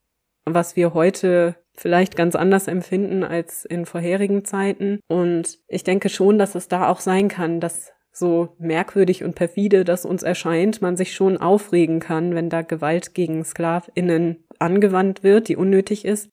was 0.45 0.75
wir 0.75 0.93
heute 0.93 1.55
vielleicht 1.75 2.15
ganz 2.15 2.35
anders 2.35 2.67
empfinden 2.67 3.23
als 3.23 3.65
in 3.65 3.85
vorherigen 3.85 4.45
Zeiten. 4.45 4.99
Und 5.07 5.59
ich 5.67 5.83
denke 5.83 6.09
schon, 6.09 6.37
dass 6.37 6.55
es 6.55 6.67
da 6.67 6.89
auch 6.89 6.99
sein 6.99 7.27
kann, 7.27 7.59
dass 7.59 7.91
so 8.13 8.55
merkwürdig 8.59 9.23
und 9.23 9.35
perfide 9.35 9.83
das 9.83 10.05
uns 10.05 10.21
erscheint, 10.21 10.81
man 10.81 10.97
sich 10.97 11.13
schon 11.13 11.37
aufregen 11.37 11.99
kann, 11.99 12.35
wenn 12.35 12.49
da 12.49 12.61
Gewalt 12.61 13.13
gegen 13.13 13.43
Sklavinnen 13.43 14.43
angewandt 14.61 15.23
wird, 15.23 15.47
die 15.47 15.55
unnötig 15.55 16.05
ist. 16.05 16.29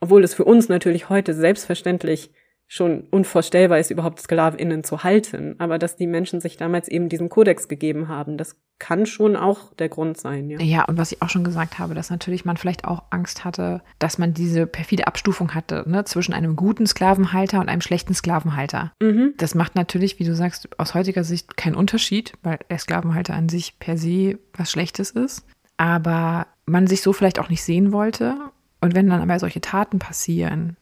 Obwohl 0.00 0.22
es 0.22 0.34
für 0.34 0.44
uns 0.44 0.68
natürlich 0.68 1.08
heute 1.08 1.34
selbstverständlich 1.34 2.30
schon 2.70 3.04
unvorstellbar 3.10 3.78
ist, 3.78 3.90
überhaupt 3.90 4.20
SklavInnen 4.20 4.84
zu 4.84 5.02
halten. 5.02 5.56
Aber 5.58 5.78
dass 5.78 5.96
die 5.96 6.06
Menschen 6.06 6.40
sich 6.42 6.58
damals 6.58 6.86
eben 6.88 7.08
diesen 7.08 7.30
Kodex 7.30 7.66
gegeben 7.66 8.08
haben, 8.08 8.36
das 8.36 8.56
kann 8.78 9.06
schon 9.06 9.36
auch 9.36 9.72
der 9.74 9.88
Grund 9.88 10.18
sein, 10.18 10.50
ja. 10.50 10.60
Ja, 10.60 10.84
und 10.84 10.98
was 10.98 11.10
ich 11.10 11.22
auch 11.22 11.30
schon 11.30 11.44
gesagt 11.44 11.78
habe, 11.78 11.94
dass 11.94 12.10
natürlich 12.10 12.44
man 12.44 12.58
vielleicht 12.58 12.84
auch 12.84 13.04
Angst 13.10 13.44
hatte, 13.44 13.82
dass 13.98 14.18
man 14.18 14.34
diese 14.34 14.66
perfide 14.66 15.06
Abstufung 15.06 15.54
hatte, 15.54 15.82
ne, 15.88 16.04
zwischen 16.04 16.34
einem 16.34 16.54
guten 16.56 16.86
Sklavenhalter 16.86 17.58
und 17.58 17.70
einem 17.70 17.80
schlechten 17.80 18.14
Sklavenhalter. 18.14 18.92
Mhm. 19.00 19.32
Das 19.38 19.54
macht 19.54 19.74
natürlich, 19.74 20.18
wie 20.18 20.24
du 20.24 20.34
sagst, 20.34 20.68
aus 20.78 20.94
heutiger 20.94 21.24
Sicht 21.24 21.56
keinen 21.56 21.74
Unterschied, 21.74 22.34
weil 22.42 22.58
der 22.70 22.78
Sklavenhalter 22.78 23.34
an 23.34 23.48
sich 23.48 23.78
per 23.80 23.96
se 23.96 24.38
was 24.52 24.70
Schlechtes 24.70 25.10
ist. 25.10 25.44
Aber 25.78 26.46
man 26.68 26.86
sich 26.86 27.02
so 27.02 27.12
vielleicht 27.12 27.38
auch 27.38 27.48
nicht 27.48 27.62
sehen 27.62 27.92
wollte. 27.92 28.36
Und 28.80 28.94
wenn 28.94 29.08
dann 29.08 29.20
aber 29.20 29.38
solche 29.38 29.60
Taten 29.60 29.98
passieren, 29.98 30.76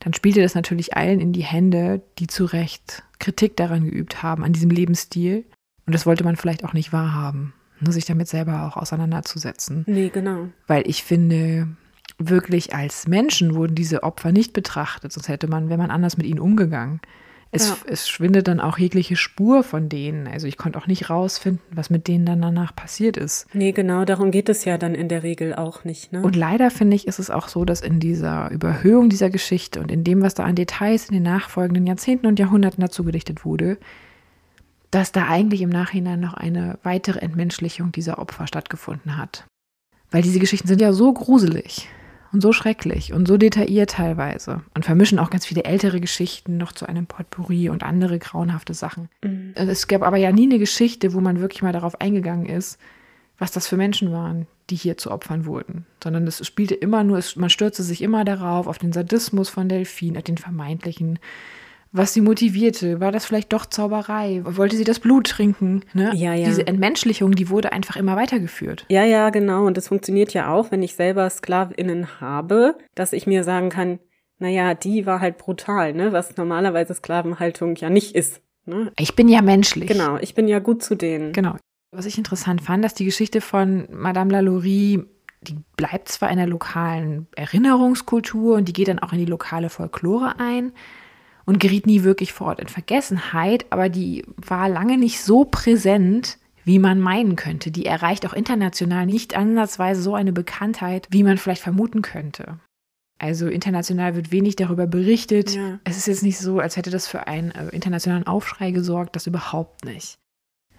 dann 0.00 0.12
spielte 0.12 0.42
das 0.42 0.54
natürlich 0.54 0.96
allen 0.96 1.20
in 1.20 1.32
die 1.32 1.44
Hände, 1.44 2.02
die 2.18 2.26
zu 2.26 2.44
Recht 2.44 3.02
Kritik 3.18 3.56
daran 3.56 3.84
geübt 3.84 4.22
haben, 4.22 4.44
an 4.44 4.52
diesem 4.52 4.70
Lebensstil. 4.70 5.44
Und 5.86 5.94
das 5.94 6.06
wollte 6.06 6.24
man 6.24 6.36
vielleicht 6.36 6.64
auch 6.64 6.72
nicht 6.72 6.92
wahrhaben, 6.92 7.54
ne, 7.80 7.92
sich 7.92 8.04
damit 8.04 8.28
selber 8.28 8.66
auch 8.66 8.76
auseinanderzusetzen. 8.76 9.84
Nee, 9.86 10.10
genau. 10.10 10.48
Weil 10.66 10.88
ich 10.88 11.02
finde, 11.04 11.68
wirklich 12.18 12.74
als 12.74 13.08
Menschen 13.08 13.54
wurden 13.54 13.74
diese 13.74 14.02
Opfer 14.02 14.32
nicht 14.32 14.52
betrachtet, 14.52 15.12
sonst 15.12 15.28
hätte 15.28 15.48
man, 15.48 15.68
wäre 15.68 15.78
man 15.78 15.90
anders 15.90 16.16
mit 16.16 16.26
ihnen 16.26 16.40
umgegangen. 16.40 17.00
Es, 17.54 17.68
Ja. 17.68 17.76
es 17.86 18.08
schwindet 18.08 18.48
dann 18.48 18.58
auch 18.58 18.78
jegliche 18.78 19.14
Spur 19.14 19.62
von 19.62 19.88
denen. 19.88 20.26
Also 20.26 20.48
ich 20.48 20.56
konnte 20.56 20.76
auch 20.76 20.88
nicht 20.88 21.08
rausfinden, 21.08 21.62
was 21.70 21.88
mit 21.88 22.08
denen 22.08 22.26
dann 22.26 22.42
danach 22.42 22.74
passiert 22.74 23.16
ist. 23.16 23.46
Nee, 23.54 23.70
genau, 23.70 24.04
darum 24.04 24.32
geht 24.32 24.48
es 24.48 24.64
ja 24.64 24.76
dann 24.76 24.96
in 24.96 25.08
der 25.08 25.22
Regel 25.22 25.54
auch 25.54 25.84
nicht, 25.84 26.12
ne? 26.12 26.20
Und 26.22 26.34
leider 26.34 26.72
finde 26.72 26.96
ich, 26.96 27.06
ist 27.06 27.20
es 27.20 27.30
auch 27.30 27.46
so, 27.46 27.64
dass 27.64 27.80
in 27.80 28.00
dieser 28.00 28.50
Überhöhung 28.50 29.08
dieser 29.08 29.30
Geschichte 29.30 29.78
und 29.78 29.92
in 29.92 30.02
dem, 30.02 30.20
was 30.20 30.34
da 30.34 30.42
an 30.42 30.56
Details 30.56 31.08
in 31.08 31.14
den 31.14 31.22
nachfolgenden 31.22 31.86
Jahrzehnten 31.86 32.26
und 32.26 32.40
Jahrhunderten 32.40 32.80
dazu 32.82 33.04
gedichtet 33.04 33.44
wurde, 33.44 33.78
dass 34.90 35.12
da 35.12 35.28
eigentlich 35.28 35.62
im 35.62 35.70
Nachhinein 35.70 36.18
noch 36.20 36.34
eine 36.34 36.78
weitere 36.82 37.20
Entmenschlichung 37.20 37.92
dieser 37.92 38.18
Opfer 38.18 38.46
stattgefunden 38.48 39.16
hat. 39.16 39.44
Weil 40.10 40.22
diese 40.22 40.40
Geschichten 40.40 40.68
sind 40.68 40.80
ja 40.80 40.92
so 40.92 41.12
gruselig 41.12 41.88
und 42.34 42.40
so 42.40 42.52
schrecklich 42.52 43.12
und 43.12 43.28
so 43.28 43.36
detailliert 43.36 43.90
teilweise 43.92 44.62
und 44.74 44.84
vermischen 44.84 45.20
auch 45.20 45.30
ganz 45.30 45.46
viele 45.46 45.64
ältere 45.64 46.00
Geschichten 46.00 46.56
noch 46.56 46.72
zu 46.72 46.84
einem 46.84 47.06
Potpourri 47.06 47.70
und 47.70 47.84
andere 47.84 48.18
grauenhafte 48.18 48.74
Sachen. 48.74 49.08
Mhm. 49.22 49.52
Es 49.54 49.86
gab 49.86 50.02
aber 50.02 50.16
ja 50.16 50.32
nie 50.32 50.44
eine 50.44 50.58
Geschichte, 50.58 51.14
wo 51.14 51.20
man 51.20 51.40
wirklich 51.40 51.62
mal 51.62 51.72
darauf 51.72 52.00
eingegangen 52.00 52.46
ist, 52.46 52.78
was 53.38 53.52
das 53.52 53.68
für 53.68 53.76
Menschen 53.76 54.12
waren, 54.12 54.48
die 54.68 54.74
hier 54.74 54.96
zu 54.96 55.12
Opfern 55.12 55.46
wurden. 55.46 55.86
Sondern 56.02 56.26
es 56.26 56.44
spielte 56.44 56.74
immer 56.74 57.04
nur, 57.04 57.18
es, 57.18 57.36
man 57.36 57.50
stürzte 57.50 57.84
sich 57.84 58.02
immer 58.02 58.24
darauf, 58.24 58.66
auf 58.66 58.78
den 58.78 58.92
Sadismus 58.92 59.48
von 59.48 59.68
Delphine, 59.68 60.18
auf 60.18 60.24
den 60.24 60.38
vermeintlichen, 60.38 61.20
was 61.94 62.12
sie 62.12 62.20
motivierte. 62.20 62.98
War 62.98 63.12
das 63.12 63.24
vielleicht 63.24 63.52
doch 63.52 63.66
Zauberei? 63.66 64.42
Wollte 64.44 64.76
sie 64.76 64.82
das 64.82 64.98
Blut 64.98 65.28
trinken? 65.28 65.84
Ne? 65.94 66.10
Ja, 66.16 66.34
ja. 66.34 66.46
Diese 66.46 66.66
Entmenschlichung, 66.66 67.36
die 67.36 67.48
wurde 67.48 67.72
einfach 67.72 67.94
immer 67.94 68.16
weitergeführt. 68.16 68.84
Ja, 68.88 69.04
ja, 69.04 69.30
genau. 69.30 69.64
Und 69.64 69.76
das 69.76 69.88
funktioniert 69.88 70.34
ja 70.34 70.52
auch, 70.52 70.72
wenn 70.72 70.82
ich 70.82 70.96
selber 70.96 71.30
SklavInnen 71.30 72.20
habe, 72.20 72.76
dass 72.96 73.12
ich 73.12 73.28
mir 73.28 73.44
sagen 73.44 73.68
kann, 73.68 74.00
naja, 74.40 74.74
die 74.74 75.06
war 75.06 75.20
halt 75.20 75.38
brutal, 75.38 75.92
ne? 75.92 76.12
Was 76.12 76.36
normalerweise 76.36 76.94
Sklavenhaltung 76.94 77.76
ja 77.76 77.90
nicht 77.90 78.16
ist. 78.16 78.42
Ne? 78.66 78.90
Ich 78.98 79.14
bin 79.14 79.28
ja 79.28 79.40
menschlich. 79.40 79.88
Genau, 79.88 80.16
ich 80.16 80.34
bin 80.34 80.48
ja 80.48 80.58
gut 80.58 80.82
zu 80.82 80.96
denen. 80.96 81.32
Genau. 81.32 81.54
Was 81.92 82.06
ich 82.06 82.18
interessant 82.18 82.60
fand, 82.60 82.84
dass 82.84 82.94
die 82.94 83.04
Geschichte 83.04 83.40
von 83.40 83.86
Madame 83.92 84.32
Lalaurie, 84.32 85.04
die 85.42 85.58
bleibt 85.76 86.08
zwar 86.08 86.30
in 86.32 86.38
der 86.38 86.48
lokalen 86.48 87.28
Erinnerungskultur 87.36 88.56
und 88.56 88.66
die 88.66 88.72
geht 88.72 88.88
dann 88.88 88.98
auch 88.98 89.12
in 89.12 89.20
die 89.20 89.26
lokale 89.26 89.70
Folklore 89.70 90.40
ein 90.40 90.72
und 91.46 91.60
geriet 91.60 91.86
nie 91.86 92.02
wirklich 92.02 92.32
vor 92.32 92.48
Ort 92.48 92.60
in 92.60 92.68
Vergessenheit, 92.68 93.66
aber 93.70 93.88
die 93.88 94.24
war 94.36 94.68
lange 94.68 94.98
nicht 94.98 95.22
so 95.22 95.44
präsent, 95.44 96.38
wie 96.64 96.78
man 96.78 96.98
meinen 96.98 97.36
könnte. 97.36 97.70
Die 97.70 97.86
erreicht 97.86 98.26
auch 98.26 98.32
international 98.32 99.06
nicht 99.06 99.36
ansatzweise 99.36 100.02
so 100.02 100.14
eine 100.14 100.32
Bekanntheit, 100.32 101.06
wie 101.10 101.22
man 101.22 101.36
vielleicht 101.36 101.62
vermuten 101.62 102.02
könnte. 102.02 102.58
Also 103.18 103.46
international 103.46 104.16
wird 104.16 104.32
wenig 104.32 104.56
darüber 104.56 104.86
berichtet. 104.86 105.54
Ja. 105.54 105.78
Es 105.84 105.96
ist 105.96 106.06
jetzt 106.06 106.22
nicht 106.22 106.38
so, 106.38 106.58
als 106.58 106.76
hätte 106.76 106.90
das 106.90 107.06
für 107.06 107.26
einen 107.26 107.52
äh, 107.52 107.68
internationalen 107.68 108.26
Aufschrei 108.26 108.70
gesorgt, 108.70 109.14
das 109.14 109.26
überhaupt 109.26 109.84
nicht. 109.84 110.18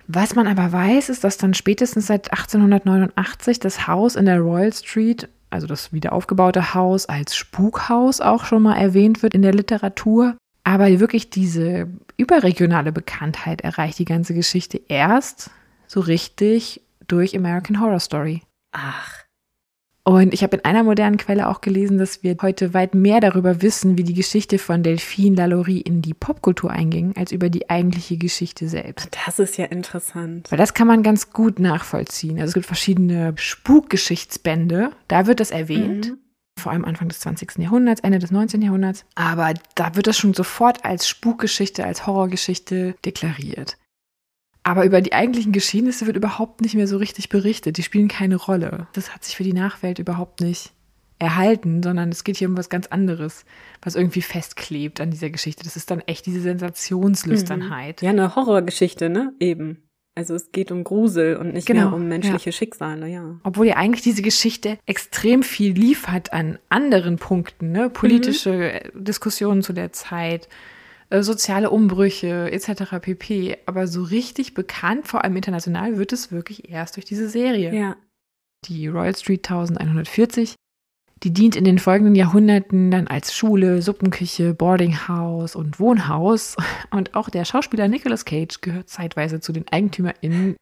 Was 0.07 0.35
man 0.35 0.47
aber 0.47 0.71
weiß, 0.71 1.09
ist, 1.09 1.23
dass 1.23 1.37
dann 1.37 1.53
spätestens 1.53 2.07
seit 2.07 2.31
1889 2.31 3.59
das 3.59 3.87
Haus 3.87 4.15
in 4.15 4.25
der 4.25 4.39
Royal 4.39 4.71
Street, 4.71 5.29
also 5.49 5.65
das 5.65 5.93
wieder 5.93 6.13
aufgebaute 6.13 6.75
Haus, 6.75 7.07
als 7.07 7.35
Spukhaus 7.35 8.21
auch 8.21 8.45
schon 8.45 8.61
mal 8.61 8.75
erwähnt 8.75 9.23
wird 9.23 9.33
in 9.33 9.41
der 9.41 9.53
Literatur. 9.53 10.37
Aber 10.65 10.87
wirklich 10.99 11.29
diese 11.29 11.87
überregionale 12.17 12.91
Bekanntheit 12.91 13.61
erreicht 13.61 13.99
die 13.99 14.05
ganze 14.05 14.33
Geschichte 14.33 14.81
erst 14.87 15.51
so 15.87 15.99
richtig 16.01 16.81
durch 17.07 17.37
American 17.37 17.79
Horror 17.79 17.99
Story. 17.99 18.41
Ach, 18.71 19.13
Und 20.03 20.33
ich 20.33 20.43
habe 20.43 20.57
in 20.57 20.65
einer 20.65 20.83
modernen 20.83 21.17
Quelle 21.17 21.47
auch 21.49 21.61
gelesen, 21.61 21.97
dass 21.99 22.23
wir 22.23 22.35
heute 22.41 22.73
weit 22.73 22.93
mehr 22.95 23.19
darüber 23.19 23.61
wissen, 23.61 23.97
wie 23.97 24.03
die 24.03 24.13
Geschichte 24.15 24.57
von 24.57 24.83
Delphine 24.83 25.35
Lalaurie 25.35 25.81
in 25.81 26.01
die 26.01 26.13
Popkultur 26.13 26.71
einging, 26.71 27.13
als 27.15 27.31
über 27.31 27.49
die 27.49 27.69
eigentliche 27.69 28.17
Geschichte 28.17 28.67
selbst. 28.67 29.15
das 29.25 29.39
ist 29.39 29.57
ja 29.57 29.65
interessant. 29.65 30.51
Weil 30.51 30.57
das 30.57 30.73
kann 30.73 30.87
man 30.87 31.03
ganz 31.03 31.31
gut 31.31 31.59
nachvollziehen. 31.59 32.39
Also 32.39 32.49
es 32.49 32.53
gibt 32.55 32.65
verschiedene 32.65 33.33
Spukgeschichtsbände, 33.37 34.91
da 35.07 35.27
wird 35.27 35.39
das 35.39 35.51
erwähnt. 35.51 36.09
Mhm. 36.11 36.17
Vor 36.57 36.71
allem 36.71 36.85
Anfang 36.85 37.09
des 37.09 37.19
20. 37.19 37.59
Jahrhunderts, 37.59 38.01
Ende 38.01 38.19
des 38.19 38.31
19. 38.31 38.61
Jahrhunderts. 38.61 39.05
Aber 39.15 39.53
da 39.75 39.95
wird 39.95 40.07
das 40.07 40.17
schon 40.17 40.33
sofort 40.33 40.85
als 40.85 41.07
Spukgeschichte, 41.07 41.85
als 41.85 42.07
Horrorgeschichte 42.07 42.95
deklariert. 43.03 43.77
Aber 44.63 44.83
über 44.85 45.01
die 45.01 45.13
eigentlichen 45.13 45.51
Geschehnisse 45.51 46.07
wird 46.07 46.17
überhaupt 46.17 46.61
nicht 46.61 46.73
mehr 46.73 46.87
so 46.87 46.97
richtig 46.97 47.29
berichtet. 47.29 47.77
Die 47.77 47.83
spielen 47.83 48.07
keine 48.07 48.35
Rolle. 48.35 48.87
Das 48.93 49.13
hat 49.13 49.23
sich 49.23 49.35
für 49.35 49.43
die 49.43 49.53
Nachwelt 49.53 49.99
überhaupt 49.99 50.41
nicht 50.41 50.71
erhalten, 51.19 51.83
sondern 51.83 52.09
es 52.09 52.23
geht 52.23 52.37
hier 52.37 52.49
um 52.49 52.57
was 52.57 52.69
ganz 52.69 52.87
anderes, 52.87 53.45
was 53.81 53.95
irgendwie 53.95 54.21
festklebt 54.21 54.99
an 54.99 55.11
dieser 55.11 55.29
Geschichte. 55.29 55.63
Das 55.63 55.75
ist 55.75 55.91
dann 55.91 56.01
echt 56.01 56.25
diese 56.25 56.41
Sensationslüsternheit. 56.41 58.01
Ja, 58.01 58.09
eine 58.09 58.35
Horrorgeschichte, 58.35 59.09
ne? 59.09 59.33
Eben. 59.39 59.84
Also 60.17 60.33
es 60.33 60.53
geht 60.53 60.71
um 60.71 60.85
Grusel 60.85 61.35
und 61.35 61.53
nicht 61.53 61.67
Genau, 61.67 61.89
mehr 61.89 61.93
um 61.93 62.07
menschliche 62.07 62.53
Schicksale, 62.53 63.07
ja. 63.09 63.37
Obwohl 63.43 63.67
ja 63.67 63.75
eigentlich 63.75 64.01
diese 64.01 64.21
Geschichte 64.21 64.77
extrem 64.85 65.43
viel 65.43 65.73
liefert 65.73 66.31
an 66.31 66.57
anderen 66.69 67.17
Punkten, 67.17 67.73
ne? 67.73 67.89
politische 67.89 68.71
äh, 68.71 68.89
Diskussionen 68.93 69.61
zu 69.61 69.73
der 69.73 69.91
Zeit, 69.91 70.47
äh, 71.09 71.21
soziale 71.21 71.69
Umbrüche 71.69 72.49
etc. 72.49 72.95
pp. 73.01 73.57
Aber 73.65 73.87
so 73.87 74.03
richtig 74.03 74.53
bekannt, 74.53 75.05
vor 75.05 75.25
allem 75.25 75.35
international, 75.35 75.97
wird 75.97 76.13
es 76.13 76.31
wirklich 76.31 76.69
erst 76.69 76.95
durch 76.95 77.05
diese 77.05 77.27
Serie. 77.27 77.75
Ja. 77.75 77.97
Die 78.65 78.87
Royal 78.87 79.15
Street 79.15 79.45
1140, 79.49 80.55
die 81.23 81.31
dient 81.31 81.55
in 81.55 81.63
den 81.63 81.79
folgenden 81.79 82.15
Jahrhunderten 82.15 82.91
dann 82.91 83.07
als 83.07 83.33
Schule, 83.33 83.81
Suppenküche, 83.81 84.53
Boardinghouse 84.53 85.55
und 85.55 85.79
Wohnhaus. 85.79 86.55
Und 86.91 87.15
auch 87.15 87.29
der 87.29 87.45
Schauspieler 87.45 87.87
Nicolas 87.87 88.25
Cage 88.25 88.61
gehört 88.61 88.89
zeitweise 88.89 89.39
zu 89.39 89.53
den 89.53 89.65
EigentümerInnen. 89.69 90.55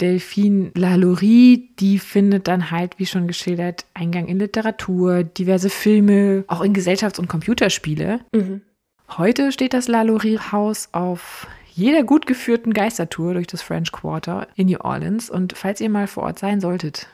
Delphine 0.00 0.70
Lalaurie, 0.74 1.74
die 1.78 1.98
findet 1.98 2.48
dann 2.48 2.70
halt, 2.70 2.98
wie 2.98 3.06
schon 3.06 3.26
geschildert, 3.26 3.84
Eingang 3.92 4.28
in 4.28 4.38
Literatur, 4.38 5.24
diverse 5.24 5.68
Filme, 5.68 6.44
auch 6.46 6.62
in 6.62 6.72
Gesellschafts- 6.72 7.18
und 7.18 7.28
Computerspiele. 7.28 8.20
Mhm. 8.34 8.62
Heute 9.18 9.52
steht 9.52 9.74
das 9.74 9.88
Lalaurie-Haus 9.88 10.90
auf 10.92 11.46
jeder 11.72 12.02
gut 12.02 12.26
geführten 12.26 12.72
Geistertour 12.72 13.34
durch 13.34 13.46
das 13.46 13.62
French 13.62 13.92
Quarter 13.92 14.46
in 14.56 14.68
New 14.68 14.78
Orleans. 14.78 15.28
Und 15.30 15.56
falls 15.56 15.80
ihr 15.80 15.90
mal 15.90 16.06
vor 16.06 16.24
Ort 16.24 16.38
sein 16.38 16.60
solltet 16.60 17.08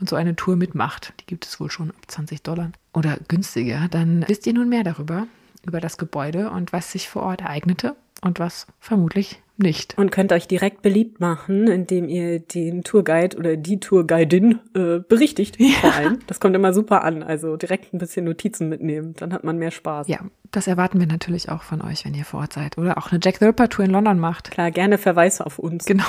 und 0.00 0.08
so 0.08 0.16
eine 0.16 0.36
Tour 0.36 0.56
mitmacht, 0.56 1.12
die 1.20 1.26
gibt 1.26 1.46
es 1.46 1.60
wohl 1.60 1.70
schon 1.70 1.90
ab 1.90 2.02
20 2.06 2.42
Dollar 2.42 2.70
oder 2.94 3.18
günstiger, 3.28 3.88
dann 3.90 4.24
wisst 4.28 4.46
ihr 4.46 4.54
nun 4.54 4.68
mehr 4.68 4.84
darüber, 4.84 5.26
über 5.66 5.80
das 5.80 5.98
Gebäude 5.98 6.50
und 6.50 6.72
was 6.72 6.92
sich 6.92 7.08
vor 7.08 7.22
Ort 7.22 7.42
ereignete 7.42 7.96
und 8.22 8.38
was 8.38 8.66
vermutlich 8.80 9.40
nicht. 9.58 9.98
Und 9.98 10.12
könnt 10.12 10.32
euch 10.32 10.46
direkt 10.46 10.82
beliebt 10.82 11.20
machen, 11.20 11.66
indem 11.66 12.08
ihr 12.08 12.38
den 12.38 12.84
Tourguide 12.84 13.36
oder 13.36 13.56
die 13.56 13.80
Tourguidin 13.80 14.60
äh, 14.74 15.00
berichtigt. 15.00 15.56
Ja. 15.58 15.76
Vor 15.80 15.94
allem. 15.94 16.18
Das 16.26 16.40
kommt 16.40 16.54
immer 16.54 16.72
super 16.72 17.02
an. 17.04 17.22
Also 17.22 17.56
direkt 17.56 17.92
ein 17.92 17.98
bisschen 17.98 18.24
Notizen 18.24 18.68
mitnehmen. 18.68 19.14
Dann 19.18 19.32
hat 19.32 19.44
man 19.44 19.58
mehr 19.58 19.70
Spaß. 19.70 20.08
Ja, 20.08 20.20
das 20.50 20.66
erwarten 20.66 21.00
wir 21.00 21.06
natürlich 21.06 21.48
auch 21.50 21.62
von 21.62 21.82
euch, 21.82 22.04
wenn 22.04 22.14
ihr 22.14 22.24
vor 22.24 22.40
Ort 22.40 22.52
seid. 22.52 22.78
Oder 22.78 22.98
auch 22.98 23.10
eine 23.10 23.20
Jack 23.22 23.38
the 23.38 23.46
Ripper 23.46 23.68
Tour 23.68 23.84
in 23.84 23.90
London 23.90 24.18
macht. 24.18 24.50
Klar, 24.50 24.70
gerne 24.70 24.96
Verweis 24.96 25.40
auf 25.40 25.58
uns. 25.58 25.84
Genau. 25.84 26.06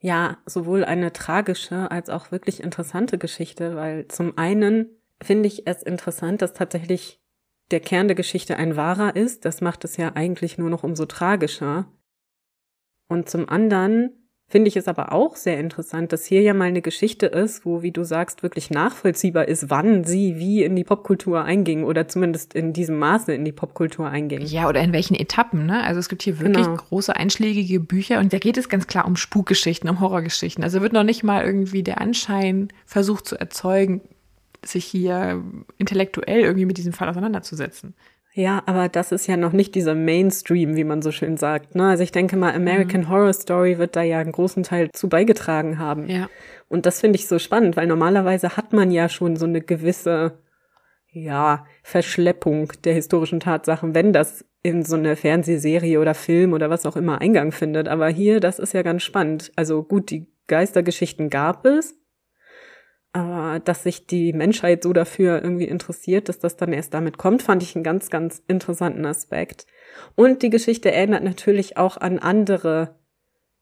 Ja, 0.00 0.38
sowohl 0.46 0.84
eine 0.84 1.12
tragische 1.12 1.90
als 1.90 2.08
auch 2.08 2.30
wirklich 2.30 2.62
interessante 2.62 3.18
Geschichte, 3.18 3.74
weil 3.74 4.06
zum 4.08 4.38
einen 4.38 4.86
finde 5.20 5.48
ich 5.48 5.66
es 5.66 5.82
interessant, 5.82 6.40
dass 6.40 6.52
tatsächlich 6.52 7.20
der 7.70 7.80
Kern 7.80 8.06
der 8.08 8.14
Geschichte 8.14 8.56
ein 8.56 8.76
wahrer 8.76 9.16
ist. 9.16 9.44
Das 9.44 9.60
macht 9.60 9.84
es 9.84 9.96
ja 9.96 10.14
eigentlich 10.14 10.56
nur 10.56 10.70
noch 10.70 10.84
umso 10.84 11.06
tragischer. 11.06 11.92
Und 13.08 13.28
zum 13.28 13.48
anderen 13.48 14.17
finde 14.48 14.68
ich 14.68 14.76
es 14.76 14.88
aber 14.88 15.12
auch 15.12 15.36
sehr 15.36 15.60
interessant, 15.60 16.12
dass 16.12 16.24
hier 16.24 16.40
ja 16.40 16.54
mal 16.54 16.64
eine 16.64 16.80
Geschichte 16.80 17.26
ist, 17.26 17.66
wo, 17.66 17.82
wie 17.82 17.90
du 17.90 18.02
sagst, 18.02 18.42
wirklich 18.42 18.70
nachvollziehbar 18.70 19.46
ist, 19.46 19.68
wann 19.68 20.04
sie 20.04 20.38
wie 20.38 20.62
in 20.62 20.74
die 20.74 20.84
Popkultur 20.84 21.44
einging 21.44 21.84
oder 21.84 22.08
zumindest 22.08 22.54
in 22.54 22.72
diesem 22.72 22.98
Maße 22.98 23.34
in 23.34 23.44
die 23.44 23.52
Popkultur 23.52 24.08
einging. 24.08 24.40
Ja, 24.40 24.68
oder 24.68 24.80
in 24.80 24.92
welchen 24.92 25.14
Etappen, 25.14 25.66
ne? 25.66 25.84
Also 25.84 26.00
es 26.00 26.08
gibt 26.08 26.22
hier 26.22 26.40
wirklich 26.40 26.64
genau. 26.64 26.76
große 26.76 27.14
einschlägige 27.14 27.78
Bücher 27.78 28.20
und 28.20 28.32
da 28.32 28.38
geht 28.38 28.56
es 28.56 28.70
ganz 28.70 28.86
klar 28.86 29.06
um 29.06 29.16
Spukgeschichten, 29.16 29.88
um 29.90 30.00
Horrorgeschichten. 30.00 30.64
Also 30.64 30.80
wird 30.80 30.94
noch 30.94 31.04
nicht 31.04 31.22
mal 31.22 31.44
irgendwie 31.44 31.82
der 31.82 32.00
Anschein 32.00 32.68
versucht 32.86 33.26
zu 33.26 33.38
erzeugen, 33.38 34.00
sich 34.64 34.86
hier 34.86 35.42
intellektuell 35.76 36.40
irgendwie 36.40 36.66
mit 36.66 36.78
diesem 36.78 36.94
Fall 36.94 37.08
auseinanderzusetzen. 37.08 37.94
Ja, 38.34 38.62
aber 38.66 38.88
das 38.88 39.10
ist 39.10 39.26
ja 39.26 39.36
noch 39.36 39.52
nicht 39.52 39.74
dieser 39.74 39.94
Mainstream, 39.94 40.76
wie 40.76 40.84
man 40.84 41.02
so 41.02 41.10
schön 41.10 41.36
sagt. 41.36 41.74
Ne? 41.74 41.88
Also 41.88 42.04
ich 42.04 42.12
denke 42.12 42.36
mal, 42.36 42.54
American 42.54 43.02
mhm. 43.02 43.08
Horror 43.08 43.32
Story 43.32 43.78
wird 43.78 43.96
da 43.96 44.02
ja 44.02 44.18
einen 44.18 44.32
großen 44.32 44.62
Teil 44.62 44.90
zu 44.92 45.08
beigetragen 45.08 45.78
haben. 45.78 46.08
Ja. 46.08 46.28
Und 46.68 46.86
das 46.86 47.00
finde 47.00 47.18
ich 47.18 47.26
so 47.26 47.38
spannend, 47.38 47.76
weil 47.76 47.86
normalerweise 47.86 48.56
hat 48.56 48.72
man 48.72 48.90
ja 48.90 49.08
schon 49.08 49.36
so 49.36 49.46
eine 49.46 49.60
gewisse, 49.60 50.38
ja, 51.10 51.66
Verschleppung 51.82 52.72
der 52.84 52.94
historischen 52.94 53.40
Tatsachen, 53.40 53.94
wenn 53.94 54.12
das 54.12 54.44
in 54.62 54.84
so 54.84 54.96
eine 54.96 55.16
Fernsehserie 55.16 55.98
oder 55.98 56.14
Film 56.14 56.52
oder 56.52 56.70
was 56.70 56.86
auch 56.86 56.96
immer 56.96 57.20
Eingang 57.20 57.52
findet. 57.52 57.88
Aber 57.88 58.08
hier, 58.08 58.40
das 58.40 58.58
ist 58.58 58.74
ja 58.74 58.82
ganz 58.82 59.02
spannend. 59.02 59.52
Also 59.56 59.82
gut, 59.82 60.10
die 60.10 60.26
Geistergeschichten 60.46 61.30
gab 61.30 61.64
es, 61.64 61.94
aber 63.12 63.60
dass 63.60 63.82
sich 63.82 64.06
die 64.06 64.32
Menschheit 64.32 64.82
so 64.82 64.92
dafür 64.92 65.42
irgendwie 65.42 65.66
interessiert, 65.66 66.28
dass 66.28 66.38
das 66.38 66.56
dann 66.56 66.72
erst 66.72 66.94
damit 66.94 67.18
kommt, 67.18 67.42
fand 67.42 67.62
ich 67.62 67.74
einen 67.74 67.84
ganz, 67.84 68.10
ganz 68.10 68.42
interessanten 68.48 69.06
Aspekt. 69.06 69.66
Und 70.14 70.42
die 70.42 70.50
Geschichte 70.50 70.92
erinnert 70.92 71.24
natürlich 71.24 71.76
auch 71.76 71.96
an 71.96 72.18
andere, 72.18 72.96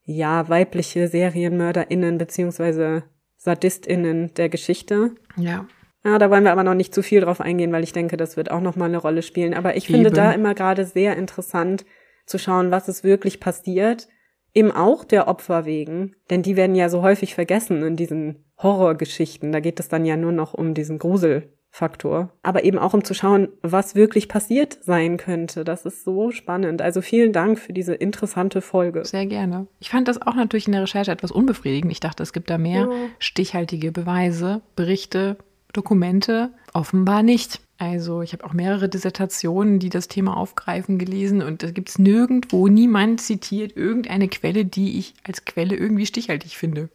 ja, 0.04 0.48
weibliche 0.48 1.08
SerienmörderInnen 1.08 2.18
beziehungsweise 2.18 3.04
SadistInnen 3.36 4.34
der 4.34 4.48
Geschichte. 4.48 5.12
Ja. 5.36 5.66
Ja, 6.04 6.18
da 6.18 6.30
wollen 6.30 6.44
wir 6.44 6.52
aber 6.52 6.62
noch 6.62 6.74
nicht 6.74 6.94
zu 6.94 7.02
viel 7.02 7.20
drauf 7.20 7.40
eingehen, 7.40 7.72
weil 7.72 7.82
ich 7.82 7.92
denke, 7.92 8.16
das 8.16 8.36
wird 8.36 8.50
auch 8.50 8.60
noch 8.60 8.76
mal 8.76 8.84
eine 8.84 8.98
Rolle 8.98 9.22
spielen. 9.22 9.54
Aber 9.54 9.76
ich 9.76 9.88
Eben. 9.88 9.94
finde 9.94 10.10
da 10.10 10.32
immer 10.32 10.54
gerade 10.54 10.84
sehr 10.84 11.16
interessant 11.16 11.84
zu 12.26 12.38
schauen, 12.38 12.70
was 12.70 12.88
ist 12.88 13.02
wirklich 13.02 13.40
passiert 13.40 14.08
Eben 14.56 14.72
auch 14.72 15.04
der 15.04 15.28
Opfer 15.28 15.66
wegen, 15.66 16.16
denn 16.30 16.40
die 16.40 16.56
werden 16.56 16.74
ja 16.74 16.88
so 16.88 17.02
häufig 17.02 17.34
vergessen 17.34 17.82
in 17.82 17.94
diesen 17.94 18.45
Horrorgeschichten. 18.62 19.52
Da 19.52 19.60
geht 19.60 19.80
es 19.80 19.88
dann 19.88 20.04
ja 20.04 20.16
nur 20.16 20.32
noch 20.32 20.54
um 20.54 20.74
diesen 20.74 20.98
Gruselfaktor. 20.98 22.30
Aber 22.42 22.64
eben 22.64 22.78
auch 22.78 22.94
um 22.94 23.04
zu 23.04 23.14
schauen, 23.14 23.48
was 23.62 23.94
wirklich 23.94 24.28
passiert 24.28 24.78
sein 24.82 25.16
könnte. 25.16 25.64
Das 25.64 25.84
ist 25.84 26.04
so 26.04 26.30
spannend. 26.30 26.82
Also 26.82 27.02
vielen 27.02 27.32
Dank 27.32 27.58
für 27.58 27.72
diese 27.72 27.94
interessante 27.94 28.60
Folge. 28.60 29.04
Sehr 29.04 29.26
gerne. 29.26 29.66
Ich 29.78 29.90
fand 29.90 30.08
das 30.08 30.20
auch 30.22 30.34
natürlich 30.34 30.66
in 30.66 30.72
der 30.72 30.82
Recherche 30.82 31.10
etwas 31.10 31.30
unbefriedigend. 31.30 31.92
Ich 31.92 32.00
dachte, 32.00 32.22
es 32.22 32.32
gibt 32.32 32.50
da 32.50 32.58
mehr 32.58 32.88
ja. 32.90 33.08
stichhaltige 33.18 33.92
Beweise, 33.92 34.62
Berichte, 34.74 35.36
Dokumente. 35.72 36.50
Offenbar 36.72 37.22
nicht. 37.22 37.60
Also 37.78 38.22
ich 38.22 38.32
habe 38.32 38.44
auch 38.44 38.54
mehrere 38.54 38.88
Dissertationen, 38.88 39.78
die 39.78 39.90
das 39.90 40.08
Thema 40.08 40.36
aufgreifen, 40.36 40.98
gelesen 40.98 41.42
und 41.42 41.62
da 41.62 41.70
gibt 41.70 41.90
es 41.90 41.98
nirgendwo, 41.98 42.68
niemand 42.68 43.20
zitiert 43.20 43.76
irgendeine 43.76 44.28
Quelle, 44.28 44.64
die 44.64 44.98
ich 44.98 45.12
als 45.24 45.44
Quelle 45.44 45.76
irgendwie 45.76 46.06
stichhaltig 46.06 46.56
finde. 46.56 46.88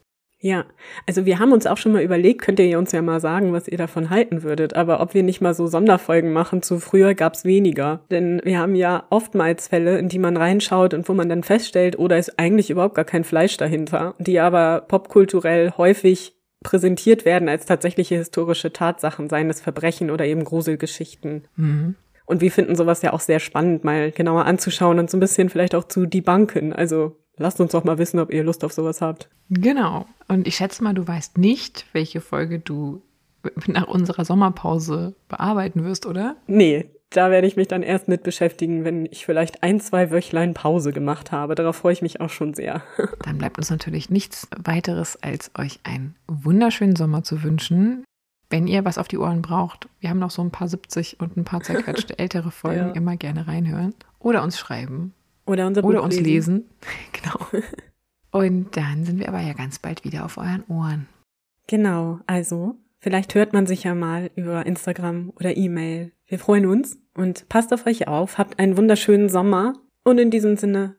Ja, 0.43 0.65
also 1.05 1.27
wir 1.27 1.37
haben 1.37 1.51
uns 1.51 1.67
auch 1.67 1.77
schon 1.77 1.91
mal 1.91 2.01
überlegt, 2.01 2.41
könnt 2.41 2.59
ihr 2.59 2.79
uns 2.79 2.91
ja 2.91 3.03
mal 3.03 3.19
sagen, 3.19 3.53
was 3.53 3.67
ihr 3.67 3.77
davon 3.77 4.09
halten 4.09 4.41
würdet, 4.41 4.75
aber 4.75 4.99
ob 4.99 5.13
wir 5.13 5.21
nicht 5.21 5.39
mal 5.39 5.53
so 5.53 5.67
Sonderfolgen 5.67 6.33
machen 6.33 6.63
zu 6.63 6.79
früher 6.79 7.13
gab's 7.13 7.45
weniger. 7.45 8.01
Denn 8.09 8.41
wir 8.43 8.57
haben 8.57 8.73
ja 8.73 9.05
oftmals 9.11 9.67
Fälle, 9.67 9.99
in 9.99 10.09
die 10.09 10.17
man 10.17 10.35
reinschaut 10.35 10.95
und 10.95 11.07
wo 11.07 11.13
man 11.13 11.29
dann 11.29 11.43
feststellt, 11.43 11.99
oder 11.99 12.15
oh, 12.15 12.19
ist 12.19 12.39
eigentlich 12.39 12.71
überhaupt 12.71 12.95
gar 12.95 13.05
kein 13.05 13.23
Fleisch 13.23 13.55
dahinter, 13.57 14.15
die 14.17 14.39
aber 14.39 14.81
popkulturell 14.87 15.73
häufig 15.77 16.33
präsentiert 16.63 17.23
werden 17.23 17.47
als 17.47 17.67
tatsächliche 17.67 18.15
historische 18.15 18.73
Tatsachen, 18.73 19.29
seien 19.29 19.49
es 19.49 19.61
Verbrechen 19.61 20.09
oder 20.09 20.25
eben 20.25 20.43
Gruselgeschichten. 20.43 21.47
Mhm. 21.55 21.95
Und 22.25 22.41
wir 22.41 22.51
finden 22.51 22.75
sowas 22.75 23.01
ja 23.03 23.13
auch 23.13 23.19
sehr 23.19 23.39
spannend, 23.39 23.83
mal 23.83 24.11
genauer 24.11 24.45
anzuschauen 24.45 24.97
und 24.97 25.09
so 25.09 25.17
ein 25.17 25.19
bisschen 25.19 25.49
vielleicht 25.49 25.75
auch 25.75 25.83
zu 25.83 26.05
debunken. 26.05 26.73
Also 26.73 27.17
lasst 27.41 27.59
uns 27.59 27.71
doch 27.71 27.83
mal 27.83 27.97
wissen, 27.97 28.19
ob 28.19 28.31
ihr 28.31 28.43
Lust 28.43 28.63
auf 28.63 28.73
sowas 28.73 29.01
habt. 29.01 29.29
Genau. 29.49 30.05
Und 30.27 30.47
ich 30.47 30.55
schätze 30.55 30.83
mal, 30.83 30.93
du 30.93 31.07
weißt 31.07 31.37
nicht, 31.37 31.85
welche 31.93 32.21
Folge 32.21 32.59
du 32.59 33.01
nach 33.67 33.87
unserer 33.87 34.25
Sommerpause 34.25 35.15
bearbeiten 35.27 35.83
wirst, 35.83 36.05
oder? 36.05 36.35
Nee, 36.47 36.89
da 37.11 37.29
werde 37.29 37.45
ich 37.45 37.57
mich 37.57 37.67
dann 37.67 37.83
erst 37.83 38.07
mit 38.07 38.23
beschäftigen, 38.23 38.85
wenn 38.85 39.05
ich 39.05 39.25
vielleicht 39.25 39.63
ein, 39.63 39.81
zwei 39.81 40.11
Wöchlein 40.11 40.53
Pause 40.53 40.93
gemacht 40.93 41.31
habe. 41.33 41.55
Darauf 41.55 41.75
freue 41.75 41.93
ich 41.93 42.01
mich 42.01 42.21
auch 42.21 42.29
schon 42.29 42.53
sehr. 42.53 42.81
Dann 43.23 43.37
bleibt 43.37 43.57
uns 43.57 43.69
natürlich 43.69 44.09
nichts 44.09 44.47
weiteres, 44.55 45.21
als 45.21 45.51
euch 45.57 45.81
einen 45.83 46.15
wunderschönen 46.27 46.95
Sommer 46.95 47.23
zu 47.23 47.43
wünschen. 47.43 48.05
Wenn 48.49 48.67
ihr 48.67 48.85
was 48.85 48.97
auf 48.97 49.09
die 49.09 49.17
Ohren 49.17 49.41
braucht, 49.41 49.89
wir 49.99 50.09
haben 50.09 50.19
noch 50.19 50.31
so 50.31 50.41
ein 50.41 50.51
paar 50.51 50.69
70 50.69 51.19
und 51.19 51.35
ein 51.35 51.43
paar 51.43 51.61
zerquetschte 51.63 52.17
ältere 52.17 52.51
Folgen, 52.51 52.87
ja. 52.87 52.93
immer 52.93 53.17
gerne 53.17 53.45
reinhören. 53.45 53.93
Oder 54.19 54.41
uns 54.43 54.57
schreiben. 54.57 55.13
Oder, 55.45 55.67
unser 55.67 55.83
Oder 55.83 56.03
uns 56.03 56.19
lesen. 56.19 56.25
lesen. 56.25 56.69
genau. 57.11 57.47
Und 58.31 58.77
dann 58.77 59.05
sind 59.05 59.19
wir 59.19 59.27
aber 59.27 59.41
ja 59.41 59.53
ganz 59.53 59.79
bald 59.79 60.03
wieder 60.03 60.25
auf 60.25 60.37
euren 60.37 60.63
Ohren. 60.69 61.07
Genau, 61.67 62.19
also 62.27 62.75
vielleicht 62.99 63.35
hört 63.35 63.53
man 63.53 63.67
sich 63.67 63.83
ja 63.83 63.93
mal 63.93 64.31
über 64.35 64.65
Instagram 64.65 65.31
oder 65.35 65.55
E-Mail. 65.57 66.11
Wir 66.27 66.39
freuen 66.39 66.65
uns 66.65 66.97
und 67.13 67.49
passt 67.49 67.73
auf 67.73 67.85
euch 67.85 68.07
auf, 68.07 68.37
habt 68.37 68.57
einen 68.59 68.77
wunderschönen 68.77 69.27
Sommer 69.27 69.73
und 70.03 70.17
in 70.17 70.31
diesem 70.31 70.55
Sinne 70.55 70.95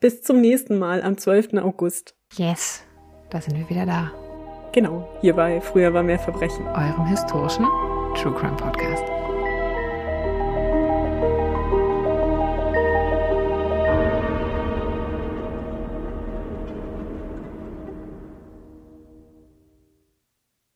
bis 0.00 0.22
zum 0.22 0.40
nächsten 0.40 0.78
Mal 0.78 1.02
am 1.02 1.18
12. 1.18 1.54
August. 1.62 2.14
Yes, 2.34 2.84
da 3.30 3.40
sind 3.40 3.58
wir 3.58 3.68
wieder 3.68 3.86
da. 3.86 4.10
Genau, 4.72 5.06
hierbei 5.20 5.60
Früher 5.60 5.92
war 5.92 6.02
mehr 6.02 6.18
Verbrechen. 6.18 6.66
Eurem 6.68 7.06
historischen 7.06 7.66
True 8.14 8.34
Crime 8.34 8.56
Podcast. 8.56 9.11